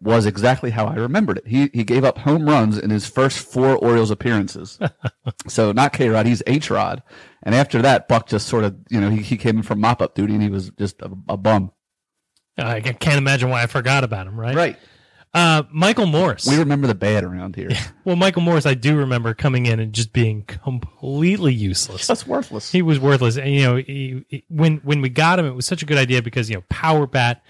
was 0.00 0.26
exactly 0.26 0.70
how 0.70 0.86
I 0.86 0.94
remembered 0.94 1.38
it. 1.38 1.46
He 1.46 1.70
he 1.72 1.84
gave 1.84 2.04
up 2.04 2.18
home 2.18 2.46
runs 2.46 2.78
in 2.78 2.90
his 2.90 3.06
first 3.06 3.38
four 3.38 3.76
Orioles 3.76 4.10
appearances. 4.10 4.78
so 5.48 5.72
not 5.72 5.92
K 5.92 6.08
Rod, 6.08 6.26
he's 6.26 6.42
H 6.46 6.70
Rod. 6.70 7.02
And 7.42 7.54
after 7.54 7.82
that, 7.82 8.08
Buck 8.08 8.26
just 8.26 8.48
sort 8.48 8.64
of, 8.64 8.76
you 8.90 9.00
know, 9.00 9.10
he, 9.10 9.18
he 9.18 9.36
came 9.36 9.58
in 9.58 9.62
from 9.62 9.80
mop 9.80 10.00
up 10.00 10.14
duty 10.14 10.34
and 10.34 10.42
he 10.42 10.48
was 10.48 10.70
just 10.78 11.00
a, 11.02 11.10
a 11.28 11.36
bum. 11.36 11.72
I 12.56 12.80
can't 12.80 13.18
imagine 13.18 13.50
why 13.50 13.62
I 13.62 13.66
forgot 13.66 14.04
about 14.04 14.26
him. 14.26 14.38
Right. 14.38 14.54
Right. 14.54 14.78
Uh, 15.32 15.64
Michael 15.72 16.06
Morse. 16.06 16.46
We 16.46 16.56
remember 16.58 16.86
the 16.86 16.94
bad 16.94 17.24
around 17.24 17.56
here. 17.56 17.70
well, 18.04 18.14
Michael 18.14 18.42
Morse, 18.42 18.66
I 18.66 18.74
do 18.74 18.96
remember 18.96 19.34
coming 19.34 19.66
in 19.66 19.80
and 19.80 19.92
just 19.92 20.12
being 20.12 20.42
completely 20.42 21.52
useless. 21.52 22.06
That's 22.06 22.24
worthless. 22.24 22.70
He 22.70 22.82
was 22.82 23.00
worthless. 23.00 23.36
And, 23.36 23.50
you 23.52 23.62
know, 23.62 23.76
he, 23.76 24.24
he- 24.28 24.44
when 24.48 24.76
when 24.84 25.00
we 25.00 25.08
got 25.08 25.40
him, 25.40 25.46
it 25.46 25.54
was 25.54 25.66
such 25.66 25.82
a 25.82 25.86
good 25.86 25.98
idea 25.98 26.22
because 26.22 26.48
you 26.48 26.54
know, 26.56 26.62
power 26.68 27.08
bat, 27.08 27.42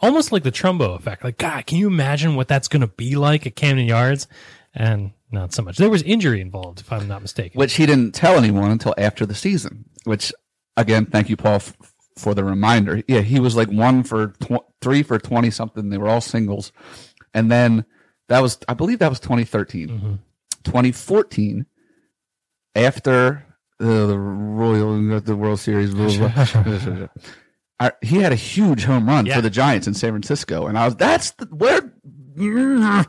almost 0.00 0.32
like 0.32 0.42
the 0.42 0.52
Trumbo 0.52 0.94
effect. 0.98 1.24
Like, 1.24 1.38
God, 1.38 1.64
can 1.64 1.78
you 1.78 1.86
imagine 1.86 2.36
what 2.36 2.46
that's 2.48 2.68
going 2.68 2.82
to 2.82 2.88
be 2.88 3.16
like 3.16 3.46
at 3.46 3.56
Camden 3.56 3.86
Yards? 3.86 4.26
And 4.74 5.12
not 5.30 5.54
so 5.54 5.62
much. 5.62 5.78
There 5.78 5.88
was 5.88 6.02
injury 6.02 6.40
involved, 6.42 6.80
if 6.80 6.92
I'm 6.92 7.08
not 7.08 7.22
mistaken. 7.22 7.58
which 7.58 7.74
he 7.74 7.86
didn't 7.86 8.12
tell 8.14 8.36
anyone 8.36 8.70
until 8.70 8.94
after 8.98 9.24
the 9.24 9.34
season. 9.34 9.84
Which, 10.04 10.32
again, 10.76 11.06
thank 11.06 11.30
you, 11.30 11.36
Paul, 11.36 11.54
f- 11.54 11.74
for 12.16 12.34
the 12.34 12.44
reminder. 12.44 13.02
Yeah, 13.08 13.20
he 13.20 13.40
was 13.40 13.56
like 13.56 13.68
one 13.68 14.02
for 14.04 14.28
tw- 14.28 14.64
three 14.80 15.02
for 15.02 15.18
twenty 15.18 15.50
something. 15.50 15.88
They 15.90 15.98
were 15.98 16.08
all 16.08 16.20
singles, 16.20 16.72
and 17.32 17.50
then 17.50 17.84
that 18.28 18.40
was, 18.40 18.58
I 18.68 18.74
believe, 18.74 19.00
that 19.00 19.10
was 19.10 19.20
2013. 19.20 20.18
2014, 20.64 21.66
after 22.74 23.44
the, 23.78 24.06
the 24.06 24.18
Royal 24.18 25.20
the 25.20 25.36
World 25.36 25.60
Series, 25.60 25.94
I, 27.80 27.90
he 28.02 28.18
had 28.18 28.32
a 28.32 28.36
huge 28.36 28.84
home 28.84 29.06
run 29.08 29.26
Yeah. 29.26 29.36
for 29.36 29.40
the 29.42 29.50
Giants 29.50 29.86
in 29.86 29.94
San 29.94 30.10
Francisco, 30.12 30.66
and 30.66 30.78
I 30.78 30.84
was 30.86 30.96
that's 30.96 31.32
the, 31.32 31.46
where 31.46 31.92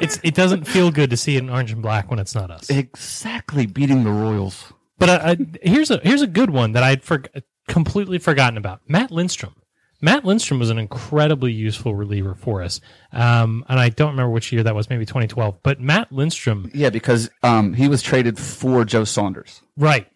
It's 0.00 0.18
it 0.22 0.34
doesn't 0.34 0.66
feel 0.66 0.90
good 0.90 1.10
to 1.10 1.16
see 1.16 1.36
it 1.36 1.42
in 1.42 1.50
orange 1.50 1.72
and 1.72 1.82
black 1.82 2.10
when 2.10 2.18
it's 2.18 2.34
not 2.34 2.50
us. 2.50 2.70
exactly 2.70 3.66
beating 3.66 4.04
the 4.04 4.10
Royals. 4.10 4.72
But 4.98 5.08
uh, 5.08 5.36
here's 5.62 5.90
a 5.90 5.98
here's 6.02 6.22
a 6.22 6.26
good 6.26 6.50
one 6.50 6.72
that 6.72 6.82
I'd 6.82 7.02
for, 7.02 7.22
completely 7.70 8.18
forgotten 8.18 8.56
about. 8.56 8.80
Matt 8.88 9.10
Lindstrom. 9.10 9.54
Matt 10.02 10.24
Lindstrom 10.24 10.58
was 10.58 10.70
an 10.70 10.78
incredibly 10.78 11.52
useful 11.52 11.94
reliever 11.94 12.34
for 12.34 12.62
us, 12.62 12.80
um, 13.12 13.64
and 13.68 13.78
I 13.78 13.90
don't 13.90 14.10
remember 14.12 14.30
which 14.30 14.50
year 14.50 14.62
that 14.62 14.74
was, 14.74 14.88
maybe 14.88 15.04
2012. 15.04 15.58
But 15.62 15.78
Matt 15.78 16.10
Lindstrom, 16.10 16.70
Yeah, 16.72 16.88
because 16.88 17.30
um, 17.42 17.74
he 17.74 17.86
was 17.86 18.00
traded 18.00 18.38
for 18.38 18.84
Joe 18.86 19.04
Saunders 19.04 19.60
right, 19.76 20.06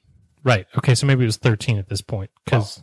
right, 0.43 0.67
okay, 0.79 0.95
so 0.95 1.07
maybe 1.07 1.25
it 1.25 1.27
was 1.27 1.37
13 1.37 1.77
at 1.77 1.89
this 1.91 2.01
point 2.01 2.31
because 2.47 2.83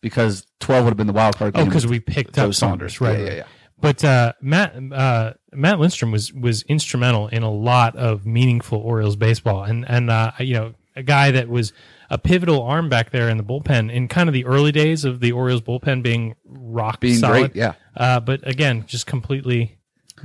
because 0.00 0.46
twelve 0.60 0.84
would 0.84 0.90
have 0.90 0.96
been 0.96 1.06
the 1.06 1.12
wild 1.12 1.36
card. 1.36 1.56
oh, 1.56 1.64
because 1.64 1.86
we 1.86 2.00
picked 2.00 2.34
Joe 2.34 2.48
up 2.48 2.54
Saunders, 2.54 3.00
right? 3.00 3.18
Yeah, 3.18 3.24
yeah, 3.24 3.34
yeah. 3.34 3.46
But 3.80 4.04
uh, 4.04 4.32
Matt 4.40 4.74
uh, 4.92 5.34
Matt 5.52 5.78
Lindstrom 5.78 6.10
was 6.10 6.32
was 6.32 6.62
instrumental 6.64 7.28
in 7.28 7.42
a 7.42 7.50
lot 7.50 7.96
of 7.96 8.26
meaningful 8.26 8.80
Orioles 8.80 9.16
baseball, 9.16 9.62
and 9.62 9.88
and 9.88 10.10
uh, 10.10 10.32
you 10.40 10.54
know 10.54 10.74
a 10.96 11.02
guy 11.02 11.30
that 11.30 11.48
was 11.48 11.72
a 12.10 12.18
pivotal 12.18 12.62
arm 12.62 12.88
back 12.88 13.10
there 13.10 13.28
in 13.28 13.36
the 13.36 13.44
bullpen 13.44 13.92
in 13.92 14.08
kind 14.08 14.28
of 14.28 14.32
the 14.32 14.44
early 14.46 14.72
days 14.72 15.04
of 15.04 15.20
the 15.20 15.32
Orioles 15.32 15.60
bullpen 15.62 16.02
being 16.02 16.34
rock 16.44 17.00
Being 17.00 17.16
solid. 17.18 17.52
great, 17.52 17.56
yeah. 17.56 17.74
Uh, 17.96 18.20
but 18.20 18.46
again, 18.48 18.84
just 18.86 19.06
completely 19.06 19.78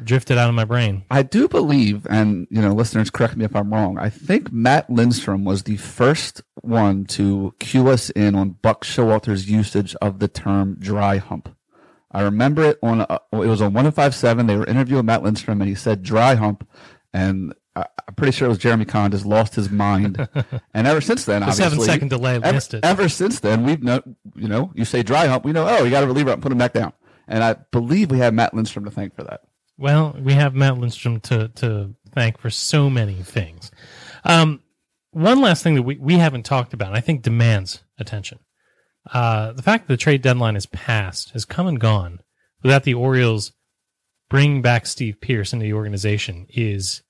drifted 0.03 0.37
out 0.37 0.49
of 0.49 0.55
my 0.55 0.65
brain. 0.65 1.03
I 1.11 1.21
do 1.23 1.47
believe, 1.47 2.07
and 2.09 2.47
you 2.49 2.61
know, 2.61 2.73
listeners, 2.73 3.09
correct 3.09 3.35
me 3.35 3.45
if 3.45 3.55
I'm 3.55 3.71
wrong. 3.73 3.97
I 3.97 4.09
think 4.09 4.51
Matt 4.51 4.89
Lindstrom 4.89 5.43
was 5.43 5.63
the 5.63 5.77
first 5.77 6.41
one 6.61 7.05
to 7.05 7.53
cue 7.59 7.89
us 7.89 8.09
in 8.11 8.33
on 8.35 8.51
Buck 8.61 8.85
Showalter's 8.85 9.49
usage 9.49 9.95
of 10.01 10.19
the 10.19 10.27
term 10.27 10.77
"dry 10.79 11.17
hump." 11.17 11.55
I 12.11 12.21
remember 12.21 12.63
it 12.63 12.79
on 12.81 13.01
uh, 13.01 13.19
it 13.33 13.37
was 13.47 13.61
on 13.61 13.73
105.7. 13.73 14.47
They 14.47 14.55
were 14.55 14.65
interviewing 14.65 15.05
Matt 15.05 15.23
Lindstrom, 15.23 15.61
and 15.61 15.69
he 15.69 15.75
said 15.75 16.01
"dry 16.01 16.35
hump," 16.35 16.67
and 17.13 17.53
I'm 17.75 18.15
pretty 18.15 18.31
sure 18.31 18.45
it 18.45 18.49
was 18.49 18.59
Jeremy 18.59 18.85
Conn 18.85 19.11
just 19.11 19.25
lost 19.25 19.55
his 19.55 19.69
mind. 19.69 20.27
and 20.73 20.87
ever 20.87 21.01
since 21.01 21.25
then, 21.25 21.41
The 21.41 21.51
seven 21.51 21.79
second 21.79 22.09
delay 22.09 22.35
ever, 22.35 22.53
missed 22.53 22.73
it. 22.73 22.85
ever 22.85 23.09
since 23.09 23.39
then, 23.39 23.65
we've 23.65 23.81
know, 23.81 24.01
you 24.35 24.47
know, 24.47 24.71
you 24.75 24.85
say 24.85 25.01
dry 25.01 25.27
hump, 25.27 25.43
we 25.43 25.51
know, 25.51 25.67
oh, 25.67 25.83
you 25.83 25.89
got 25.89 26.01
to 26.01 26.07
reliever 26.07 26.29
up 26.29 26.35
and 26.35 26.43
put 26.43 26.51
him 26.51 26.57
back 26.57 26.73
down. 26.73 26.93
And 27.27 27.43
I 27.43 27.55
believe 27.71 28.11
we 28.11 28.19
have 28.19 28.33
Matt 28.33 28.53
Lindstrom 28.53 28.85
to 28.85 28.91
thank 28.91 29.15
for 29.15 29.23
that. 29.23 29.41
Well, 29.77 30.15
we 30.19 30.33
have 30.33 30.53
Matt 30.53 30.77
Lindstrom 30.77 31.19
to 31.21 31.47
to 31.55 31.95
thank 32.11 32.37
for 32.37 32.49
so 32.49 32.89
many 32.89 33.15
things. 33.15 33.71
Um, 34.23 34.61
one 35.11 35.41
last 35.41 35.63
thing 35.63 35.75
that 35.75 35.83
we, 35.83 35.97
we 35.97 36.17
haven't 36.17 36.43
talked 36.43 36.73
about, 36.73 36.89
and 36.89 36.97
I 36.97 37.01
think 37.01 37.23
demands 37.23 37.83
attention. 37.97 38.39
Uh, 39.11 39.51
the 39.53 39.63
fact 39.63 39.87
that 39.87 39.93
the 39.93 39.97
trade 39.97 40.21
deadline 40.21 40.55
is 40.55 40.65
passed 40.67 41.31
has 41.31 41.43
come 41.43 41.67
and 41.67 41.79
gone 41.79 42.19
without 42.61 42.83
the 42.83 42.93
Orioles 42.93 43.51
bringing 44.29 44.61
back 44.61 44.85
Steve 44.85 45.19
Pearce 45.21 45.53
into 45.53 45.63
the 45.63 45.73
organization 45.73 46.45
is 46.49 47.03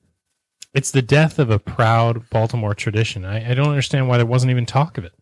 it's 0.74 0.92
the 0.92 1.02
death 1.02 1.40
of 1.40 1.50
a 1.50 1.60
proud 1.60 2.30
Baltimore 2.30 2.74
tradition. 2.74 3.26
I, 3.26 3.52
I 3.52 3.54
don't 3.54 3.70
understand 3.70 4.08
why 4.08 4.18
there 4.18 4.26
wasn't 4.26 4.52
even 4.52 4.66
talk 4.66 4.98
of 4.98 5.06
it. 5.06 5.14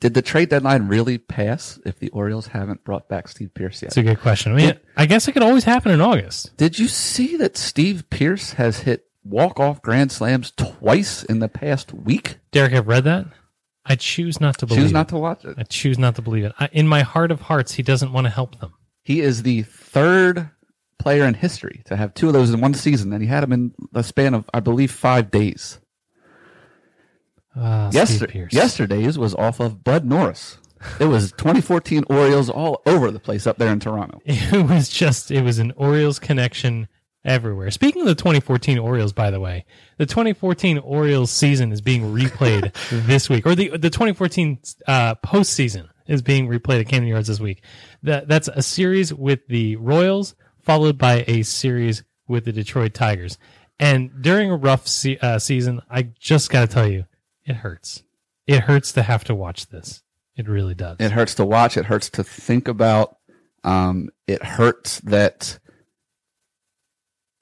Did 0.00 0.14
the 0.14 0.22
trade 0.22 0.48
deadline 0.48 0.88
really 0.88 1.16
pass 1.18 1.78
if 1.86 2.00
the 2.00 2.08
Orioles 2.08 2.48
haven't 2.48 2.82
brought 2.82 3.08
back 3.08 3.28
Steve 3.28 3.54
Pearce 3.54 3.82
yet? 3.82 3.88
It's 3.88 3.96
a 3.96 4.02
good 4.02 4.18
question. 4.20 4.52
I 4.52 4.56
mean, 4.56 4.80
I 4.96 5.06
guess 5.06 5.28
it 5.28 5.32
could 5.32 5.44
always 5.44 5.62
happen 5.64 5.92
in 5.92 6.00
August. 6.00 6.56
Did 6.56 6.76
you 6.78 6.88
see 6.88 7.36
that 7.36 7.56
Steve 7.56 8.10
Pearce 8.10 8.54
has 8.54 8.80
hit 8.80 9.04
walk-off 9.22 9.80
grand 9.80 10.10
slams 10.10 10.50
twice 10.50 11.22
in 11.22 11.38
the 11.38 11.48
past 11.48 11.94
week? 11.94 12.38
Derek, 12.50 12.72
I've 12.72 12.88
read 12.88 13.04
that. 13.04 13.26
I 13.86 13.94
choose 13.94 14.40
not 14.40 14.58
to 14.58 14.66
believe 14.66 14.82
Choose 14.82 14.90
it. 14.90 14.94
not 14.94 15.08
to 15.10 15.18
watch 15.18 15.44
it. 15.44 15.54
I 15.56 15.62
choose 15.62 15.98
not 16.00 16.16
to 16.16 16.22
believe 16.22 16.44
it. 16.46 16.52
I, 16.58 16.68
in 16.72 16.88
my 16.88 17.02
heart 17.02 17.30
of 17.30 17.42
hearts, 17.42 17.74
he 17.74 17.82
doesn't 17.84 18.12
want 18.12 18.24
to 18.24 18.30
help 18.30 18.58
them. 18.60 18.72
He 19.02 19.20
is 19.20 19.42
the 19.44 19.62
third 19.62 20.50
player 21.02 21.24
in 21.24 21.34
history 21.34 21.82
to 21.86 21.96
have 21.96 22.14
two 22.14 22.28
of 22.28 22.32
those 22.32 22.50
in 22.50 22.60
one 22.60 22.74
season, 22.74 23.12
and 23.12 23.20
he 23.22 23.28
had 23.28 23.42
them 23.42 23.52
in 23.52 23.74
the 23.92 24.02
span 24.02 24.34
of, 24.34 24.48
I 24.54 24.60
believe, 24.60 24.90
five 24.92 25.30
days. 25.30 25.78
Ah, 27.56 27.90
Steve 27.90 28.20
Yester- 28.34 28.48
yesterday's 28.50 29.18
was 29.18 29.34
off 29.34 29.60
of 29.60 29.84
Bud 29.84 30.04
Norris. 30.04 30.58
It 30.98 31.04
was 31.04 31.32
2014 31.32 32.04
Orioles 32.08 32.48
all 32.50 32.82
over 32.86 33.10
the 33.10 33.20
place 33.20 33.46
up 33.46 33.58
there 33.58 33.72
in 33.72 33.78
Toronto. 33.80 34.20
It 34.26 34.68
was 34.68 34.88
just, 34.88 35.30
it 35.30 35.42
was 35.42 35.58
an 35.58 35.72
Orioles 35.76 36.18
connection 36.18 36.88
everywhere. 37.24 37.70
Speaking 37.70 38.02
of 38.02 38.08
the 38.08 38.14
2014 38.14 38.78
Orioles, 38.78 39.12
by 39.12 39.30
the 39.30 39.38
way, 39.38 39.64
the 39.98 40.06
2014 40.06 40.78
Orioles 40.78 41.30
season 41.30 41.72
is 41.72 41.80
being 41.80 42.02
replayed 42.14 42.72
this 43.06 43.28
week, 43.28 43.46
or 43.46 43.54
the 43.54 43.68
the 43.76 43.90
2014 43.90 44.58
uh, 44.88 45.14
postseason 45.16 45.88
is 46.06 46.20
being 46.22 46.48
replayed 46.48 46.80
at 46.80 46.88
Camden 46.88 47.08
Yards 47.08 47.28
this 47.28 47.38
week. 47.38 47.62
That 48.02 48.26
that's 48.26 48.48
a 48.48 48.62
series 48.62 49.12
with 49.14 49.46
the 49.48 49.76
Royals, 49.76 50.34
followed 50.62 50.98
by 50.98 51.24
a 51.26 51.42
series 51.42 52.02
with 52.26 52.44
the 52.44 52.52
Detroit 52.52 52.94
Tigers. 52.94 53.38
And 53.78 54.22
during 54.22 54.50
a 54.50 54.56
rough 54.56 54.86
se- 54.86 55.18
uh, 55.18 55.38
season, 55.38 55.82
I 55.90 56.02
just 56.18 56.50
got 56.50 56.68
to 56.68 56.72
tell 56.72 56.88
you, 56.88 57.04
it 57.44 57.56
hurts. 57.56 58.04
It 58.46 58.60
hurts 58.60 58.92
to 58.92 59.02
have 59.02 59.24
to 59.24 59.34
watch 59.34 59.68
this. 59.68 60.02
It 60.36 60.48
really 60.48 60.74
does. 60.74 60.96
It 61.00 61.12
hurts 61.12 61.34
to 61.36 61.44
watch. 61.44 61.76
It 61.76 61.86
hurts 61.86 62.08
to 62.10 62.24
think 62.24 62.68
about. 62.68 63.16
Um, 63.64 64.10
it 64.26 64.42
hurts 64.42 65.00
that 65.00 65.58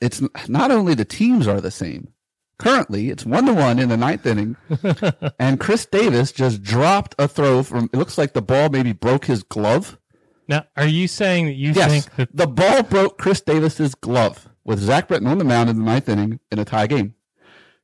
it's 0.00 0.22
not 0.48 0.70
only 0.70 0.94
the 0.94 1.04
teams 1.04 1.46
are 1.46 1.60
the 1.60 1.70
same. 1.70 2.12
Currently, 2.58 3.08
it's 3.08 3.24
one 3.24 3.46
to 3.46 3.54
one 3.54 3.78
in 3.78 3.88
the 3.88 3.96
ninth 3.96 4.26
inning, 4.26 4.54
and 5.38 5.58
Chris 5.58 5.86
Davis 5.86 6.30
just 6.30 6.62
dropped 6.62 7.14
a 7.18 7.26
throw 7.26 7.62
from. 7.62 7.88
It 7.90 7.96
looks 7.96 8.18
like 8.18 8.34
the 8.34 8.42
ball 8.42 8.68
maybe 8.68 8.92
broke 8.92 9.24
his 9.24 9.42
glove. 9.42 9.98
Now, 10.50 10.66
are 10.76 10.86
you 10.86 11.06
saying 11.06 11.46
that 11.46 11.54
you 11.54 11.70
Yes, 11.72 11.90
think 11.90 12.16
that 12.16 12.36
the 12.36 12.48
ball 12.48 12.82
broke 12.82 13.18
Chris 13.18 13.40
Davis's 13.40 13.94
glove 13.94 14.48
with 14.64 14.80
Zach 14.80 15.06
Britton 15.06 15.28
on 15.28 15.38
the 15.38 15.44
mound 15.44 15.70
in 15.70 15.76
the 15.78 15.84
ninth 15.84 16.08
inning 16.08 16.40
in 16.50 16.58
a 16.58 16.64
tie 16.64 16.88
game. 16.88 17.14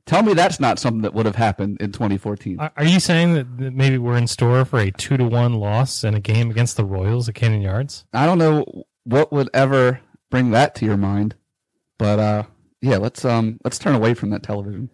Tell 0.05 0.23
me 0.23 0.35
that's 0.35 0.59
not 0.59 0.79
something 0.81 1.03
that 1.03 1.15
would 1.15 1.27
have 1.27 1.37
happened 1.37 1.81
in 1.81 1.93
2014. 1.93 2.59
Are 2.61 2.73
are 2.77 2.85
you 2.85 2.99
saying 3.01 3.35
that 3.35 3.73
maybe 3.73 3.99
we're 3.99 4.17
in 4.17 4.27
store 4.27 4.65
for 4.65 4.81
a 4.81 4.91
two 4.91 5.17
to 5.17 5.25
one 5.25 5.55
loss 5.55 6.03
in 6.03 6.15
a 6.15 6.21
game 6.21 6.51
against 6.51 6.77
the 6.77 6.85
Royals 6.85 7.29
at 7.29 7.37
Camden 7.37 7.63
Yards? 7.63 8.05
I 8.13 8.27
don't 8.27 8.39
know 8.39 8.85
what 9.05 9.33
would 9.33 9.49
ever 9.55 10.01
bring 10.31 10.51
that 10.51 10.75
to 10.77 10.85
your 10.85 10.97
mind, 10.97 11.37
but 11.99 12.19
uh, 12.19 12.43
yeah, 12.81 12.97
let's 12.97 13.25
um 13.25 13.59
let's 13.65 13.79
turn 13.79 13.95
away 13.95 14.15
from 14.15 14.31
that 14.31 14.43
television. 14.43 14.91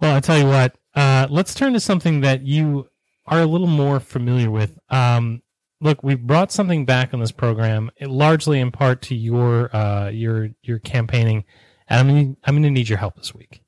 Well, 0.00 0.16
I 0.16 0.20
tell 0.20 0.38
you 0.38 0.46
what. 0.46 0.76
Uh, 0.94 1.28
let's 1.30 1.54
turn 1.54 1.72
to 1.72 1.80
something 1.80 2.20
that 2.22 2.42
you 2.42 2.88
are 3.26 3.40
a 3.40 3.46
little 3.46 3.68
more 3.68 4.00
familiar 4.00 4.50
with. 4.50 4.78
Um, 4.90 5.42
look, 5.82 6.02
we've 6.02 6.22
brought 6.22 6.50
something 6.52 6.86
back 6.86 7.12
on 7.12 7.20
this 7.20 7.32
program, 7.32 7.90
largely 8.00 8.60
in 8.60 8.70
part 8.70 9.02
to 9.02 9.14
your 9.14 9.74
uh, 9.76 10.08
your 10.08 10.50
your 10.62 10.78
campaigning, 10.78 11.44
and 11.88 12.00
I'm 12.00 12.08
gonna, 12.08 12.36
I'm 12.44 12.54
going 12.54 12.62
to 12.62 12.70
need 12.70 12.88
your 12.88 12.98
help 12.98 13.16
this 13.16 13.34
week. 13.34 13.62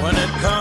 When 0.00 0.14
it 0.14 0.30
comes 0.40 0.57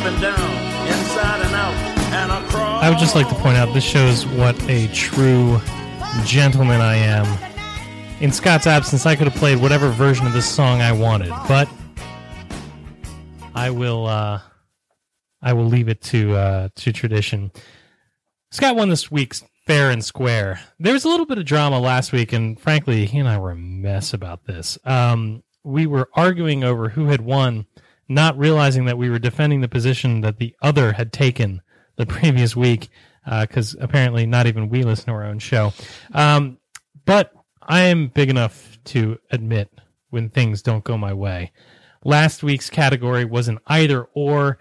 up 0.00 0.06
and 0.06 0.22
down, 0.22 0.86
inside 0.88 1.40
and 1.44 1.54
out, 1.54 1.74
and 2.14 2.32
across. 2.46 2.82
I 2.82 2.88
would 2.88 2.98
just 2.98 3.14
like 3.14 3.28
to 3.28 3.34
point 3.34 3.58
out 3.58 3.74
this 3.74 3.84
shows 3.84 4.24
what 4.26 4.60
a 4.68 4.88
true 4.94 5.60
gentleman 6.24 6.80
I 6.80 6.94
am. 6.94 7.26
In 8.22 8.32
Scott's 8.32 8.66
absence, 8.66 9.04
I 9.04 9.14
could 9.14 9.26
have 9.26 9.36
played 9.36 9.60
whatever 9.60 9.90
version 9.90 10.26
of 10.26 10.32
this 10.32 10.48
song 10.48 10.80
I 10.80 10.92
wanted, 10.92 11.30
but 11.46 11.68
I 13.54 13.70
will. 13.70 14.06
Uh, 14.06 14.40
I 15.42 15.52
will 15.52 15.66
leave 15.66 15.88
it 15.88 16.00
to 16.02 16.34
uh, 16.34 16.68
to 16.76 16.92
tradition. 16.92 17.50
Scott 18.52 18.76
won 18.76 18.88
this 18.88 19.10
week's 19.10 19.44
fair 19.66 19.90
and 19.90 20.02
square. 20.02 20.60
There 20.78 20.94
was 20.94 21.04
a 21.04 21.08
little 21.08 21.26
bit 21.26 21.36
of 21.36 21.44
drama 21.44 21.78
last 21.78 22.10
week, 22.12 22.32
and 22.32 22.58
frankly, 22.58 23.04
he 23.04 23.18
and 23.18 23.28
I 23.28 23.38
were 23.38 23.50
a 23.50 23.56
mess 23.56 24.14
about 24.14 24.46
this. 24.46 24.78
Um, 24.84 25.42
we 25.62 25.86
were 25.86 26.08
arguing 26.14 26.64
over 26.64 26.88
who 26.88 27.06
had 27.06 27.20
won, 27.20 27.66
not 28.10 28.36
realizing 28.36 28.84
that 28.86 28.98
we 28.98 29.08
were 29.08 29.20
defending 29.20 29.60
the 29.60 29.68
position 29.68 30.20
that 30.20 30.38
the 30.38 30.54
other 30.60 30.92
had 30.92 31.12
taken 31.12 31.62
the 31.96 32.04
previous 32.04 32.56
week, 32.56 32.90
because 33.40 33.76
apparently 33.80 34.26
not 34.26 34.46
even 34.46 34.68
we 34.68 34.82
listen 34.82 35.06
to 35.06 35.12
our 35.12 35.24
own 35.24 35.38
show. 35.38 35.72
Um, 36.12 36.58
but 37.04 37.32
I 37.62 37.82
am 37.82 38.08
big 38.08 38.28
enough 38.28 38.78
to 38.86 39.18
admit 39.30 39.70
when 40.10 40.28
things 40.28 40.60
don't 40.60 40.82
go 40.82 40.98
my 40.98 41.12
way. 41.12 41.52
Last 42.04 42.42
week's 42.42 42.68
category 42.68 43.24
was 43.24 43.46
an 43.46 43.58
either 43.68 44.08
or. 44.12 44.58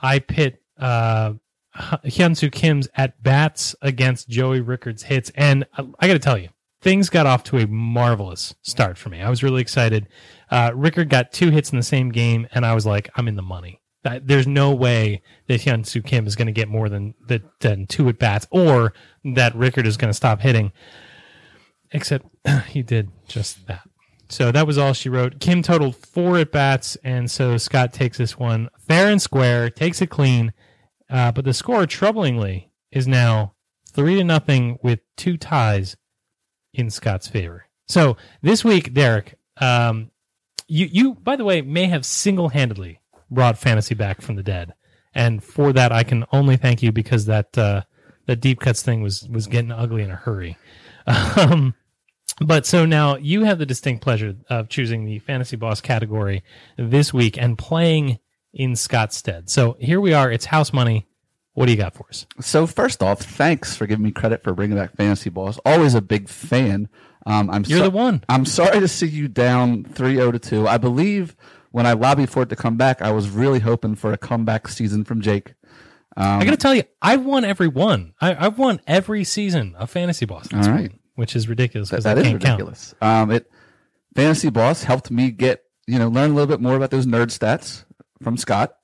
I 0.00 0.20
pit 0.20 0.62
uh, 0.78 1.34
Hyunsoo 1.76 2.52
Kim's 2.52 2.88
at 2.94 3.20
bats 3.22 3.74
against 3.82 4.28
Joey 4.28 4.60
Rickard's 4.60 5.02
hits, 5.02 5.32
and 5.34 5.64
I, 5.76 5.86
I 5.98 6.06
got 6.06 6.12
to 6.12 6.18
tell 6.18 6.38
you, 6.38 6.50
things 6.82 7.08
got 7.08 7.26
off 7.26 7.44
to 7.44 7.58
a 7.58 7.66
marvelous 7.66 8.54
start 8.62 8.98
for 8.98 9.08
me. 9.08 9.22
I 9.22 9.30
was 9.30 9.42
really 9.42 9.62
excited. 9.62 10.06
Uh, 10.52 10.70
Rickard 10.74 11.08
got 11.08 11.32
two 11.32 11.48
hits 11.48 11.70
in 11.70 11.78
the 11.78 11.82
same 11.82 12.10
game, 12.10 12.46
and 12.52 12.66
I 12.66 12.74
was 12.74 12.84
like, 12.84 13.08
I'm 13.16 13.26
in 13.26 13.36
the 13.36 13.42
money. 13.42 13.80
That, 14.04 14.26
there's 14.26 14.46
no 14.46 14.74
way 14.74 15.22
that 15.48 15.62
Hyun 15.62 15.86
Soo 15.86 16.02
Kim 16.02 16.26
is 16.26 16.36
going 16.36 16.46
to 16.46 16.52
get 16.52 16.68
more 16.68 16.90
than, 16.90 17.14
that, 17.28 17.40
than 17.60 17.86
two 17.86 18.06
at 18.10 18.18
bats, 18.18 18.46
or 18.50 18.92
that 19.24 19.54
Rickard 19.54 19.86
is 19.86 19.96
going 19.96 20.10
to 20.10 20.14
stop 20.14 20.40
hitting. 20.40 20.70
Except 21.90 22.26
he 22.68 22.82
did 22.82 23.10
just 23.26 23.66
that. 23.66 23.88
So 24.28 24.52
that 24.52 24.66
was 24.66 24.76
all 24.76 24.92
she 24.92 25.08
wrote. 25.08 25.40
Kim 25.40 25.62
totaled 25.62 25.96
four 25.96 26.36
at 26.36 26.52
bats, 26.52 26.98
and 27.02 27.30
so 27.30 27.56
Scott 27.56 27.94
takes 27.94 28.18
this 28.18 28.38
one 28.38 28.68
fair 28.78 29.08
and 29.08 29.22
square, 29.22 29.70
takes 29.70 30.02
it 30.02 30.10
clean. 30.10 30.52
Uh, 31.08 31.32
but 31.32 31.46
the 31.46 31.54
score, 31.54 31.86
troublingly, 31.86 32.68
is 32.90 33.08
now 33.08 33.54
three 33.90 34.16
to 34.16 34.24
nothing 34.24 34.78
with 34.82 35.00
two 35.16 35.38
ties 35.38 35.96
in 36.74 36.90
Scott's 36.90 37.26
favor. 37.26 37.64
So 37.88 38.18
this 38.42 38.62
week, 38.64 38.92
Derek, 38.92 39.38
um, 39.58 40.10
you 40.72 40.88
you 40.90 41.14
by 41.14 41.36
the 41.36 41.44
way 41.44 41.60
may 41.60 41.86
have 41.86 42.06
single 42.06 42.48
handedly 42.48 43.00
brought 43.30 43.58
fantasy 43.58 43.94
back 43.94 44.22
from 44.22 44.36
the 44.36 44.42
dead, 44.42 44.72
and 45.14 45.44
for 45.44 45.72
that 45.72 45.92
I 45.92 46.02
can 46.02 46.24
only 46.32 46.56
thank 46.56 46.82
you 46.82 46.92
because 46.92 47.26
that 47.26 47.56
uh, 47.58 47.82
that 48.26 48.40
deep 48.40 48.60
cuts 48.60 48.82
thing 48.82 49.02
was 49.02 49.28
was 49.28 49.46
getting 49.46 49.70
ugly 49.70 50.02
in 50.02 50.10
a 50.10 50.16
hurry. 50.16 50.56
Um, 51.04 51.74
but 52.40 52.64
so 52.64 52.86
now 52.86 53.16
you 53.16 53.42
have 53.42 53.58
the 53.58 53.66
distinct 53.66 54.04
pleasure 54.04 54.36
of 54.48 54.68
choosing 54.68 55.04
the 55.04 55.18
fantasy 55.18 55.56
boss 55.56 55.80
category 55.80 56.44
this 56.78 57.12
week 57.12 57.36
and 57.36 57.58
playing 57.58 58.20
in 58.54 58.76
Scott's 58.76 59.16
stead. 59.16 59.50
So 59.50 59.76
here 59.80 60.00
we 60.00 60.14
are. 60.14 60.30
It's 60.30 60.44
house 60.44 60.72
money. 60.72 61.08
What 61.54 61.66
do 61.66 61.72
you 61.72 61.78
got 61.78 61.94
for 61.94 62.06
us? 62.08 62.24
So 62.40 62.68
first 62.68 63.02
off, 63.02 63.20
thanks 63.20 63.76
for 63.76 63.86
giving 63.86 64.04
me 64.04 64.12
credit 64.12 64.44
for 64.44 64.54
bringing 64.54 64.76
back 64.76 64.96
Fantasy 64.96 65.28
Boss. 65.28 65.58
Always 65.66 65.94
a 65.94 66.00
big 66.00 66.28
fan. 66.28 66.88
Um, 67.26 67.50
I'm 67.50 67.64
You're 67.66 67.82
the 67.82 67.90
one. 67.90 68.24
I'm 68.28 68.44
sorry 68.44 68.80
to 68.80 68.88
see 68.88 69.06
you 69.06 69.28
down 69.28 69.84
3-0 69.84 70.32
to 70.32 70.38
2. 70.38 70.68
I 70.68 70.76
believe 70.78 71.36
when 71.70 71.86
I 71.86 71.92
lobbied 71.92 72.30
for 72.30 72.42
it 72.42 72.48
to 72.48 72.56
come 72.56 72.76
back, 72.76 73.00
I 73.00 73.12
was 73.12 73.28
really 73.30 73.60
hoping 73.60 73.94
for 73.94 74.12
a 74.12 74.18
comeback 74.18 74.68
season 74.68 75.04
from 75.04 75.20
Jake. 75.20 75.54
Um, 76.16 76.40
I 76.40 76.44
got 76.44 76.50
to 76.50 76.56
tell 76.56 76.74
you, 76.74 76.82
I've 77.00 77.24
won 77.24 77.44
every 77.44 77.68
one. 77.68 78.12
I, 78.20 78.46
I've 78.46 78.58
won 78.58 78.80
every 78.86 79.24
season 79.24 79.74
of 79.76 79.88
Fantasy 79.90 80.26
Boss. 80.26 80.52
All 80.52 80.60
right. 80.60 80.90
point, 80.90 81.00
which 81.14 81.34
is 81.34 81.48
ridiculous 81.48 81.90
because 81.90 82.04
that 82.04 82.18
I 82.18 82.20
is 82.20 82.26
can't 82.26 82.42
count. 82.42 82.58
ridiculous. 82.58 82.94
Um, 83.00 83.30
it 83.30 83.50
Fantasy 84.14 84.50
Boss 84.50 84.84
helped 84.84 85.10
me 85.10 85.30
get 85.30 85.64
you 85.86 85.98
know 85.98 86.08
learn 86.08 86.32
a 86.32 86.34
little 86.34 86.46
bit 86.48 86.60
more 86.60 86.76
about 86.76 86.90
those 86.90 87.06
nerd 87.06 87.28
stats 87.28 87.84
from 88.22 88.36
Scott. 88.36 88.76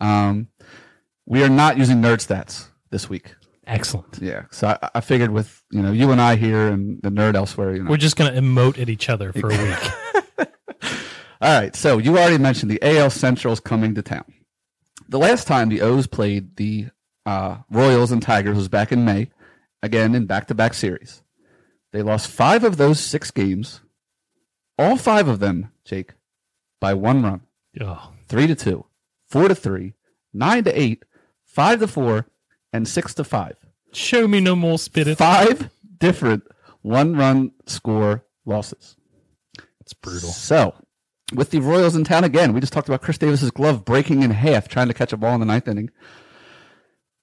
Um, 0.00 0.48
we 1.24 1.42
are 1.42 1.48
not 1.48 1.78
using 1.78 2.02
nerd 2.02 2.18
stats 2.26 2.68
this 2.90 3.08
week. 3.08 3.34
Excellent. 3.68 4.18
Yeah, 4.20 4.46
so 4.50 4.68
I, 4.68 4.90
I 4.96 5.00
figured 5.00 5.30
with 5.30 5.62
you 5.70 5.82
know 5.82 5.92
you 5.92 6.10
and 6.10 6.20
I 6.20 6.36
here 6.36 6.68
and 6.68 7.00
the 7.02 7.10
nerd 7.10 7.34
elsewhere, 7.36 7.74
you 7.76 7.82
know. 7.84 7.90
We're 7.90 7.98
just 7.98 8.16
going 8.16 8.32
to 8.32 8.40
emote 8.40 8.80
at 8.80 8.88
each 8.88 9.08
other 9.10 9.32
for 9.32 9.50
a 9.50 9.56
week. 9.56 10.48
All 11.40 11.60
right, 11.60 11.76
so 11.76 11.98
you 11.98 12.12
already 12.18 12.38
mentioned 12.38 12.70
the 12.70 12.82
AL 12.82 13.10
Central's 13.10 13.60
coming 13.60 13.94
to 13.94 14.02
town. 14.02 14.24
The 15.08 15.18
last 15.18 15.46
time 15.46 15.68
the 15.68 15.82
O's 15.82 16.06
played 16.06 16.56
the 16.56 16.88
uh, 17.26 17.58
Royals 17.70 18.10
and 18.10 18.20
Tigers 18.22 18.56
was 18.56 18.68
back 18.68 18.90
in 18.90 19.04
May, 19.04 19.30
again 19.82 20.14
in 20.14 20.26
back-to-back 20.26 20.74
series. 20.74 21.22
They 21.92 22.02
lost 22.02 22.28
five 22.30 22.64
of 22.64 22.76
those 22.76 22.98
six 23.00 23.30
games, 23.30 23.80
all 24.78 24.96
five 24.96 25.28
of 25.28 25.38
them, 25.38 25.70
Jake, 25.84 26.14
by 26.80 26.94
one 26.94 27.22
run. 27.22 27.42
three 28.26 28.46
to 28.46 28.54
two, 28.54 28.86
four 29.28 29.46
to 29.48 29.54
three, 29.54 29.94
nine 30.32 30.64
to 30.64 30.78
eight, 30.80 31.04
five 31.44 31.80
to 31.80 31.86
four, 31.86 32.26
and 32.72 32.86
six 32.86 33.14
to 33.14 33.24
five. 33.24 33.56
show 33.92 34.28
me 34.28 34.40
no 34.40 34.54
more 34.56 34.78
spirit. 34.78 35.18
Five 35.18 35.70
different 35.98 36.44
one-run 36.82 37.52
score 37.66 38.24
losses. 38.44 38.96
It's 39.80 39.92
brutal. 39.94 40.30
So, 40.30 40.74
with 41.34 41.50
the 41.50 41.60
Royals 41.60 41.96
in 41.96 42.04
town 42.04 42.24
again, 42.24 42.52
we 42.52 42.60
just 42.60 42.72
talked 42.72 42.88
about 42.88 43.02
Chris 43.02 43.18
Davis's 43.18 43.50
glove 43.50 43.84
breaking 43.84 44.22
in 44.22 44.30
half 44.30 44.68
trying 44.68 44.88
to 44.88 44.94
catch 44.94 45.12
a 45.12 45.16
ball 45.16 45.34
in 45.34 45.40
the 45.40 45.46
ninth 45.46 45.68
inning. 45.68 45.90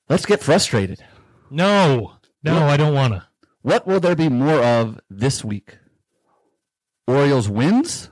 Let's 0.10 0.26
get 0.26 0.44
frustrated. 0.44 1.04
No, 1.50 2.14
no, 2.44 2.68
I 2.68 2.78
don't 2.78 2.94
want 2.94 3.14
to. 3.14 3.26
What 3.62 3.88
will 3.88 4.00
there 4.00 4.16
be 4.16 4.30
more 4.30 4.64
of 4.64 5.00
this 5.10 5.44
week? 5.44 5.78
Orioles 7.08 7.50
wins 7.50 8.10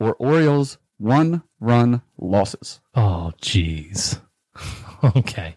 or 0.00 0.14
Orioles 0.14 0.78
one 0.98 1.42
run 1.60 2.02
losses? 2.18 2.80
Oh, 2.94 3.32
jeez. 3.40 4.20
okay. 5.16 5.56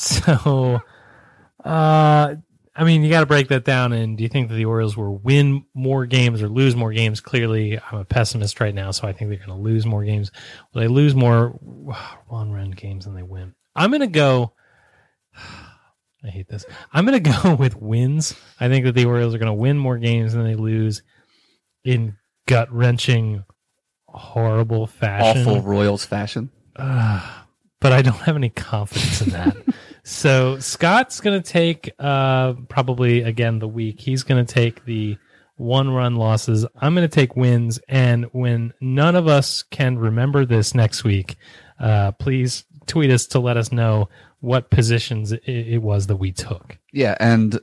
So, 0.00 0.80
uh, 1.62 2.34
I 2.74 2.84
mean, 2.84 3.04
you 3.04 3.10
got 3.10 3.20
to 3.20 3.26
break 3.26 3.48
that 3.48 3.64
down. 3.64 3.92
And 3.92 4.16
do 4.16 4.22
you 4.22 4.30
think 4.30 4.48
that 4.48 4.54
the 4.54 4.64
Orioles 4.64 4.96
will 4.96 5.18
win 5.18 5.66
more 5.74 6.06
games 6.06 6.40
or 6.40 6.48
lose 6.48 6.74
more 6.74 6.92
games? 6.92 7.20
Clearly, 7.20 7.78
I'm 7.78 7.98
a 7.98 8.04
pessimist 8.06 8.60
right 8.60 8.74
now, 8.74 8.92
so 8.92 9.06
I 9.06 9.12
think 9.12 9.28
they're 9.28 9.46
going 9.46 9.50
to 9.50 9.62
lose 9.62 9.84
more 9.84 10.02
games. 10.02 10.32
Will 10.72 10.80
they 10.80 10.88
lose 10.88 11.14
more 11.14 11.48
one 12.28 12.50
run 12.50 12.70
games 12.70 13.04
than 13.04 13.14
they 13.14 13.22
win? 13.22 13.54
I'm 13.76 13.90
going 13.90 14.00
to 14.00 14.06
go. 14.06 14.54
I 16.24 16.28
hate 16.28 16.48
this. 16.48 16.64
I'm 16.92 17.04
going 17.04 17.22
to 17.22 17.30
go 17.42 17.54
with 17.54 17.76
wins. 17.76 18.34
I 18.58 18.68
think 18.68 18.86
that 18.86 18.94
the 18.94 19.04
Orioles 19.04 19.34
are 19.34 19.38
going 19.38 19.48
to 19.48 19.52
win 19.52 19.76
more 19.76 19.98
games 19.98 20.32
than 20.32 20.44
they 20.44 20.54
lose 20.54 21.02
in 21.84 22.16
gut 22.46 22.72
wrenching, 22.72 23.44
horrible 24.08 24.86
fashion 24.86 25.42
Awful 25.42 25.60
Royals 25.60 26.06
fashion. 26.06 26.50
but 26.76 27.92
I 27.92 28.02
don't 28.02 28.14
have 28.14 28.36
any 28.36 28.50
confidence 28.50 29.20
in 29.20 29.30
that. 29.30 29.56
So 30.02 30.58
Scott's 30.58 31.20
going 31.20 31.40
to 31.40 31.52
take 31.52 31.92
uh, 31.98 32.54
probably 32.68 33.22
again 33.22 33.58
the 33.58 33.68
week. 33.68 34.00
He's 34.00 34.22
going 34.22 34.44
to 34.44 34.52
take 34.52 34.84
the 34.84 35.18
one 35.56 35.90
run 35.90 36.16
losses. 36.16 36.66
I'm 36.76 36.94
going 36.94 37.08
to 37.08 37.14
take 37.14 37.36
wins. 37.36 37.78
And 37.88 38.24
when 38.32 38.72
none 38.80 39.14
of 39.14 39.28
us 39.28 39.62
can 39.62 39.98
remember 39.98 40.46
this 40.46 40.74
next 40.74 41.04
week, 41.04 41.36
uh, 41.78 42.12
please 42.12 42.64
tweet 42.86 43.10
us 43.10 43.26
to 43.26 43.40
let 43.40 43.56
us 43.56 43.70
know 43.70 44.08
what 44.40 44.70
positions 44.70 45.32
it, 45.32 45.42
it 45.46 45.82
was 45.82 46.06
that 46.06 46.16
we 46.16 46.32
took. 46.32 46.78
Yeah, 46.92 47.14
and 47.20 47.60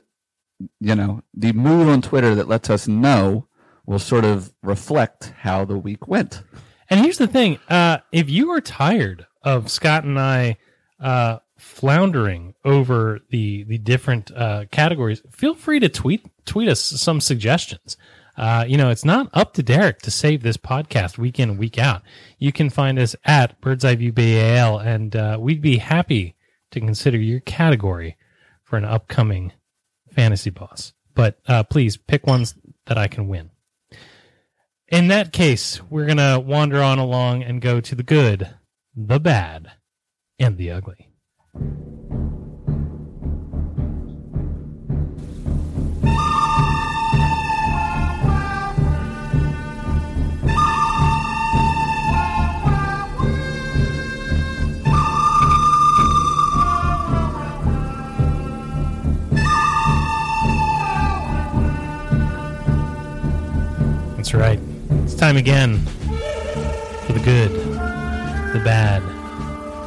you 0.80 0.94
know, 0.94 1.22
the 1.34 1.52
mood 1.52 1.88
on 1.88 2.02
Twitter 2.02 2.34
that 2.36 2.48
lets 2.48 2.70
us 2.70 2.86
know 2.88 3.46
will 3.84 3.98
sort 3.98 4.24
of 4.24 4.52
reflect 4.62 5.32
how 5.38 5.64
the 5.64 5.78
week 5.78 6.06
went. 6.08 6.42
And 6.88 7.00
here's 7.00 7.18
the 7.18 7.26
thing: 7.26 7.58
uh, 7.68 7.98
if 8.12 8.30
you 8.30 8.50
are 8.52 8.60
tired 8.60 9.26
of 9.42 9.70
Scott 9.70 10.04
and 10.04 10.18
I 10.18 10.56
uh, 11.00 11.38
floundering 11.58 12.54
over 12.64 13.20
the 13.30 13.64
the 13.64 13.78
different 13.78 14.30
uh, 14.34 14.64
categories, 14.70 15.22
feel 15.30 15.54
free 15.54 15.80
to 15.80 15.88
tweet 15.88 16.26
tweet 16.44 16.68
us 16.68 16.80
some 16.80 17.20
suggestions. 17.20 17.96
Uh, 18.36 18.64
you 18.68 18.76
know, 18.76 18.88
it's 18.88 19.04
not 19.04 19.28
up 19.34 19.52
to 19.54 19.64
Derek 19.64 20.00
to 20.02 20.12
save 20.12 20.42
this 20.42 20.56
podcast 20.56 21.18
week 21.18 21.40
in 21.40 21.58
week 21.58 21.76
out. 21.76 22.02
You 22.38 22.52
can 22.52 22.70
find 22.70 22.96
us 22.96 23.16
at 23.24 23.60
Bird's 23.60 23.84
Eye 23.84 23.96
View 23.96 24.12
BAL, 24.12 24.78
and 24.78 25.16
uh, 25.16 25.38
we'd 25.40 25.60
be 25.60 25.78
happy 25.78 26.36
to 26.70 26.78
consider 26.78 27.18
your 27.18 27.40
category 27.40 28.16
for 28.62 28.76
an 28.76 28.84
upcoming 28.84 29.52
fantasy 30.12 30.50
boss. 30.50 30.92
But 31.14 31.40
uh, 31.48 31.64
please 31.64 31.96
pick 31.96 32.28
ones 32.28 32.54
that 32.86 32.96
I 32.96 33.08
can 33.08 33.26
win. 33.26 33.50
In 34.86 35.08
that 35.08 35.32
case, 35.32 35.82
we're 35.90 36.06
to 36.14 36.42
wander 36.44 36.80
on 36.80 36.98
along 36.98 37.42
and 37.42 37.60
go 37.60 37.80
to 37.80 37.94
the 37.94 38.02
good, 38.04 38.48
the 38.94 39.18
bad, 39.18 39.72
and 40.38 40.56
the 40.56 40.70
ugly. 40.70 41.07
That's 64.28 64.34
right. 64.34 64.60
It's 65.04 65.14
time 65.14 65.38
again 65.38 65.78
for 67.06 67.14
the 67.14 67.20
good, 67.24 67.50
the 67.50 68.60
bad, 68.62 69.00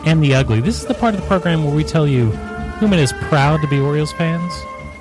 and 0.06 0.24
the 0.24 0.34
ugly. 0.34 0.62
This 0.62 0.82
is 0.82 0.88
the 0.88 0.94
part 0.94 1.14
of 1.14 1.22
the 1.22 1.28
program 1.28 1.64
where 1.64 1.76
we 1.76 1.84
tell 1.84 2.08
you 2.08 2.32
who 2.80 2.88
made 2.88 3.02
us 3.02 3.14
proud 3.30 3.62
to 3.62 3.68
be 3.68 3.80
Orioles 3.80 4.12
fans, 4.14 4.54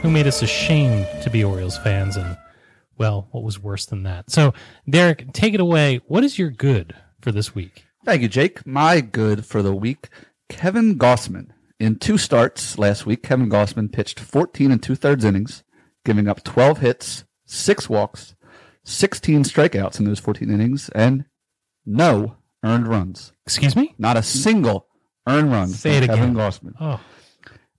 who 0.03 0.11
made 0.11 0.27
us 0.27 0.43
ashamed 0.43 1.09
to 1.23 1.31
be 1.31 1.43
Orioles 1.43 1.79
fans, 1.79 2.17
and, 2.17 2.37
well, 2.99 3.29
what 3.31 3.43
was 3.43 3.59
worse 3.59 3.87
than 3.87 4.03
that. 4.03 4.31
So, 4.31 4.53
Derek, 4.89 5.33
take 5.33 5.55
it 5.55 5.61
away. 5.61 6.01
What 6.07 6.25
is 6.25 6.39
your 6.39 6.51
good 6.51 6.95
for 7.21 7.33
this 7.33 7.55
week? 7.55 7.87
Thank 8.05 8.23
you, 8.23 8.29
Jake. 8.29 8.67
My 8.67 9.01
good 9.01 9.47
for 9.47 9.63
the 9.63 9.75
week, 9.75 10.09
Kevin 10.49 10.99
Gausman. 10.99 11.51
In 11.79 11.97
two 11.97 12.19
starts 12.19 12.79
last 12.79 13.07
week, 13.07 13.23
Kevin 13.23 13.49
Gausman 13.49 13.91
pitched 13.91 14.21
14 14.21 14.71
and 14.71 14.83
two 14.83 14.95
thirds 14.95 15.25
innings, 15.25 15.65
giving 16.05 16.29
up 16.29 16.45
12 16.45 16.79
hits, 16.79 17.25
six 17.47 17.89
walks, 17.89 18.35
16 18.85 19.45
strikeouts 19.45 19.99
in 19.99 20.05
those 20.05 20.19
14 20.19 20.51
innings, 20.51 20.91
and 20.91 21.25
no 21.87 22.37
earned 22.63 22.87
runs. 22.87 23.33
Excuse 23.47 23.75
me? 23.75 23.95
Not 23.99 24.19
a 24.19 24.23
single 24.23 24.87
earned 25.31 25.51
run 25.53 25.69
Say 25.69 25.97
it 25.99 26.07
Kevin 26.07 26.31
again. 26.31 26.35
Gausman. 26.35 26.75
Oh, 26.81 27.01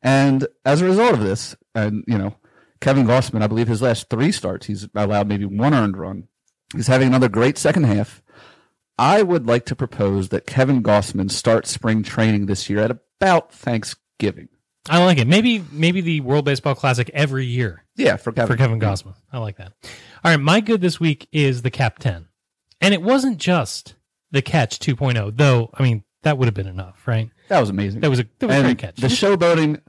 And 0.01 0.47
as 0.65 0.81
a 0.81 0.85
result 0.85 1.13
of 1.13 1.19
this, 1.21 1.55
and 1.75 2.03
you 2.07 2.17
know, 2.17 2.35
Kevin 2.79 3.05
Gausman, 3.05 3.41
I 3.43 3.47
believe 3.47 3.67
his 3.67 3.81
last 3.81 4.09
three 4.09 4.31
starts, 4.31 4.65
he's 4.65 4.87
allowed 4.95 5.27
maybe 5.27 5.45
one 5.45 5.73
earned 5.73 5.97
run. 5.97 6.27
He's 6.73 6.87
having 6.87 7.07
another 7.07 7.29
great 7.29 7.57
second 7.57 7.83
half. 7.83 8.21
I 8.97 9.21
would 9.23 9.45
like 9.47 9.65
to 9.65 9.75
propose 9.75 10.29
that 10.29 10.45
Kevin 10.47 10.81
Gausman 10.83 11.29
start 11.31 11.67
spring 11.67 12.03
training 12.03 12.45
this 12.45 12.69
year 12.69 12.79
at 12.79 12.91
about 12.91 13.51
Thanksgiving. 13.51 14.47
I 14.89 15.03
like 15.03 15.19
it. 15.19 15.27
Maybe 15.27 15.63
maybe 15.71 16.01
the 16.01 16.21
World 16.21 16.45
Baseball 16.45 16.73
Classic 16.75 17.09
every 17.13 17.45
year 17.45 17.83
Yeah, 17.95 18.15
for 18.17 18.31
Kevin. 18.31 18.47
for 18.47 18.57
Kevin 18.57 18.79
Gausman. 18.79 19.13
I 19.31 19.37
like 19.37 19.57
that. 19.57 19.73
All 20.23 20.31
right, 20.31 20.37
my 20.39 20.59
good 20.59 20.81
this 20.81 20.99
week 20.99 21.27
is 21.31 21.61
the 21.61 21.69
Cap 21.71 21.99
10. 21.99 22.27
And 22.79 22.93
it 22.93 23.01
wasn't 23.03 23.37
just 23.37 23.93
the 24.31 24.41
catch 24.41 24.79
2.0, 24.79 25.37
though, 25.37 25.69
I 25.75 25.83
mean, 25.83 26.03
that 26.23 26.37
would 26.37 26.45
have 26.45 26.53
been 26.53 26.67
enough, 26.67 27.07
right? 27.07 27.29
That 27.49 27.59
was 27.59 27.69
amazing. 27.69 28.01
That 28.01 28.09
was 28.09 28.19
a, 28.19 28.27
that 28.39 28.47
was 28.47 28.55
a 28.57 28.61
great 28.61 28.77
catch. 28.77 28.95
The 28.97 29.07
showboating, 29.07 29.81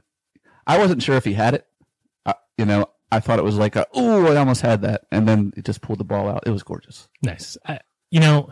I 0.65 0.77
wasn't 0.77 1.03
sure 1.03 1.15
if 1.15 1.25
he 1.25 1.33
had 1.33 1.53
it. 1.53 1.67
Uh, 2.25 2.33
you 2.57 2.65
know, 2.65 2.89
I 3.11 3.19
thought 3.19 3.39
it 3.39 3.43
was 3.45 3.57
like 3.57 3.75
oh, 3.75 4.31
I 4.31 4.35
almost 4.37 4.61
had 4.61 4.81
that. 4.81 5.05
And 5.11 5.27
then 5.27 5.53
it 5.55 5.65
just 5.65 5.81
pulled 5.81 5.99
the 5.99 6.03
ball 6.03 6.27
out. 6.27 6.43
It 6.45 6.51
was 6.51 6.63
gorgeous. 6.63 7.07
Nice. 7.21 7.57
I, 7.65 7.79
you 8.09 8.19
know, 8.19 8.51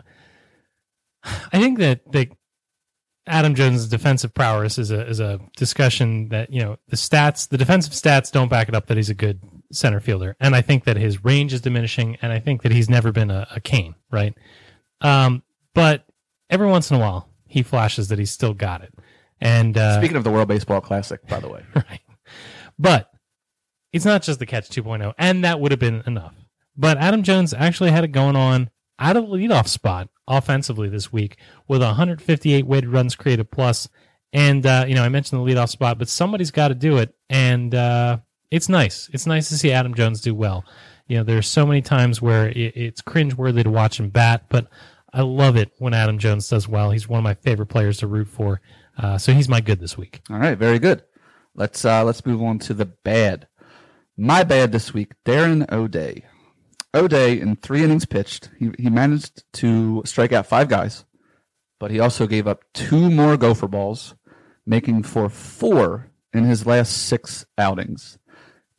I 1.24 1.60
think 1.60 1.78
that 1.78 2.10
the 2.10 2.30
Adam 3.26 3.54
Jones' 3.54 3.86
defensive 3.88 4.34
prowess 4.34 4.78
is 4.78 4.90
a 4.90 5.06
is 5.06 5.20
a 5.20 5.40
discussion 5.56 6.28
that 6.30 6.52
you 6.52 6.60
know 6.60 6.76
the 6.88 6.96
stats, 6.96 7.48
the 7.48 7.58
defensive 7.58 7.92
stats 7.92 8.32
don't 8.32 8.48
back 8.48 8.68
it 8.68 8.74
up 8.74 8.86
that 8.86 8.96
he's 8.96 9.10
a 9.10 9.14
good 9.14 9.40
center 9.70 10.00
fielder, 10.00 10.36
and 10.40 10.56
I 10.56 10.62
think 10.62 10.84
that 10.84 10.96
his 10.96 11.24
range 11.24 11.52
is 11.52 11.60
diminishing, 11.60 12.16
and 12.20 12.32
I 12.32 12.40
think 12.40 12.62
that 12.62 12.72
he's 12.72 12.90
never 12.90 13.12
been 13.12 13.30
a, 13.30 13.46
a 13.54 13.60
Kane, 13.60 13.94
right? 14.10 14.34
Um, 15.00 15.42
but 15.74 16.04
every 16.50 16.66
once 16.66 16.90
in 16.90 16.96
a 16.96 17.00
while, 17.00 17.28
he 17.52 17.62
flashes 17.62 18.08
that 18.08 18.18
he's 18.18 18.30
still 18.30 18.54
got 18.54 18.82
it, 18.82 18.94
and 19.40 19.76
uh, 19.76 19.98
Speaking 19.98 20.16
of 20.16 20.24
the 20.24 20.30
World 20.30 20.48
Baseball 20.48 20.80
Classic, 20.80 21.24
by 21.26 21.38
the 21.40 21.48
way. 21.48 21.62
right? 21.74 22.00
But 22.78 23.10
it's 23.92 24.04
not 24.04 24.22
just 24.22 24.38
the 24.38 24.46
catch 24.46 24.68
2.0, 24.70 25.12
and 25.18 25.44
that 25.44 25.60
would 25.60 25.70
have 25.70 25.80
been 25.80 26.02
enough. 26.06 26.34
But 26.76 26.96
Adam 26.98 27.22
Jones 27.22 27.52
actually 27.52 27.90
had 27.90 28.04
it 28.04 28.08
going 28.08 28.36
on 28.36 28.70
out 28.98 29.16
of 29.16 29.28
the 29.28 29.36
leadoff 29.36 29.68
spot 29.68 30.08
offensively 30.26 30.88
this 30.88 31.12
week 31.12 31.36
with 31.68 31.82
158 31.82 32.66
weighted 32.66 32.88
runs 32.88 33.14
created 33.14 33.50
plus. 33.50 33.88
And 34.32 34.64
uh, 34.64 34.86
you 34.88 34.94
know, 34.94 35.02
I 35.02 35.10
mentioned 35.10 35.46
the 35.46 35.52
leadoff 35.52 35.68
spot, 35.68 35.98
but 35.98 36.08
somebody's 36.08 36.50
got 36.50 36.68
to 36.68 36.74
do 36.74 36.96
it, 36.98 37.14
and 37.28 37.74
uh, 37.74 38.18
it's 38.50 38.68
nice. 38.68 39.10
It's 39.12 39.26
nice 39.26 39.50
to 39.50 39.58
see 39.58 39.72
Adam 39.72 39.94
Jones 39.94 40.22
do 40.22 40.34
well. 40.34 40.64
You 41.06 41.18
know, 41.18 41.24
there's 41.24 41.48
so 41.48 41.66
many 41.66 41.82
times 41.82 42.22
where 42.22 42.48
it, 42.48 42.56
it's 42.56 43.02
cringeworthy 43.02 43.64
to 43.64 43.70
watch 43.70 44.00
him 44.00 44.08
bat, 44.08 44.46
but 44.48 44.68
I 45.12 45.22
love 45.22 45.56
it 45.56 45.72
when 45.78 45.94
Adam 45.94 46.18
Jones 46.18 46.48
does 46.48 46.66
well. 46.66 46.90
He's 46.90 47.08
one 47.08 47.18
of 47.18 47.24
my 47.24 47.34
favorite 47.34 47.66
players 47.66 47.98
to 47.98 48.06
root 48.06 48.28
for. 48.28 48.60
Uh, 48.96 49.18
so 49.18 49.32
he's 49.32 49.48
my 49.48 49.60
good 49.60 49.80
this 49.80 49.96
week. 49.96 50.20
All 50.30 50.38
right, 50.38 50.56
very 50.56 50.78
good. 50.78 51.02
Let's 51.54 51.84
uh 51.84 52.02
let's 52.04 52.24
move 52.24 52.42
on 52.42 52.58
to 52.60 52.74
the 52.74 52.86
bad. 52.86 53.46
My 54.16 54.42
bad 54.42 54.72
this 54.72 54.94
week, 54.94 55.12
Darren 55.24 55.70
O'Day. 55.70 56.24
O'Day 56.94 57.38
in 57.38 57.56
three 57.56 57.82
innings 57.82 58.06
pitched, 58.06 58.50
he 58.58 58.70
he 58.78 58.88
managed 58.88 59.44
to 59.54 60.02
strike 60.06 60.32
out 60.32 60.46
five 60.46 60.68
guys, 60.68 61.04
but 61.78 61.90
he 61.90 62.00
also 62.00 62.26
gave 62.26 62.46
up 62.46 62.64
two 62.72 63.10
more 63.10 63.36
gopher 63.36 63.68
balls, 63.68 64.14
making 64.66 65.02
for 65.02 65.28
four 65.28 66.10
in 66.32 66.44
his 66.44 66.64
last 66.66 67.06
six 67.06 67.44
outings. 67.58 68.18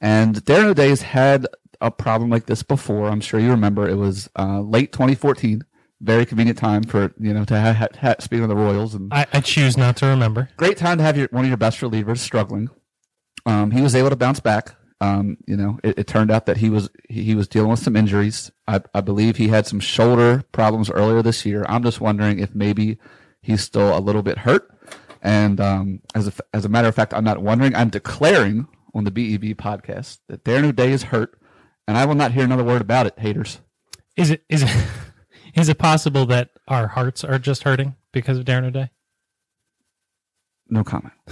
And 0.01 0.43
Darren 0.45 0.65
O'Day's 0.65 1.03
had 1.03 1.47
a 1.79 1.91
problem 1.91 2.29
like 2.29 2.47
this 2.47 2.63
before. 2.63 3.07
I'm 3.07 3.21
sure 3.21 3.39
you 3.39 3.51
remember. 3.51 3.87
It 3.87 3.95
was 3.95 4.29
uh, 4.37 4.61
late 4.61 4.91
2014. 4.91 5.63
Very 6.03 6.25
convenient 6.25 6.57
time 6.57 6.83
for 6.83 7.13
you 7.17 7.33
know 7.33 7.45
to 7.45 7.57
have 7.57 7.75
ha- 7.77 7.87
ha- 7.99 8.15
speaking 8.19 8.43
of 8.43 8.49
the 8.49 8.55
Royals 8.55 8.93
and 8.93 9.13
I, 9.13 9.25
I 9.31 9.39
choose 9.39 9.77
not 9.77 9.95
to 9.97 10.05
remember. 10.07 10.49
great 10.57 10.77
time 10.77 10.97
to 10.97 11.03
have 11.03 11.17
your, 11.17 11.29
one 11.31 11.45
of 11.45 11.47
your 11.47 11.57
best 11.57 11.79
relievers 11.79 12.17
struggling. 12.19 12.69
Um, 13.45 13.71
he 13.71 13.81
was 13.81 13.95
able 13.95 14.09
to 14.09 14.15
bounce 14.17 14.39
back. 14.39 14.75
Um, 15.01 15.37
you 15.47 15.57
know, 15.57 15.79
it, 15.83 15.99
it 15.99 16.07
turned 16.07 16.29
out 16.29 16.45
that 16.45 16.57
he 16.57 16.69
was 16.69 16.89
he, 17.09 17.23
he 17.23 17.35
was 17.35 17.47
dealing 17.47 17.69
with 17.69 17.79
some 17.79 17.95
injuries. 17.95 18.51
I, 18.67 18.81
I 18.93 19.01
believe 19.01 19.37
he 19.37 19.47
had 19.47 19.65
some 19.65 19.79
shoulder 19.79 20.43
problems 20.51 20.89
earlier 20.89 21.21
this 21.21 21.45
year. 21.45 21.65
I'm 21.67 21.83
just 21.83 22.01
wondering 22.01 22.39
if 22.39 22.53
maybe 22.53 22.99
he's 23.41 23.61
still 23.61 23.97
a 23.97 23.99
little 23.99 24.23
bit 24.23 24.39
hurt. 24.39 24.69
And 25.21 25.61
um, 25.61 26.01
as 26.15 26.27
a, 26.27 26.33
as 26.53 26.65
a 26.65 26.69
matter 26.69 26.89
of 26.89 26.95
fact, 26.95 27.13
I'm 27.13 27.23
not 27.23 27.39
wondering. 27.41 27.75
I'm 27.75 27.89
declaring 27.89 28.67
on 28.93 29.05
the 29.05 29.11
BEB 29.11 29.57
podcast 29.57 30.19
that 30.27 30.43
Darren 30.43 30.65
O'Day 30.65 30.91
is 30.91 31.03
hurt, 31.03 31.39
and 31.87 31.97
I 31.97 32.05
will 32.05 32.15
not 32.15 32.33
hear 32.33 32.43
another 32.43 32.63
word 32.63 32.81
about 32.81 33.07
it, 33.07 33.17
haters. 33.17 33.59
Is 34.17 34.31
it 34.31 34.43
is 34.49 34.63
it 34.63 34.69
is 35.55 35.69
it 35.69 35.77
possible 35.77 36.25
that 36.27 36.49
our 36.67 36.87
hearts 36.87 37.23
are 37.23 37.39
just 37.39 37.63
hurting 37.63 37.95
because 38.11 38.37
of 38.37 38.45
Darren 38.45 38.65
O'Day? 38.65 38.89
No 40.69 40.83
comment. 40.83 41.13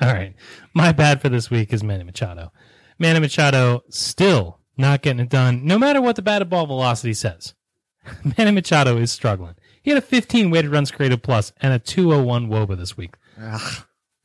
All 0.00 0.12
right. 0.12 0.34
My 0.74 0.92
bad 0.92 1.20
for 1.22 1.28
this 1.28 1.50
week 1.50 1.72
is 1.72 1.84
Manny 1.84 2.04
Machado. 2.04 2.52
Manny 2.98 3.20
Machado 3.20 3.84
still 3.90 4.58
not 4.76 5.02
getting 5.02 5.20
it 5.20 5.28
done, 5.28 5.64
no 5.64 5.78
matter 5.78 6.00
what 6.00 6.16
the 6.16 6.22
batted 6.22 6.50
ball 6.50 6.66
velocity 6.66 7.14
says. 7.14 7.54
Manny 8.38 8.50
Machado 8.50 8.96
is 8.96 9.12
struggling. 9.12 9.54
He 9.82 9.90
had 9.90 9.98
a 9.98 10.06
15 10.06 10.50
weighted 10.50 10.72
runs 10.72 10.90
created 10.90 11.22
plus 11.22 11.52
and 11.60 11.72
a 11.72 11.78
201 11.78 12.48
WOBA 12.48 12.76
this 12.76 12.96
week. 12.96 13.14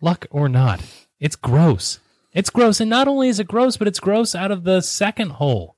Luck 0.02 0.26
or 0.32 0.50
not, 0.50 0.82
it's 1.20 1.36
gross. 1.36 2.00
It's 2.34 2.50
gross. 2.50 2.80
And 2.80 2.90
not 2.90 3.08
only 3.08 3.28
is 3.28 3.40
it 3.40 3.48
gross, 3.48 3.76
but 3.78 3.88
it's 3.88 4.00
gross 4.00 4.36
out 4.36 4.52
of 4.52 4.64
the 4.64 4.82
second 4.82 5.32
hole. 5.32 5.76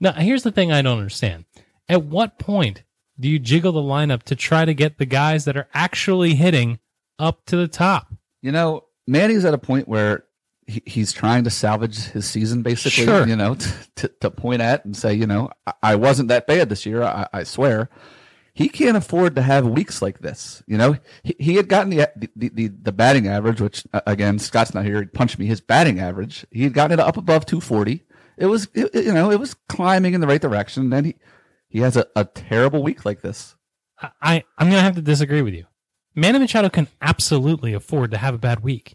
Now, 0.00 0.12
here's 0.12 0.42
the 0.42 0.52
thing 0.52 0.72
I 0.72 0.82
don't 0.82 0.98
understand. 0.98 1.44
At 1.88 2.04
what 2.04 2.38
point 2.38 2.82
do 3.18 3.28
you 3.28 3.38
jiggle 3.38 3.72
the 3.72 3.80
lineup 3.80 4.22
to 4.24 4.36
try 4.36 4.64
to 4.64 4.74
get 4.74 4.98
the 4.98 5.06
guys 5.06 5.44
that 5.44 5.56
are 5.56 5.68
actually 5.74 6.34
hitting 6.34 6.78
up 7.18 7.44
to 7.46 7.56
the 7.56 7.68
top? 7.68 8.12
You 8.42 8.52
know, 8.52 8.84
Manny's 9.06 9.44
at 9.44 9.54
a 9.54 9.58
point 9.58 9.88
where 9.88 10.24
he, 10.66 10.82
he's 10.86 11.12
trying 11.12 11.44
to 11.44 11.50
salvage 11.50 11.98
his 11.98 12.26
season, 12.26 12.62
basically. 12.62 13.04
Sure. 13.04 13.26
You 13.26 13.36
know, 13.36 13.54
t- 13.54 13.70
to, 13.96 14.08
to 14.20 14.30
point 14.30 14.62
at 14.62 14.84
and 14.84 14.96
say, 14.96 15.14
you 15.14 15.26
know, 15.26 15.50
I, 15.66 15.72
I 15.82 15.96
wasn't 15.96 16.28
that 16.28 16.46
bad 16.46 16.68
this 16.68 16.86
year. 16.86 17.02
I, 17.02 17.26
I 17.32 17.42
swear. 17.44 17.88
He 18.56 18.68
can't 18.68 18.96
afford 18.96 19.34
to 19.34 19.42
have 19.42 19.66
weeks 19.66 20.00
like 20.00 20.20
this. 20.20 20.62
You 20.66 20.78
know, 20.78 20.96
he, 21.24 21.34
he 21.40 21.54
had 21.56 21.68
gotten 21.68 21.90
the, 21.90 22.08
the, 22.36 22.48
the, 22.50 22.68
the 22.68 22.92
batting 22.92 23.26
average, 23.26 23.60
which 23.60 23.84
uh, 23.92 24.00
again, 24.06 24.38
Scott's 24.38 24.74
not 24.74 24.84
here. 24.84 25.00
He 25.00 25.06
punched 25.06 25.38
me. 25.38 25.46
His 25.46 25.60
batting 25.60 25.98
average, 25.98 26.46
he 26.52 26.62
had 26.62 26.72
gotten 26.72 26.98
it 26.98 27.02
up 27.02 27.16
above 27.16 27.46
240. 27.46 28.04
It 28.36 28.46
was, 28.46 28.68
it, 28.74 28.94
you 28.94 29.12
know, 29.12 29.30
it 29.30 29.40
was 29.40 29.54
climbing 29.68 30.14
in 30.14 30.20
the 30.20 30.26
right 30.26 30.40
direction. 30.40 30.90
Then 30.90 31.04
he, 31.04 31.16
he 31.74 31.80
has 31.80 31.96
a, 31.96 32.06
a 32.14 32.24
terrible 32.24 32.84
week 32.84 33.04
like 33.04 33.20
this. 33.20 33.56
I, 34.22 34.44
I'm 34.56 34.68
going 34.68 34.78
to 34.78 34.84
have 34.84 34.94
to 34.94 35.02
disagree 35.02 35.42
with 35.42 35.54
you. 35.54 35.66
Manny 36.14 36.38
Machado 36.38 36.68
can 36.68 36.86
absolutely 37.02 37.74
afford 37.74 38.12
to 38.12 38.16
have 38.16 38.32
a 38.32 38.38
bad 38.38 38.60
week. 38.60 38.94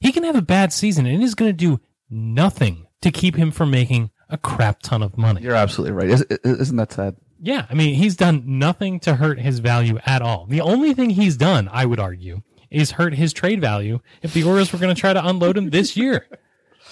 He 0.00 0.12
can 0.12 0.24
have 0.24 0.34
a 0.34 0.40
bad 0.40 0.72
season, 0.72 1.04
and 1.04 1.22
it 1.22 1.24
is 1.24 1.34
going 1.34 1.50
to 1.50 1.52
do 1.52 1.78
nothing 2.08 2.86
to 3.02 3.10
keep 3.10 3.36
him 3.36 3.50
from 3.50 3.70
making 3.70 4.10
a 4.30 4.38
crap 4.38 4.80
ton 4.80 5.02
of 5.02 5.18
money. 5.18 5.42
You're 5.42 5.54
absolutely 5.54 5.92
right. 5.92 6.08
Is, 6.08 6.22
isn't 6.42 6.76
that 6.76 6.90
sad? 6.90 7.16
Yeah, 7.38 7.66
I 7.68 7.74
mean, 7.74 7.94
he's 7.94 8.16
done 8.16 8.44
nothing 8.46 8.98
to 9.00 9.16
hurt 9.16 9.38
his 9.38 9.58
value 9.58 9.98
at 10.06 10.22
all. 10.22 10.46
The 10.46 10.62
only 10.62 10.94
thing 10.94 11.10
he's 11.10 11.36
done, 11.36 11.68
I 11.70 11.84
would 11.84 12.00
argue, 12.00 12.40
is 12.70 12.92
hurt 12.92 13.12
his 13.12 13.34
trade 13.34 13.60
value 13.60 14.00
if 14.22 14.32
the 14.32 14.44
Orioles 14.44 14.72
were 14.72 14.78
going 14.78 14.94
to 14.94 14.98
try 14.98 15.12
to 15.12 15.26
unload 15.26 15.58
him 15.58 15.68
this 15.68 15.96
year. 15.98 16.26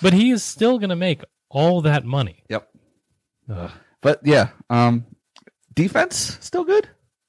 But 0.02 0.12
he 0.12 0.32
is 0.32 0.42
still 0.42 0.80
going 0.80 0.90
to 0.90 0.96
make 0.96 1.22
all 1.48 1.80
that 1.82 2.04
money. 2.04 2.42
Yep. 2.50 2.68
But 4.04 4.20
yeah, 4.22 4.48
um, 4.68 5.06
defense 5.74 6.38
still 6.40 6.64
good. 6.64 6.88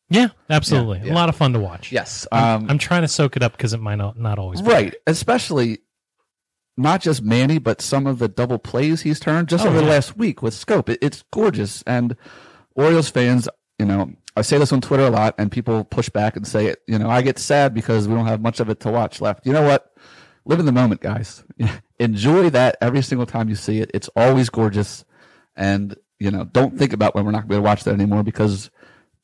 Yeah, 0.09 0.27
absolutely. 0.49 0.99
Yeah, 0.99 1.05
yeah. 1.05 1.13
A 1.13 1.15
lot 1.15 1.29
of 1.29 1.35
fun 1.35 1.53
to 1.53 1.59
watch. 1.59 1.91
Yes. 1.91 2.27
I'm, 2.31 2.63
Um, 2.63 2.69
I'm 2.69 2.77
trying 2.77 3.01
to 3.01 3.07
soak 3.07 3.35
it 3.35 3.43
up 3.43 3.53
because 3.53 3.73
it 3.73 3.79
might 3.79 3.95
not, 3.95 4.17
not 4.19 4.37
always 4.37 4.61
be. 4.61 4.67
right. 4.69 4.95
Especially 5.07 5.79
not 6.77 7.01
just 7.01 7.23
Manny, 7.23 7.57
but 7.57 7.81
some 7.81 8.05
of 8.05 8.19
the 8.19 8.27
double 8.27 8.59
plays 8.59 9.01
he's 9.01 9.19
turned 9.19 9.47
just 9.49 9.65
Oh, 9.65 9.69
over 9.69 9.77
the 9.81 9.85
last 9.87 10.15
week 10.17 10.43
with 10.43 10.53
Schoop. 10.53 10.89
It, 10.89 10.99
it's 11.01 11.23
gorgeous. 11.31 11.81
And 11.87 12.15
Orioles 12.75 13.09
fans, 13.09 13.47
you 13.79 13.85
know, 13.85 14.11
I 14.35 14.41
say 14.41 14.57
this 14.57 14.71
on 14.73 14.81
Twitter 14.81 15.05
a 15.05 15.09
lot, 15.09 15.33
and 15.37 15.49
people 15.51 15.83
push 15.85 16.09
back 16.09 16.35
and 16.35 16.45
say, 16.45 16.75
you 16.87 16.99
know, 16.99 17.09
I 17.09 17.21
get 17.21 17.39
sad 17.39 17.73
because 17.73 18.07
we 18.07 18.13
don't 18.13 18.27
have 18.27 18.41
much 18.41 18.59
of 18.59 18.69
it 18.69 18.81
to 18.81 18.91
watch 18.91 19.21
left. 19.21 19.45
You 19.47 19.53
know 19.53 19.63
what? 19.63 19.91
Live 20.45 20.59
in 20.59 20.65
the 20.67 20.71
moment, 20.73 21.01
guys. 21.01 21.43
Enjoy 21.99 22.49
that 22.51 22.77
every 22.81 23.01
single 23.01 23.25
time 23.25 23.49
you 23.49 23.55
see 23.55 23.79
it. 23.79 23.89
It's 23.93 24.09
always 24.15 24.49
gorgeous. 24.49 25.03
And, 25.55 25.95
you 26.19 26.31
know, 26.31 26.45
don't 26.45 26.77
think 26.77 26.93
about 26.93 27.15
when 27.15 27.25
we're 27.25 27.31
not 27.31 27.47
going 27.47 27.61
to 27.61 27.65
watch 27.65 27.83
that 27.83 27.93
anymore 27.93 28.23
because 28.23 28.69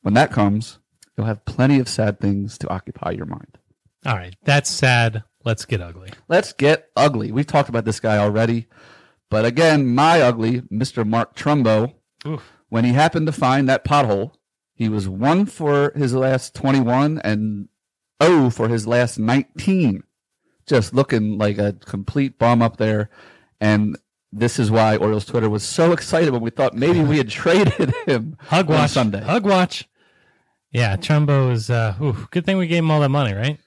when 0.02 0.14
that 0.14 0.32
comes, 0.32 0.78
you'll 1.16 1.26
have 1.26 1.44
plenty 1.44 1.78
of 1.78 1.88
sad 1.88 2.20
things 2.20 2.58
to 2.58 2.68
occupy 2.68 3.10
your 3.10 3.26
mind. 3.26 3.58
All 4.04 4.16
right, 4.16 4.34
that's 4.44 4.70
sad. 4.70 5.22
Let's 5.44 5.64
get 5.64 5.80
ugly. 5.80 6.10
Let's 6.28 6.52
get 6.52 6.88
ugly. 6.96 7.32
We've 7.32 7.46
talked 7.46 7.68
about 7.68 7.84
this 7.84 8.00
guy 8.00 8.18
already. 8.18 8.66
But 9.30 9.44
again, 9.44 9.86
my 9.86 10.20
ugly, 10.20 10.60
Mr. 10.62 11.06
Mark 11.06 11.34
Trumbo, 11.34 11.94
Oof. 12.26 12.42
when 12.68 12.84
he 12.84 12.92
happened 12.92 13.26
to 13.26 13.32
find 13.32 13.68
that 13.68 13.84
pothole, 13.84 14.32
he 14.74 14.88
was 14.88 15.08
one 15.08 15.46
for 15.46 15.92
his 15.94 16.14
last 16.14 16.54
21 16.54 17.20
and 17.22 17.68
oh 18.20 18.50
for 18.50 18.68
his 18.68 18.86
last 18.86 19.18
19. 19.18 20.02
Just 20.66 20.94
looking 20.94 21.38
like 21.38 21.58
a 21.58 21.72
complete 21.72 22.38
bum 22.38 22.62
up 22.62 22.76
there. 22.76 23.10
And 23.60 23.96
this 24.32 24.58
is 24.58 24.70
why 24.70 24.96
Orioles 24.96 25.24
Twitter 25.26 25.50
was 25.50 25.62
so 25.62 25.92
excited 25.92 26.30
when 26.32 26.40
we 26.42 26.50
thought 26.50 26.74
maybe 26.74 27.00
we 27.00 27.18
had 27.18 27.28
traded 27.42 27.92
him 28.06 28.36
Hug 28.40 28.70
on 28.70 28.76
watch 28.76 28.90
Sunday. 28.90 29.20
Hug 29.20 29.44
watch. 29.44 29.88
Yeah, 30.70 30.96
Trumbo 30.96 31.52
is. 31.52 31.68
Uh, 31.68 31.94
ooh, 32.00 32.26
good 32.30 32.46
thing 32.46 32.56
we 32.56 32.66
gave 32.66 32.78
him 32.78 32.90
all 32.90 33.00
that 33.00 33.10
money, 33.10 33.34
right? 33.34 33.58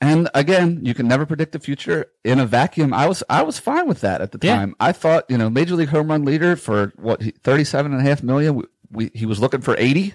And 0.00 0.28
again, 0.34 0.80
you 0.82 0.92
can 0.92 1.08
never 1.08 1.24
predict 1.24 1.52
the 1.52 1.58
future 1.58 2.06
in 2.24 2.38
a 2.38 2.44
vacuum. 2.44 2.92
I 2.92 3.06
was 3.08 3.22
I 3.30 3.42
was 3.42 3.58
fine 3.58 3.88
with 3.88 4.02
that 4.02 4.20
at 4.20 4.32
the 4.32 4.38
Yeah. 4.42 4.56
time. 4.56 4.74
I 4.78 4.92
thought, 4.92 5.24
you 5.30 5.38
know, 5.38 5.48
major 5.48 5.74
league 5.74 5.88
home 5.88 6.08
run 6.08 6.24
leader 6.26 6.56
for 6.56 6.92
what 6.96 7.22
he- 7.22 7.30
37 7.30 7.92
and 7.92 8.00
a 8.02 8.04
half 8.04 8.22
million, 8.22 8.56
we, 8.56 8.64
we, 8.90 9.10
he 9.14 9.24
was 9.24 9.40
looking 9.40 9.62
for 9.62 9.74
80. 9.78 10.14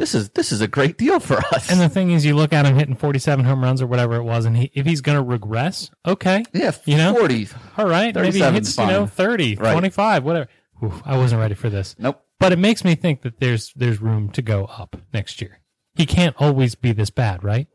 This 0.00 0.14
is 0.14 0.30
this 0.30 0.50
is 0.50 0.62
a 0.62 0.66
great 0.66 0.96
deal 0.96 1.20
for 1.20 1.36
us. 1.54 1.70
And 1.70 1.78
the 1.78 1.90
thing 1.90 2.10
is, 2.10 2.24
you 2.24 2.34
look 2.34 2.54
at 2.54 2.64
him 2.64 2.74
hitting 2.74 2.96
47 2.96 3.44
home 3.44 3.62
runs 3.62 3.82
or 3.82 3.86
whatever 3.86 4.14
it 4.16 4.22
was, 4.22 4.46
and 4.46 4.56
he, 4.56 4.70
if 4.74 4.86
he's 4.86 5.02
going 5.02 5.16
to 5.18 5.22
regress, 5.22 5.90
okay, 6.06 6.42
yeah, 6.54 6.72
you 6.86 6.96
know? 6.96 7.12
40. 7.14 7.48
all 7.76 7.86
right, 7.86 8.14
maybe 8.14 8.38
he 8.38 8.40
37 8.40 8.54
's 8.64 8.68
hits 8.68 8.78
you 8.78 8.86
know 8.86 9.00
fine. 9.06 9.08
30, 9.08 9.56
Right. 9.56 9.72
25, 9.72 10.24
whatever. 10.24 10.48
Oof, 10.82 11.02
I 11.04 11.18
wasn't 11.18 11.42
ready 11.42 11.52
for 11.54 11.68
this, 11.68 11.96
Nope. 11.98 12.24
but 12.38 12.50
it 12.50 12.58
makes 12.58 12.82
me 12.82 12.94
think 12.94 13.20
that 13.20 13.40
there's 13.40 13.74
there's 13.76 14.00
room 14.00 14.30
to 14.30 14.40
go 14.40 14.64
up 14.64 14.96
next 15.12 15.42
year. 15.42 15.60
He 15.94 16.06
can't 16.06 16.34
always 16.38 16.74
be 16.74 16.92
this 16.92 17.10
bad, 17.10 17.44
right? 17.44 17.68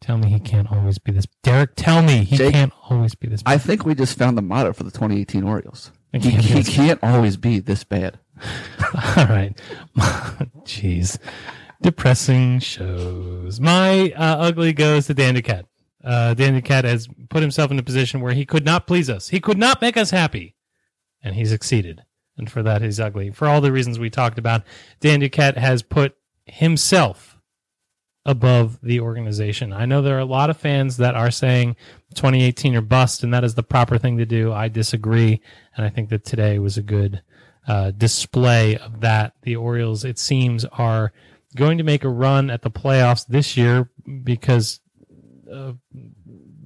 Tell 0.00 0.16
me 0.16 0.30
he 0.30 0.40
can't 0.40 0.72
always 0.72 0.96
be 0.98 1.12
this. 1.12 1.26
Derek, 1.42 1.72
tell 1.76 2.00
me 2.00 2.24
he 2.24 2.36
Jake, 2.36 2.54
can't 2.54 2.72
always 2.88 3.14
be 3.14 3.28
this. 3.28 3.42
bad. 3.42 3.52
I 3.52 3.58
think 3.58 3.84
we 3.84 3.94
just 3.94 4.16
found 4.16 4.38
the 4.38 4.42
motto 4.42 4.72
for 4.72 4.84
the 4.84 4.90
2018 4.90 5.42
Orioles. 5.44 5.92
He, 6.12 6.20
can't 6.20 6.36
be 6.42 6.48
he 6.48 6.62
can't 6.64 7.00
always 7.02 7.36
be 7.36 7.58
this 7.58 7.84
bad. 7.84 8.18
All 9.16 9.26
right. 9.26 9.52
Jeez. 10.64 11.18
Depressing 11.82 12.60
shows. 12.60 13.60
My 13.60 14.12
uh, 14.12 14.36
ugly 14.38 14.72
goes 14.72 15.06
to 15.06 15.14
Dan 15.14 15.34
Duquette. 15.34 15.66
Uh, 16.02 16.34
Dan 16.34 16.60
Duquette 16.60 16.84
has 16.84 17.08
put 17.28 17.42
himself 17.42 17.70
in 17.70 17.78
a 17.78 17.82
position 17.82 18.20
where 18.20 18.32
he 18.32 18.46
could 18.46 18.64
not 18.64 18.86
please 18.86 19.10
us. 19.10 19.28
He 19.28 19.40
could 19.40 19.58
not 19.58 19.82
make 19.82 19.96
us 19.96 20.10
happy. 20.10 20.54
And 21.22 21.34
he 21.34 21.44
succeeded. 21.44 22.02
And 22.38 22.50
for 22.50 22.62
that, 22.62 22.82
he's 22.82 23.00
ugly. 23.00 23.30
For 23.30 23.48
all 23.48 23.60
the 23.60 23.72
reasons 23.72 23.98
we 23.98 24.10
talked 24.10 24.38
about, 24.38 24.62
Dan 25.00 25.20
Duquette 25.20 25.56
has 25.56 25.82
put 25.82 26.16
himself 26.44 27.38
above 28.24 28.78
the 28.82 29.00
organization. 29.00 29.72
I 29.72 29.86
know 29.86 30.02
there 30.02 30.16
are 30.16 30.20
a 30.20 30.24
lot 30.24 30.50
of 30.50 30.56
fans 30.56 30.96
that 30.98 31.14
are 31.14 31.30
saying 31.30 31.76
2018 32.14 32.74
or 32.74 32.80
bust, 32.80 33.22
and 33.22 33.32
that 33.32 33.44
is 33.44 33.54
the 33.54 33.62
proper 33.62 33.98
thing 33.98 34.18
to 34.18 34.26
do. 34.26 34.52
I 34.52 34.68
disagree. 34.68 35.40
And 35.76 35.86
I 35.86 35.90
think 35.90 36.10
that 36.10 36.24
today 36.24 36.58
was 36.58 36.76
a 36.76 36.82
good 36.82 37.22
uh, 37.66 37.90
display 37.90 38.76
of 38.76 39.00
that. 39.00 39.34
The 39.42 39.56
Orioles, 39.56 40.04
it 40.04 40.18
seems, 40.18 40.64
are 40.64 41.12
going 41.54 41.78
to 41.78 41.84
make 41.84 42.04
a 42.04 42.08
run 42.08 42.50
at 42.50 42.62
the 42.62 42.70
playoffs 42.70 43.26
this 43.26 43.56
year 43.56 43.90
because 44.22 44.80
uh, 45.52 45.72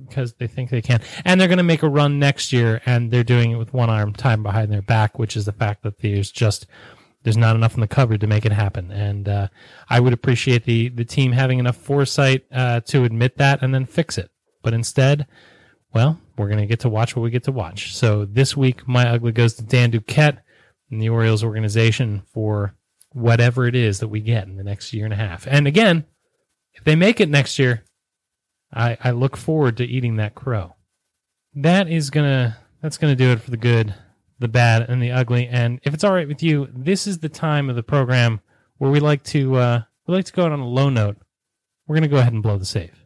because 0.08 0.34
they 0.34 0.48
think 0.48 0.70
they 0.70 0.82
can, 0.82 1.00
and 1.24 1.40
they're 1.40 1.48
going 1.48 1.58
to 1.58 1.62
make 1.62 1.82
a 1.82 1.88
run 1.88 2.18
next 2.18 2.52
year, 2.52 2.82
and 2.84 3.10
they're 3.10 3.24
doing 3.24 3.52
it 3.52 3.56
with 3.56 3.72
one 3.72 3.88
arm 3.88 4.12
tied 4.12 4.42
behind 4.42 4.72
their 4.72 4.82
back, 4.82 5.18
which 5.18 5.36
is 5.36 5.44
the 5.44 5.52
fact 5.52 5.82
that 5.84 6.00
there's 6.00 6.30
just 6.30 6.66
there's 7.22 7.36
not 7.36 7.54
enough 7.54 7.74
in 7.74 7.80
the 7.80 7.86
cupboard 7.86 8.20
to 8.20 8.26
make 8.26 8.46
it 8.46 8.52
happen. 8.52 8.90
And 8.90 9.28
uh, 9.28 9.48
I 9.88 10.00
would 10.00 10.12
appreciate 10.12 10.64
the 10.64 10.88
the 10.88 11.04
team 11.04 11.32
having 11.32 11.58
enough 11.58 11.76
foresight 11.76 12.44
uh, 12.52 12.80
to 12.80 13.04
admit 13.04 13.38
that 13.38 13.62
and 13.62 13.74
then 13.74 13.86
fix 13.86 14.18
it. 14.18 14.30
But 14.62 14.74
instead, 14.74 15.26
well, 15.94 16.20
we're 16.36 16.48
going 16.48 16.60
to 16.60 16.66
get 16.66 16.80
to 16.80 16.88
watch 16.88 17.16
what 17.16 17.22
we 17.22 17.30
get 17.30 17.44
to 17.44 17.52
watch. 17.52 17.94
So 17.94 18.24
this 18.24 18.56
week, 18.56 18.86
my 18.86 19.08
ugly 19.08 19.32
goes 19.32 19.54
to 19.54 19.62
Dan 19.62 19.90
Duquette 19.90 20.38
and 20.90 21.00
the 21.00 21.08
Orioles 21.08 21.44
organization 21.44 22.22
for 22.32 22.74
whatever 23.12 23.66
it 23.66 23.74
is 23.74 24.00
that 24.00 24.08
we 24.08 24.20
get 24.20 24.46
in 24.46 24.56
the 24.56 24.64
next 24.64 24.92
year 24.92 25.04
and 25.04 25.14
a 25.14 25.16
half. 25.16 25.46
And 25.46 25.66
again, 25.66 26.04
if 26.74 26.84
they 26.84 26.96
make 26.96 27.20
it 27.20 27.28
next 27.28 27.58
year, 27.58 27.84
I, 28.72 28.96
I 29.02 29.10
look 29.10 29.36
forward 29.36 29.76
to 29.78 29.84
eating 29.84 30.16
that 30.16 30.34
crow. 30.34 30.76
That 31.54 31.88
is 31.88 32.10
gonna 32.10 32.56
that's 32.80 32.98
gonna 32.98 33.16
do 33.16 33.32
it 33.32 33.40
for 33.40 33.50
the 33.50 33.56
good, 33.56 33.94
the 34.38 34.48
bad, 34.48 34.88
and 34.88 35.02
the 35.02 35.10
ugly. 35.10 35.48
And 35.48 35.80
if 35.82 35.92
it's 35.92 36.04
all 36.04 36.12
right 36.12 36.28
with 36.28 36.42
you, 36.42 36.68
this 36.72 37.06
is 37.06 37.18
the 37.18 37.28
time 37.28 37.68
of 37.68 37.76
the 37.76 37.82
program 37.82 38.40
where 38.78 38.90
we 38.90 39.00
like 39.00 39.24
to 39.24 39.56
uh, 39.56 39.82
we 40.06 40.14
like 40.14 40.26
to 40.26 40.32
go 40.32 40.44
out 40.44 40.52
on 40.52 40.60
a 40.60 40.68
low 40.68 40.88
note. 40.88 41.16
We're 41.86 41.96
gonna 41.96 42.08
go 42.08 42.18
ahead 42.18 42.32
and 42.32 42.42
blow 42.42 42.58
the 42.58 42.64
save. 42.64 42.99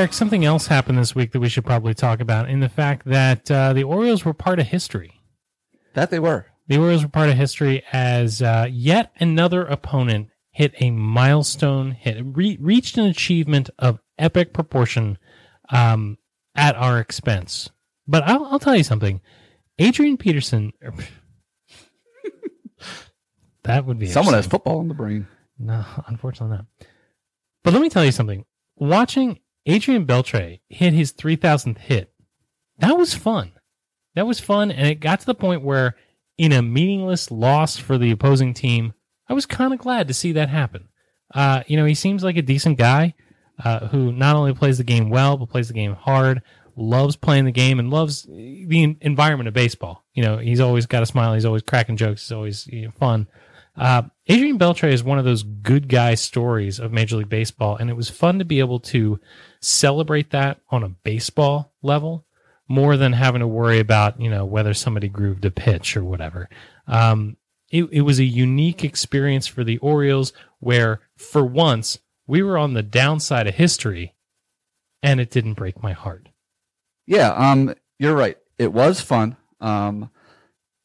Derek, 0.00 0.14
something 0.14 0.46
else 0.46 0.66
happened 0.68 0.96
this 0.96 1.14
week 1.14 1.32
that 1.32 1.40
we 1.40 1.50
should 1.50 1.66
probably 1.66 1.92
talk 1.92 2.20
about 2.20 2.48
in 2.48 2.60
the 2.60 2.70
fact 2.70 3.04
that 3.04 3.50
uh, 3.50 3.74
the 3.74 3.82
Orioles 3.82 4.24
were 4.24 4.32
part 4.32 4.58
of 4.58 4.68
history. 4.68 5.20
That 5.92 6.10
they 6.10 6.18
were. 6.18 6.46
The 6.68 6.78
Orioles 6.78 7.02
were 7.02 7.10
part 7.10 7.28
of 7.28 7.36
history 7.36 7.82
as 7.92 8.40
uh, 8.40 8.66
yet 8.70 9.12
another 9.20 9.62
opponent 9.62 10.30
hit 10.52 10.72
a 10.80 10.90
milestone 10.90 11.90
hit, 11.90 12.16
re- 12.24 12.56
reached 12.58 12.96
an 12.96 13.04
achievement 13.04 13.68
of 13.78 14.00
epic 14.18 14.54
proportion 14.54 15.18
um, 15.68 16.16
at 16.54 16.76
our 16.76 16.98
expense. 16.98 17.68
But 18.08 18.22
I'll, 18.22 18.46
I'll 18.46 18.58
tell 18.58 18.76
you 18.76 18.84
something. 18.84 19.20
Adrian 19.78 20.16
Peterson. 20.16 20.72
that 23.64 23.84
would 23.84 23.98
be 23.98 24.06
Someone 24.06 24.32
has 24.32 24.46
football 24.46 24.80
in 24.80 24.88
the 24.88 24.94
brain. 24.94 25.26
No, 25.58 25.84
unfortunately 26.06 26.56
not. 26.56 26.64
But 27.64 27.74
let 27.74 27.82
me 27.82 27.90
tell 27.90 28.06
you 28.06 28.12
something. 28.12 28.46
Watching 28.76 29.40
Adrian 29.66 30.06
Beltre 30.06 30.60
hit 30.68 30.92
his 30.92 31.12
3000th 31.12 31.78
hit, 31.78 32.12
that 32.78 32.96
was 32.96 33.14
fun. 33.14 33.52
That 34.14 34.26
was 34.26 34.40
fun. 34.40 34.70
And 34.70 34.86
it 34.86 35.00
got 35.00 35.20
to 35.20 35.26
the 35.26 35.34
point 35.34 35.62
where, 35.62 35.96
in 36.38 36.52
a 36.52 36.62
meaningless 36.62 37.30
loss 37.30 37.76
for 37.76 37.98
the 37.98 38.10
opposing 38.10 38.54
team, 38.54 38.94
I 39.28 39.34
was 39.34 39.46
kind 39.46 39.72
of 39.72 39.78
glad 39.78 40.08
to 40.08 40.14
see 40.14 40.32
that 40.32 40.48
happen. 40.48 40.88
Uh, 41.32 41.62
you 41.66 41.76
know, 41.76 41.84
he 41.84 41.94
seems 41.94 42.24
like 42.24 42.36
a 42.36 42.42
decent 42.42 42.78
guy 42.78 43.14
uh, 43.62 43.86
who 43.88 44.12
not 44.12 44.36
only 44.36 44.54
plays 44.54 44.78
the 44.78 44.84
game 44.84 45.10
well, 45.10 45.36
but 45.36 45.50
plays 45.50 45.68
the 45.68 45.74
game 45.74 45.94
hard, 45.94 46.42
loves 46.76 47.16
playing 47.16 47.44
the 47.44 47.52
game, 47.52 47.78
and 47.78 47.90
loves 47.90 48.22
the 48.22 48.96
environment 49.00 49.48
of 49.48 49.54
baseball. 49.54 50.04
You 50.14 50.24
know, 50.24 50.38
he's 50.38 50.60
always 50.60 50.86
got 50.86 51.02
a 51.02 51.06
smile. 51.06 51.34
He's 51.34 51.44
always 51.44 51.62
cracking 51.62 51.96
jokes. 51.96 52.22
He's 52.22 52.32
always 52.32 52.66
you 52.66 52.86
know, 52.86 52.92
fun. 52.98 53.28
Uh, 53.76 54.02
Adrian 54.26 54.58
Beltre 54.58 54.92
is 54.92 55.04
one 55.04 55.18
of 55.18 55.24
those 55.24 55.42
good 55.42 55.88
guy 55.88 56.14
stories 56.14 56.78
of 56.80 56.92
Major 56.92 57.16
League 57.16 57.28
Baseball, 57.28 57.76
and 57.76 57.88
it 57.88 57.96
was 57.96 58.10
fun 58.10 58.38
to 58.38 58.44
be 58.44 58.58
able 58.58 58.80
to 58.80 59.20
celebrate 59.60 60.30
that 60.30 60.60
on 60.70 60.82
a 60.82 60.88
baseball 60.88 61.72
level 61.82 62.24
more 62.68 62.96
than 62.96 63.12
having 63.12 63.40
to 63.40 63.48
worry 63.48 63.80
about 63.80 64.20
you 64.20 64.30
know 64.30 64.44
whether 64.44 64.72
somebody 64.72 65.08
grooved 65.08 65.44
a 65.44 65.50
pitch 65.50 65.96
or 65.96 66.04
whatever. 66.04 66.48
Um, 66.86 67.36
it, 67.70 67.84
it 67.92 68.00
was 68.00 68.18
a 68.18 68.24
unique 68.24 68.84
experience 68.84 69.46
for 69.46 69.62
the 69.62 69.78
Orioles 69.78 70.32
where, 70.58 71.00
for 71.16 71.44
once, 71.44 71.98
we 72.26 72.42
were 72.42 72.58
on 72.58 72.74
the 72.74 72.82
downside 72.82 73.46
of 73.46 73.54
history, 73.54 74.14
and 75.02 75.20
it 75.20 75.30
didn't 75.30 75.54
break 75.54 75.82
my 75.82 75.92
heart. 75.92 76.28
Yeah, 77.06 77.30
um, 77.30 77.74
you're 77.98 78.16
right. 78.16 78.36
It 78.58 78.72
was 78.72 79.00
fun. 79.00 79.36
Um, 79.60 80.10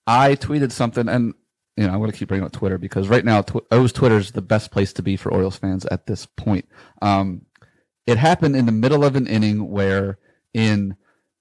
I 0.08 0.36
tweeted 0.36 0.72
something, 0.72 1.08
and 1.10 1.34
you 1.76 1.86
know, 1.86 1.94
I'm 1.94 2.00
going 2.00 2.12
to 2.12 2.18
keep 2.18 2.30
bringing 2.30 2.46
up 2.46 2.52
Twitter 2.52 2.78
because 2.78 3.08
right 3.08 3.26
now, 3.26 3.42
tw- 3.42 3.66
O's 3.72 3.92
Twitter 3.92 4.18
is 4.18 4.32
the 4.32 4.42
best 4.42 4.72
place 4.72 4.94
to 4.94 5.04
be 5.04 5.18
for 5.18 5.32
Orioles 5.32 5.58
fans 5.58 5.86
at 5.88 6.06
this 6.08 6.26
point. 6.26 6.68
Um, 7.02 7.45
it 8.08 8.18
happened 8.18 8.56
in 8.56 8.66
the 8.66 8.72
middle 8.72 9.04
of 9.04 9.16
an 9.16 9.28
inning 9.28 9.70
where 9.70 10.18
in 10.54 10.96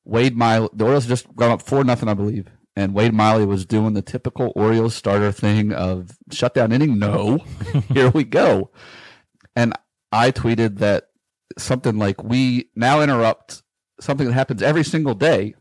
Wade 0.05 0.37
Miley, 0.37 0.69
the 0.73 0.85
Orioles 0.85 1.07
just 1.07 1.35
gone 1.35 1.51
up 1.51 1.63
four 1.63 1.85
nothing, 1.85 2.09
I 2.09 2.15
believe, 2.15 2.49
and 2.77 2.95
Wade 2.95 3.15
Miley 3.15 3.47
was 3.47 3.65
doing 3.65 3.95
the 3.95 4.03
typical 4.03 4.53
Orioles 4.55 4.95
starter 4.95 5.33
thing 5.33 5.73
of 5.73 6.17
shutdown 6.31 6.73
inning. 6.73 6.99
No, 6.99 7.39
here 7.93 8.11
we 8.11 8.25
go. 8.25 8.71
And 9.57 9.75
I 10.13 10.31
tweeted 10.31 10.79
that 10.79 11.09
something 11.59 11.99
like 11.99 12.23
we 12.23 12.71
now 12.75 13.01
interrupt 13.01 13.63
something 14.01 14.27
that 14.27 14.33
happens 14.33 14.63
every 14.63 14.85
single 14.85 15.15
day 15.15 15.55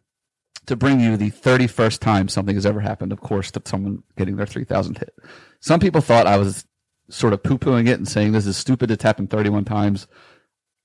to 0.65 0.75
bring 0.75 0.99
you 0.99 1.17
the 1.17 1.31
31st 1.31 1.99
time 1.99 2.27
something 2.27 2.55
has 2.55 2.65
ever 2.65 2.79
happened, 2.79 3.11
of 3.11 3.19
course, 3.19 3.51
to 3.51 3.61
someone 3.65 4.03
getting 4.17 4.37
their 4.37 4.45
3,000 4.45 4.97
hit. 4.97 5.13
Some 5.59 5.79
people 5.79 6.01
thought 6.01 6.25
I 6.25 6.37
was 6.37 6.65
sort 7.09 7.33
of 7.33 7.43
poo 7.43 7.57
pooing 7.57 7.87
it 7.87 7.97
and 7.97 8.07
saying 8.07 8.31
this 8.31 8.47
is 8.47 8.57
stupid. 8.57 8.89
It's 8.89 9.03
happened 9.03 9.29
31 9.29 9.65
times. 9.65 10.07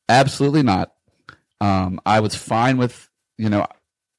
Absolutely 0.08 0.62
not. 0.62 0.92
Um, 1.60 2.00
I 2.06 2.20
was 2.20 2.34
fine 2.34 2.78
with, 2.78 3.08
you 3.36 3.48
know, 3.48 3.66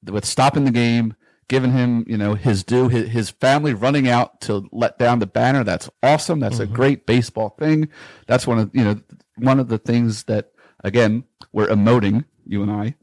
with 0.05 0.25
stopping 0.25 0.65
the 0.65 0.71
game, 0.71 1.15
giving 1.47 1.71
him, 1.71 2.05
you 2.07 2.17
know, 2.17 2.35
his 2.35 2.63
due, 2.63 2.89
his, 2.89 3.09
his 3.09 3.29
family 3.29 3.73
running 3.73 4.07
out 4.07 4.41
to 4.41 4.67
let 4.71 4.99
down 4.99 5.19
the 5.19 5.25
banner. 5.25 5.63
That's 5.63 5.89
awesome. 6.03 6.39
That's 6.39 6.59
a 6.59 6.67
great 6.67 7.05
baseball 7.05 7.55
thing. 7.57 7.89
That's 8.27 8.45
one 8.45 8.59
of, 8.59 8.71
you 8.73 8.83
know, 8.83 9.01
one 9.37 9.59
of 9.59 9.67
the 9.67 9.77
things 9.77 10.25
that, 10.25 10.51
again, 10.83 11.23
we're 11.51 11.67
emoting, 11.67 12.25
you 12.45 12.61
and 12.61 12.71
I. 12.71 12.95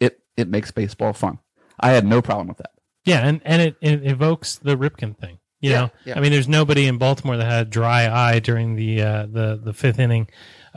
It, 0.00 0.20
it 0.36 0.48
makes 0.48 0.70
baseball 0.70 1.12
fun. 1.12 1.38
I 1.78 1.90
had 1.90 2.04
no 2.04 2.20
problem 2.20 2.48
with 2.48 2.58
that. 2.58 2.72
Yeah, 3.04 3.26
and, 3.26 3.40
and 3.44 3.62
it, 3.62 3.76
it 3.80 4.04
evokes 4.04 4.56
the 4.56 4.76
Ripken 4.76 5.16
thing. 5.16 5.38
You 5.60 5.70
Yeah, 5.70 5.80
know, 5.80 5.90
yeah. 6.04 6.16
I 6.16 6.20
mean, 6.20 6.32
there's 6.32 6.48
nobody 6.48 6.86
in 6.86 6.98
Baltimore 6.98 7.36
that 7.36 7.44
had 7.44 7.66
a 7.66 7.70
dry 7.70 8.08
eye 8.08 8.38
during 8.38 8.76
the 8.76 9.02
uh, 9.02 9.26
the 9.26 9.60
the 9.62 9.72
fifth 9.72 9.98
inning 9.98 10.28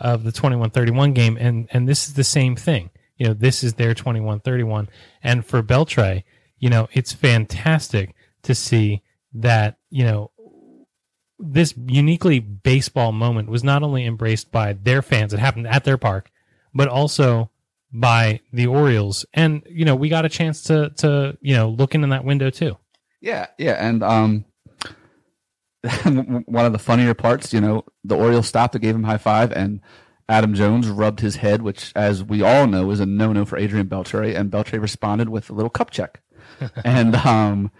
of 0.01 0.23
the 0.23 0.31
21-31 0.31 1.13
game, 1.13 1.37
and 1.39 1.69
and 1.71 1.87
this 1.87 2.07
is 2.07 2.15
the 2.15 2.23
same 2.23 2.55
thing. 2.55 2.89
You 3.17 3.27
know, 3.27 3.33
this 3.33 3.63
is 3.63 3.75
their 3.75 3.93
21-31, 3.93 4.87
and 5.23 5.45
for 5.45 5.61
Beltre 5.61 6.23
you 6.61 6.69
know, 6.69 6.87
it's 6.93 7.11
fantastic 7.11 8.15
to 8.43 8.55
see 8.55 9.01
that 9.33 9.77
you 9.89 10.05
know 10.05 10.31
this 11.37 11.73
uniquely 11.75 12.39
baseball 12.39 13.11
moment 13.11 13.49
was 13.49 13.63
not 13.63 13.83
only 13.83 14.05
embraced 14.05 14.51
by 14.51 14.73
their 14.73 15.01
fans, 15.01 15.33
it 15.33 15.39
happened 15.39 15.67
at 15.67 15.83
their 15.83 15.97
park, 15.97 16.31
but 16.73 16.87
also 16.87 17.49
by 17.91 18.39
the 18.53 18.67
Orioles. 18.67 19.25
And, 19.33 19.63
you 19.67 19.83
know, 19.83 19.95
we 19.95 20.07
got 20.07 20.23
a 20.23 20.29
chance 20.29 20.61
to, 20.63 20.91
to, 20.97 21.35
you 21.41 21.55
know, 21.55 21.67
look 21.67 21.95
in 21.95 22.07
that 22.07 22.23
window 22.23 22.51
too. 22.51 22.77
Yeah, 23.21 23.47
yeah, 23.57 23.73
and 23.73 24.03
um, 24.03 24.45
one 26.03 26.65
of 26.65 26.73
the 26.73 26.79
funnier 26.79 27.13
parts, 27.13 27.53
you 27.53 27.61
know, 27.61 27.83
the 28.03 28.15
Orioles 28.15 28.47
stopped 28.47 28.75
and 28.75 28.81
gave 28.81 28.95
him 28.95 29.03
high 29.03 29.17
five, 29.17 29.51
and 29.51 29.81
Adam 30.29 30.53
Jones 30.53 30.87
rubbed 30.87 31.19
his 31.19 31.37
head, 31.37 31.61
which, 31.61 31.91
as 31.95 32.23
we 32.23 32.41
all 32.41 32.67
know, 32.67 32.91
is 32.91 32.99
a 32.99 33.05
no-no 33.05 33.45
for 33.45 33.57
Adrian 33.57 33.87
Beltre, 33.87 34.35
and 34.35 34.51
Beltre 34.51 34.79
responded 34.79 35.29
with 35.29 35.49
a 35.49 35.53
little 35.53 35.69
cup 35.69 35.89
check, 35.89 36.21
and 36.85 37.15
um, 37.15 37.71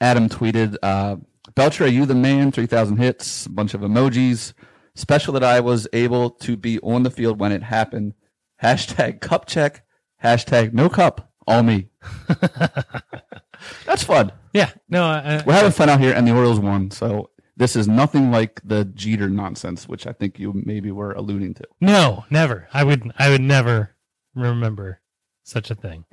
Adam 0.00 0.28
tweeted, 0.28 0.76
uh, 0.82 1.16
"Beltre, 1.54 1.92
you 1.92 2.06
the 2.06 2.14
man, 2.14 2.50
three 2.50 2.66
thousand 2.66 2.96
hits, 2.96 3.46
a 3.46 3.50
bunch 3.50 3.74
of 3.74 3.82
emojis. 3.82 4.54
Special 4.94 5.32
that 5.34 5.44
I 5.44 5.60
was 5.60 5.86
able 5.92 6.30
to 6.30 6.56
be 6.56 6.80
on 6.80 7.04
the 7.04 7.10
field 7.10 7.38
when 7.38 7.52
it 7.52 7.62
happened. 7.62 8.14
Hashtag 8.60 9.20
cup 9.20 9.46
check. 9.46 9.84
Hashtag 10.24 10.72
no 10.72 10.88
cup. 10.88 11.30
All 11.46 11.62
me. 11.62 11.90
That's 13.86 14.02
fun." 14.02 14.32
Yeah. 14.52 14.70
No, 14.88 15.04
I, 15.04 15.42
We're 15.46 15.52
having 15.52 15.72
fun 15.72 15.88
out 15.88 16.00
here, 16.00 16.12
and 16.14 16.26
the 16.26 16.34
Orioles 16.34 16.58
won. 16.60 16.90
So 16.90 17.30
this 17.56 17.76
is 17.76 17.88
nothing 17.88 18.30
like 18.30 18.60
the 18.64 18.84
Jeter 18.84 19.28
nonsense, 19.28 19.88
which 19.88 20.06
I 20.06 20.12
think 20.12 20.38
you 20.38 20.52
maybe 20.64 20.90
were 20.90 21.12
alluding 21.12 21.54
to. 21.54 21.64
No, 21.80 22.24
never. 22.30 22.68
I 22.72 22.84
would 22.84 23.12
I 23.18 23.30
would 23.30 23.40
never 23.40 23.96
remember 24.34 25.00
such 25.42 25.70
a 25.70 25.74
thing. 25.74 26.04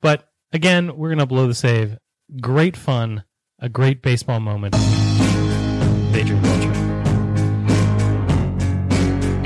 But 0.00 0.28
again, 0.52 0.96
we're 0.96 1.08
gonna 1.10 1.26
blow 1.26 1.46
the 1.46 1.54
save. 1.54 1.98
Great 2.40 2.76
fun, 2.76 3.24
a 3.58 3.68
great 3.68 4.02
baseball 4.02 4.40
moment. 4.40 4.74
Adrian 6.14 6.42
Beltre. 6.42 6.76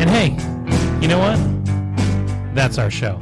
And 0.00 0.10
hey, 0.10 0.30
you 1.00 1.08
know 1.08 1.18
what? 1.18 1.38
That's 2.54 2.78
our 2.78 2.90
show. 2.90 3.18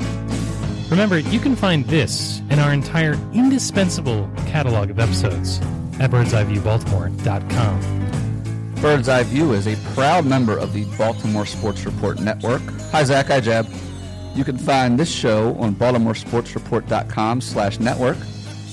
Remember, 0.92 1.18
you 1.18 1.40
can 1.40 1.56
find 1.56 1.84
this 1.86 2.42
and 2.50 2.60
our 2.60 2.70
entire 2.70 3.14
indispensable 3.32 4.28
catalog 4.46 4.90
of 4.90 4.98
episodes 4.98 5.58
at 5.98 6.10
birdseyeviewbaltimore.com. 6.10 8.74
Bird's 8.74 9.08
Eye 9.08 9.22
View 9.22 9.54
is 9.54 9.66
a 9.66 9.74
proud 9.94 10.26
member 10.26 10.58
of 10.58 10.74
the 10.74 10.84
Baltimore 10.98 11.46
Sports 11.46 11.86
Report 11.86 12.20
Network. 12.20 12.60
Hi, 12.90 13.04
Zach. 13.04 13.28
Hi, 13.28 13.40
Jab. 13.40 13.66
You 14.34 14.44
can 14.44 14.58
find 14.58 15.00
this 15.00 15.10
show 15.10 15.54
on 15.54 15.74
baltimoresportsreport.com 15.76 17.40
slash 17.40 17.80
network. 17.80 18.18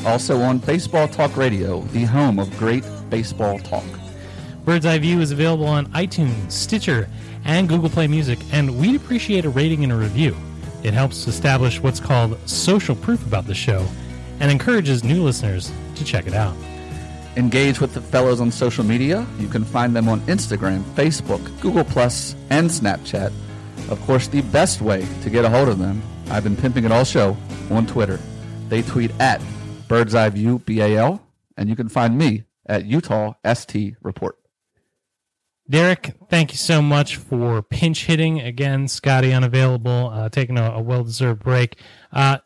Also 0.06 0.42
on 0.42 0.58
Baseball 0.58 1.08
Talk 1.08 1.38
Radio, 1.38 1.84
the 1.94 2.04
home 2.04 2.38
of 2.38 2.52
great 2.58 2.84
baseball 3.10 3.60
talk. 3.60 3.86
Bird's 4.66 4.86
Eye 4.86 5.00
View 5.00 5.22
is 5.22 5.32
available 5.32 5.68
on 5.68 5.86
iTunes, 5.94 6.52
Stitcher, 6.52 7.08
and 7.46 7.70
Google 7.70 7.90
Play 7.90 8.08
Music, 8.08 8.40
and 8.52 8.78
we'd 8.78 8.98
appreciate 8.98 9.46
a 9.46 9.50
rating 9.50 9.86
and 9.86 9.94
a 9.94 9.96
review. 9.96 10.36
It 10.84 10.94
helps 10.94 11.28
establish 11.28 11.82
what's 11.82 12.00
called 12.00 12.38
social 12.48 12.96
proof 12.96 13.26
about 13.26 13.46
the 13.46 13.56
show 13.56 13.86
and 14.40 14.50
encourages 14.50 15.04
new 15.04 15.24
listeners 15.24 15.72
to 15.96 16.06
check 16.06 16.28
it 16.28 16.34
out. 16.34 16.56
Engage 17.36 17.80
with 17.80 17.94
the 17.94 18.02
fellows 18.02 18.42
on 18.42 18.52
social 18.52 18.84
media. 18.84 19.26
You 19.40 19.48
can 19.48 19.64
find 19.64 19.96
them 19.96 20.10
on 20.10 20.22
Instagram, 20.22 20.82
Facebook, 20.96 21.42
Google 21.62 21.84
Plus, 21.84 22.36
and 22.50 22.70
Snapchat. 22.70 23.32
Of 23.90 24.02
course, 24.02 24.28
the 24.28 24.42
best 24.42 24.82
way 24.82 25.06
to 25.24 25.30
get 25.30 25.46
a 25.46 25.50
hold 25.50 25.68
of 25.70 25.80
them, 25.80 26.02
I've 26.30 26.44
been 26.44 26.58
pimping 26.58 26.86
it 26.86 26.92
all 26.92 27.04
show, 27.04 27.36
on 27.70 27.86
Twitter. 27.86 28.20
They 28.70 28.82
tweet 28.82 29.12
at 29.20 29.42
Bird's 29.88 30.16
Eye 30.16 30.30
View 30.30 30.60
BAL, 30.60 31.22
and 31.58 31.70
you 31.70 31.76
can 31.76 31.90
find 31.90 32.18
me 32.18 32.44
at 32.66 32.86
Eutaw 32.86 33.36
ST 33.46 33.96
Report. 34.02 34.39
Derek, 35.70 36.16
thank 36.30 36.52
you 36.52 36.58
so 36.58 36.82
much 36.82 37.18
for 37.18 37.62
pinch 37.62 38.06
hitting. 38.06 38.40
Again, 38.40 38.88
Scotty 38.88 39.32
unavailable, 39.32 40.10
uh, 40.12 40.30
taking 40.30 40.58
a, 40.58 40.72
a 40.72 40.82
well 40.82 41.04
deserved 41.04 41.44
break. 41.44 41.78
Uh, 42.12 42.40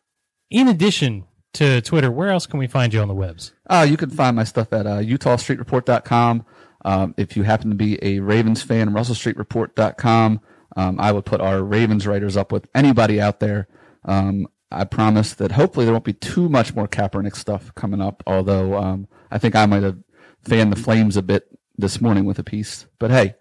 in 0.50 0.68
addition 0.68 1.26
to 1.54 1.82
Twitter, 1.82 2.12
where 2.12 2.30
else 2.30 2.46
can 2.46 2.60
we 2.60 2.68
find 2.68 2.94
you 2.94 3.00
on 3.00 3.08
the 3.08 3.14
webs? 3.14 3.54
Uh, 3.70 3.86
you 3.90 3.96
can 3.96 4.10
find 4.10 4.36
my 4.36 4.44
stuff 4.44 4.74
at 4.74 4.86
uh, 4.86 4.98
EutawStreetReport.com. 4.98 6.46
Um, 6.86 7.14
if 7.18 7.38
you 7.38 7.44
happen 7.44 7.70
to 7.70 7.76
be 7.76 7.98
a 8.04 8.20
Ravens 8.20 8.62
fan, 8.62 8.90
RussellStreetReport.com. 8.90 10.42
Um, 10.76 11.00
I 11.00 11.12
would 11.12 11.26
put 11.26 11.40
our 11.40 11.64
Ravens 11.64 12.06
writers 12.06 12.36
up 12.36 12.52
with 12.52 12.68
anybody 12.76 13.22
out 13.22 13.40
there. 13.40 13.70
Um, 14.04 14.48
I 14.70 14.84
promise 14.84 15.34
that 15.36 15.54
hopefully 15.54 15.86
there 15.86 15.94
won't 15.94 16.04
be 16.04 16.14
too 16.14 16.50
much 16.50 16.76
more 16.76 16.88
Kaepernick 16.88 17.36
stuff 17.36 17.74
coming 17.76 18.02
up, 18.02 18.22
although 18.28 18.76
um, 18.76 19.08
I 19.32 19.38
think 19.38 19.56
I 19.56 19.66
might 19.66 19.84
have 19.84 19.98
fanned 20.44 20.74
the 20.74 20.82
flames 20.82 21.16
a 21.16 21.22
bit 21.22 21.48
this 21.78 22.02
morning 22.02 22.26
with 22.26 22.40
a 22.40 22.44
piece. 22.44 22.86
But 23.00 23.12
hey, 23.12 23.36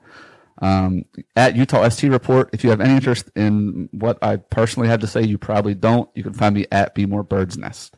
um, 0.60 1.04
at 1.34 1.54
Eutaw 1.54 1.90
ST 1.90 2.10
Report, 2.10 2.50
if 2.52 2.62
you 2.62 2.70
have 2.70 2.80
any 2.80 2.94
interest 2.94 3.30
in 3.34 3.88
what 3.92 4.18
I 4.22 4.36
personally 4.36 4.88
have 4.88 5.00
to 5.00 5.06
say, 5.06 5.22
you 5.22 5.38
probably 5.38 5.74
don't. 5.74 6.08
You 6.14 6.22
can 6.22 6.32
find 6.32 6.54
me 6.54 6.66
at 6.70 6.94
Be 6.94 7.06
More 7.06 7.22
Bird's 7.22 7.58
Nest. 7.58 7.96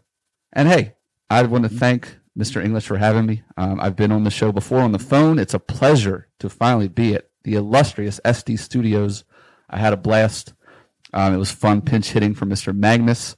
And 0.53 0.69
hey, 0.69 0.95
I 1.29 1.43
want 1.43 1.65
to 1.65 1.71
thank 1.71 2.17
Mr. 2.39 2.65
English 2.65 2.87
for 2.87 2.97
having 2.97 3.27
me. 3.27 3.43
Um, 3.57 3.81
I've 3.81 3.97
been 3.97 4.13
on 4.13 4.25
the 4.25 4.31
show 4.31 4.53
before 4.53 4.81
on 4.81 4.93
the 4.93 4.99
phone. 4.99 5.39
It's 5.39 5.55
a 5.55 5.59
pleasure 5.59 6.29
to 6.41 6.49
finally 6.49 6.89
be 6.89 7.15
at 7.15 7.29
the 7.43 7.55
illustrious 7.55 8.21
SD 8.25 8.59
Studios. 8.59 9.25
I 9.69 9.79
had 9.79 9.93
a 9.93 9.99
blast. 9.99 10.55
Um, 11.13 11.35
it 11.35 11.39
was 11.39 11.53
fun 11.53 11.81
pinch 11.81 12.11
hitting 12.11 12.35
for 12.35 12.47
Mr. 12.47 12.75
Magnus. 12.75 13.37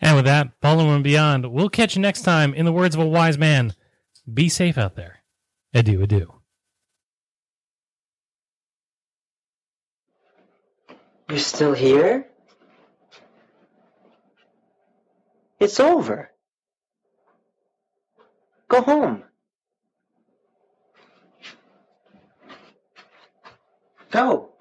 And 0.00 0.16
with 0.16 0.24
that, 0.26 0.60
Baltimore 0.60 0.94
and 0.94 1.04
beyond, 1.04 1.52
we'll 1.52 1.68
catch 1.68 1.96
you 1.96 2.02
next 2.02 2.22
time. 2.22 2.54
In 2.54 2.64
the 2.64 2.72
words 2.72 2.94
of 2.94 3.00
a 3.00 3.06
wise 3.06 3.38
man, 3.38 3.72
be 4.32 4.48
safe 4.48 4.76
out 4.76 4.96
there. 4.96 5.21
Adieu, 5.74 6.02
adieu. 6.02 6.28
You're 11.28 11.38
still 11.38 11.74
here? 11.74 12.28
It's 15.60 15.80
over. 15.80 16.30
Go 18.68 18.82
home. 18.82 19.24
Go. 24.10 24.51